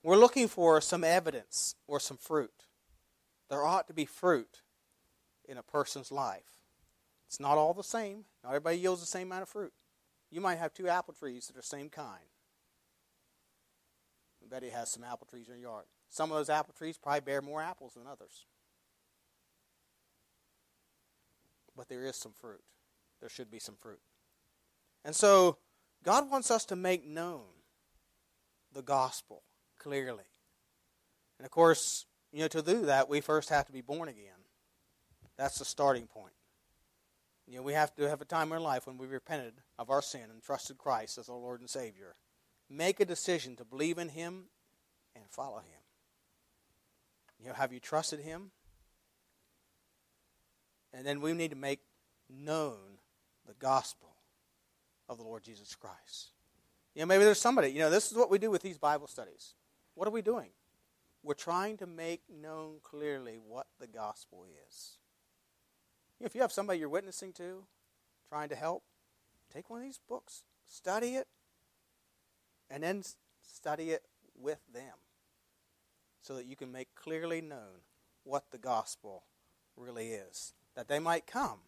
We're 0.02 0.16
looking 0.16 0.48
for 0.48 0.80
some 0.80 1.04
evidence 1.04 1.76
or 1.86 2.00
some 2.00 2.16
fruit. 2.16 2.66
There 3.48 3.64
ought 3.64 3.86
to 3.88 3.94
be 3.94 4.04
fruit 4.04 4.62
in 5.48 5.58
a 5.58 5.62
person's 5.62 6.12
life. 6.12 6.62
It's 7.28 7.40
not 7.40 7.58
all 7.58 7.74
the 7.74 7.84
same. 7.84 8.24
Not 8.42 8.50
everybody 8.50 8.78
yields 8.78 9.00
the 9.00 9.06
same 9.06 9.28
amount 9.28 9.42
of 9.42 9.48
fruit. 9.48 9.72
You 10.30 10.40
might 10.40 10.58
have 10.58 10.74
two 10.74 10.88
apple 10.88 11.14
trees 11.14 11.46
that 11.46 11.56
are 11.56 11.60
the 11.60 11.66
same 11.66 11.88
kind. 11.88 12.24
Betty 14.48 14.70
has 14.70 14.90
some 14.90 15.04
apple 15.04 15.26
trees 15.30 15.48
in 15.48 15.54
her 15.54 15.60
yard. 15.60 15.84
Some 16.12 16.30
of 16.30 16.36
those 16.36 16.50
apple 16.50 16.74
trees 16.76 16.98
probably 16.98 17.20
bear 17.20 17.40
more 17.40 17.62
apples 17.62 17.94
than 17.94 18.06
others. 18.06 18.44
But 21.74 21.88
there 21.88 22.04
is 22.04 22.16
some 22.16 22.34
fruit. 22.38 22.60
There 23.20 23.30
should 23.30 23.50
be 23.50 23.58
some 23.58 23.76
fruit. 23.76 24.00
And 25.06 25.16
so 25.16 25.56
God 26.04 26.30
wants 26.30 26.50
us 26.50 26.66
to 26.66 26.76
make 26.76 27.06
known 27.06 27.46
the 28.74 28.82
gospel 28.82 29.42
clearly. 29.78 30.24
And 31.38 31.46
of 31.46 31.50
course, 31.50 32.04
you 32.30 32.40
know, 32.40 32.48
to 32.48 32.60
do 32.60 32.82
that, 32.82 33.08
we 33.08 33.22
first 33.22 33.48
have 33.48 33.64
to 33.66 33.72
be 33.72 33.80
born 33.80 34.10
again. 34.10 34.44
That's 35.38 35.60
the 35.60 35.64
starting 35.64 36.06
point. 36.06 36.34
You 37.46 37.56
know, 37.56 37.62
we 37.62 37.72
have 37.72 37.94
to 37.94 38.06
have 38.06 38.20
a 38.20 38.26
time 38.26 38.48
in 38.48 38.52
our 38.52 38.60
life 38.60 38.86
when 38.86 38.98
we 38.98 39.06
repented 39.06 39.54
of 39.78 39.88
our 39.88 40.02
sin 40.02 40.26
and 40.30 40.42
trusted 40.42 40.76
Christ 40.76 41.16
as 41.16 41.30
our 41.30 41.38
Lord 41.38 41.60
and 41.60 41.70
Savior. 41.70 42.16
Make 42.68 43.00
a 43.00 43.06
decision 43.06 43.56
to 43.56 43.64
believe 43.64 43.96
in 43.96 44.10
Him 44.10 44.44
and 45.16 45.24
follow 45.30 45.60
Him. 45.60 45.81
You 47.42 47.48
know, 47.48 47.54
have 47.54 47.72
you 47.72 47.80
trusted 47.80 48.20
Him? 48.20 48.52
And 50.94 51.04
then 51.06 51.20
we 51.20 51.32
need 51.32 51.50
to 51.50 51.56
make 51.56 51.80
known 52.30 52.78
the 53.46 53.54
gospel 53.54 54.14
of 55.08 55.18
the 55.18 55.24
Lord 55.24 55.42
Jesus 55.42 55.74
Christ. 55.74 56.30
You 56.94 57.00
know, 57.00 57.06
maybe 57.06 57.24
there's 57.24 57.40
somebody, 57.40 57.70
you 57.70 57.80
know, 57.80 57.90
this 57.90 58.10
is 58.10 58.16
what 58.16 58.30
we 58.30 58.38
do 58.38 58.50
with 58.50 58.62
these 58.62 58.78
Bible 58.78 59.06
studies. 59.06 59.54
What 59.94 60.06
are 60.06 60.12
we 60.12 60.22
doing? 60.22 60.50
We're 61.22 61.34
trying 61.34 61.78
to 61.78 61.86
make 61.86 62.22
known 62.30 62.76
clearly 62.82 63.38
what 63.44 63.66
the 63.80 63.86
gospel 63.86 64.44
is. 64.68 64.98
If 66.20 66.34
you 66.34 66.42
have 66.42 66.52
somebody 66.52 66.78
you're 66.78 66.88
witnessing 66.88 67.32
to, 67.34 67.64
trying 68.28 68.50
to 68.50 68.56
help, 68.56 68.84
take 69.52 69.68
one 69.68 69.80
of 69.80 69.84
these 69.84 70.00
books, 70.08 70.44
study 70.68 71.14
it, 71.14 71.26
and 72.70 72.82
then 72.82 73.02
study 73.42 73.90
it 73.90 74.02
with 74.36 74.60
them 74.72 74.94
so 76.22 76.34
that 76.34 76.46
you 76.46 76.56
can 76.56 76.72
make 76.72 76.94
clearly 76.94 77.40
known 77.40 77.82
what 78.24 78.50
the 78.50 78.58
gospel 78.58 79.24
really 79.76 80.08
is, 80.08 80.54
that 80.74 80.88
they 80.88 80.98
might 80.98 81.26
come 81.26 81.58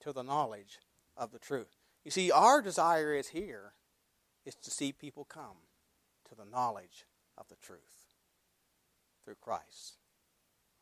to 0.00 0.12
the 0.12 0.22
knowledge 0.22 0.78
of 1.16 1.32
the 1.32 1.38
truth. 1.38 1.76
You 2.04 2.10
see, 2.10 2.30
our 2.30 2.62
desire 2.62 3.14
is 3.14 3.28
here 3.28 3.72
is 4.44 4.54
to 4.54 4.70
see 4.70 4.92
people 4.92 5.24
come 5.24 5.58
to 6.28 6.34
the 6.34 6.44
knowledge 6.44 7.06
of 7.36 7.48
the 7.48 7.56
truth 7.56 8.14
through 9.24 9.34
Christ, 9.40 9.98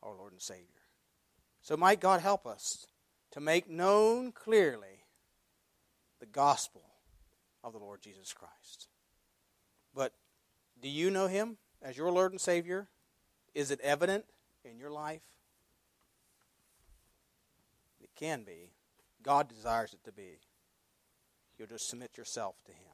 our 0.03 0.15
Lord 0.15 0.33
and 0.33 0.41
Savior. 0.41 0.63
So 1.61 1.75
might 1.75 1.99
God 1.99 2.21
help 2.21 2.45
us 2.45 2.85
to 3.31 3.39
make 3.39 3.67
known 3.67 4.31
clearly 4.31 5.05
the 6.19 6.27
gospel 6.27 6.83
of 7.63 7.73
the 7.73 7.79
Lord 7.79 8.01
Jesus 8.01 8.33
Christ. 8.33 8.87
But 9.95 10.13
do 10.79 10.87
you 10.87 11.09
know 11.09 11.25
him 11.25 11.57
as 11.81 11.97
your 11.97 12.11
Lord 12.11 12.31
and 12.31 12.39
Savior? 12.39 12.87
Is 13.55 13.71
it 13.71 13.79
evident 13.81 14.25
in 14.65 14.77
your 14.77 14.91
life? 14.91 15.23
It 18.01 18.09
can 18.15 18.43
be. 18.43 18.69
God 19.23 19.47
desires 19.47 19.93
it 19.93 20.03
to 20.03 20.11
be. 20.11 20.39
You'll 21.57 21.69
just 21.69 21.89
submit 21.89 22.17
yourself 22.17 22.55
to 22.65 22.73
him. 22.73 22.91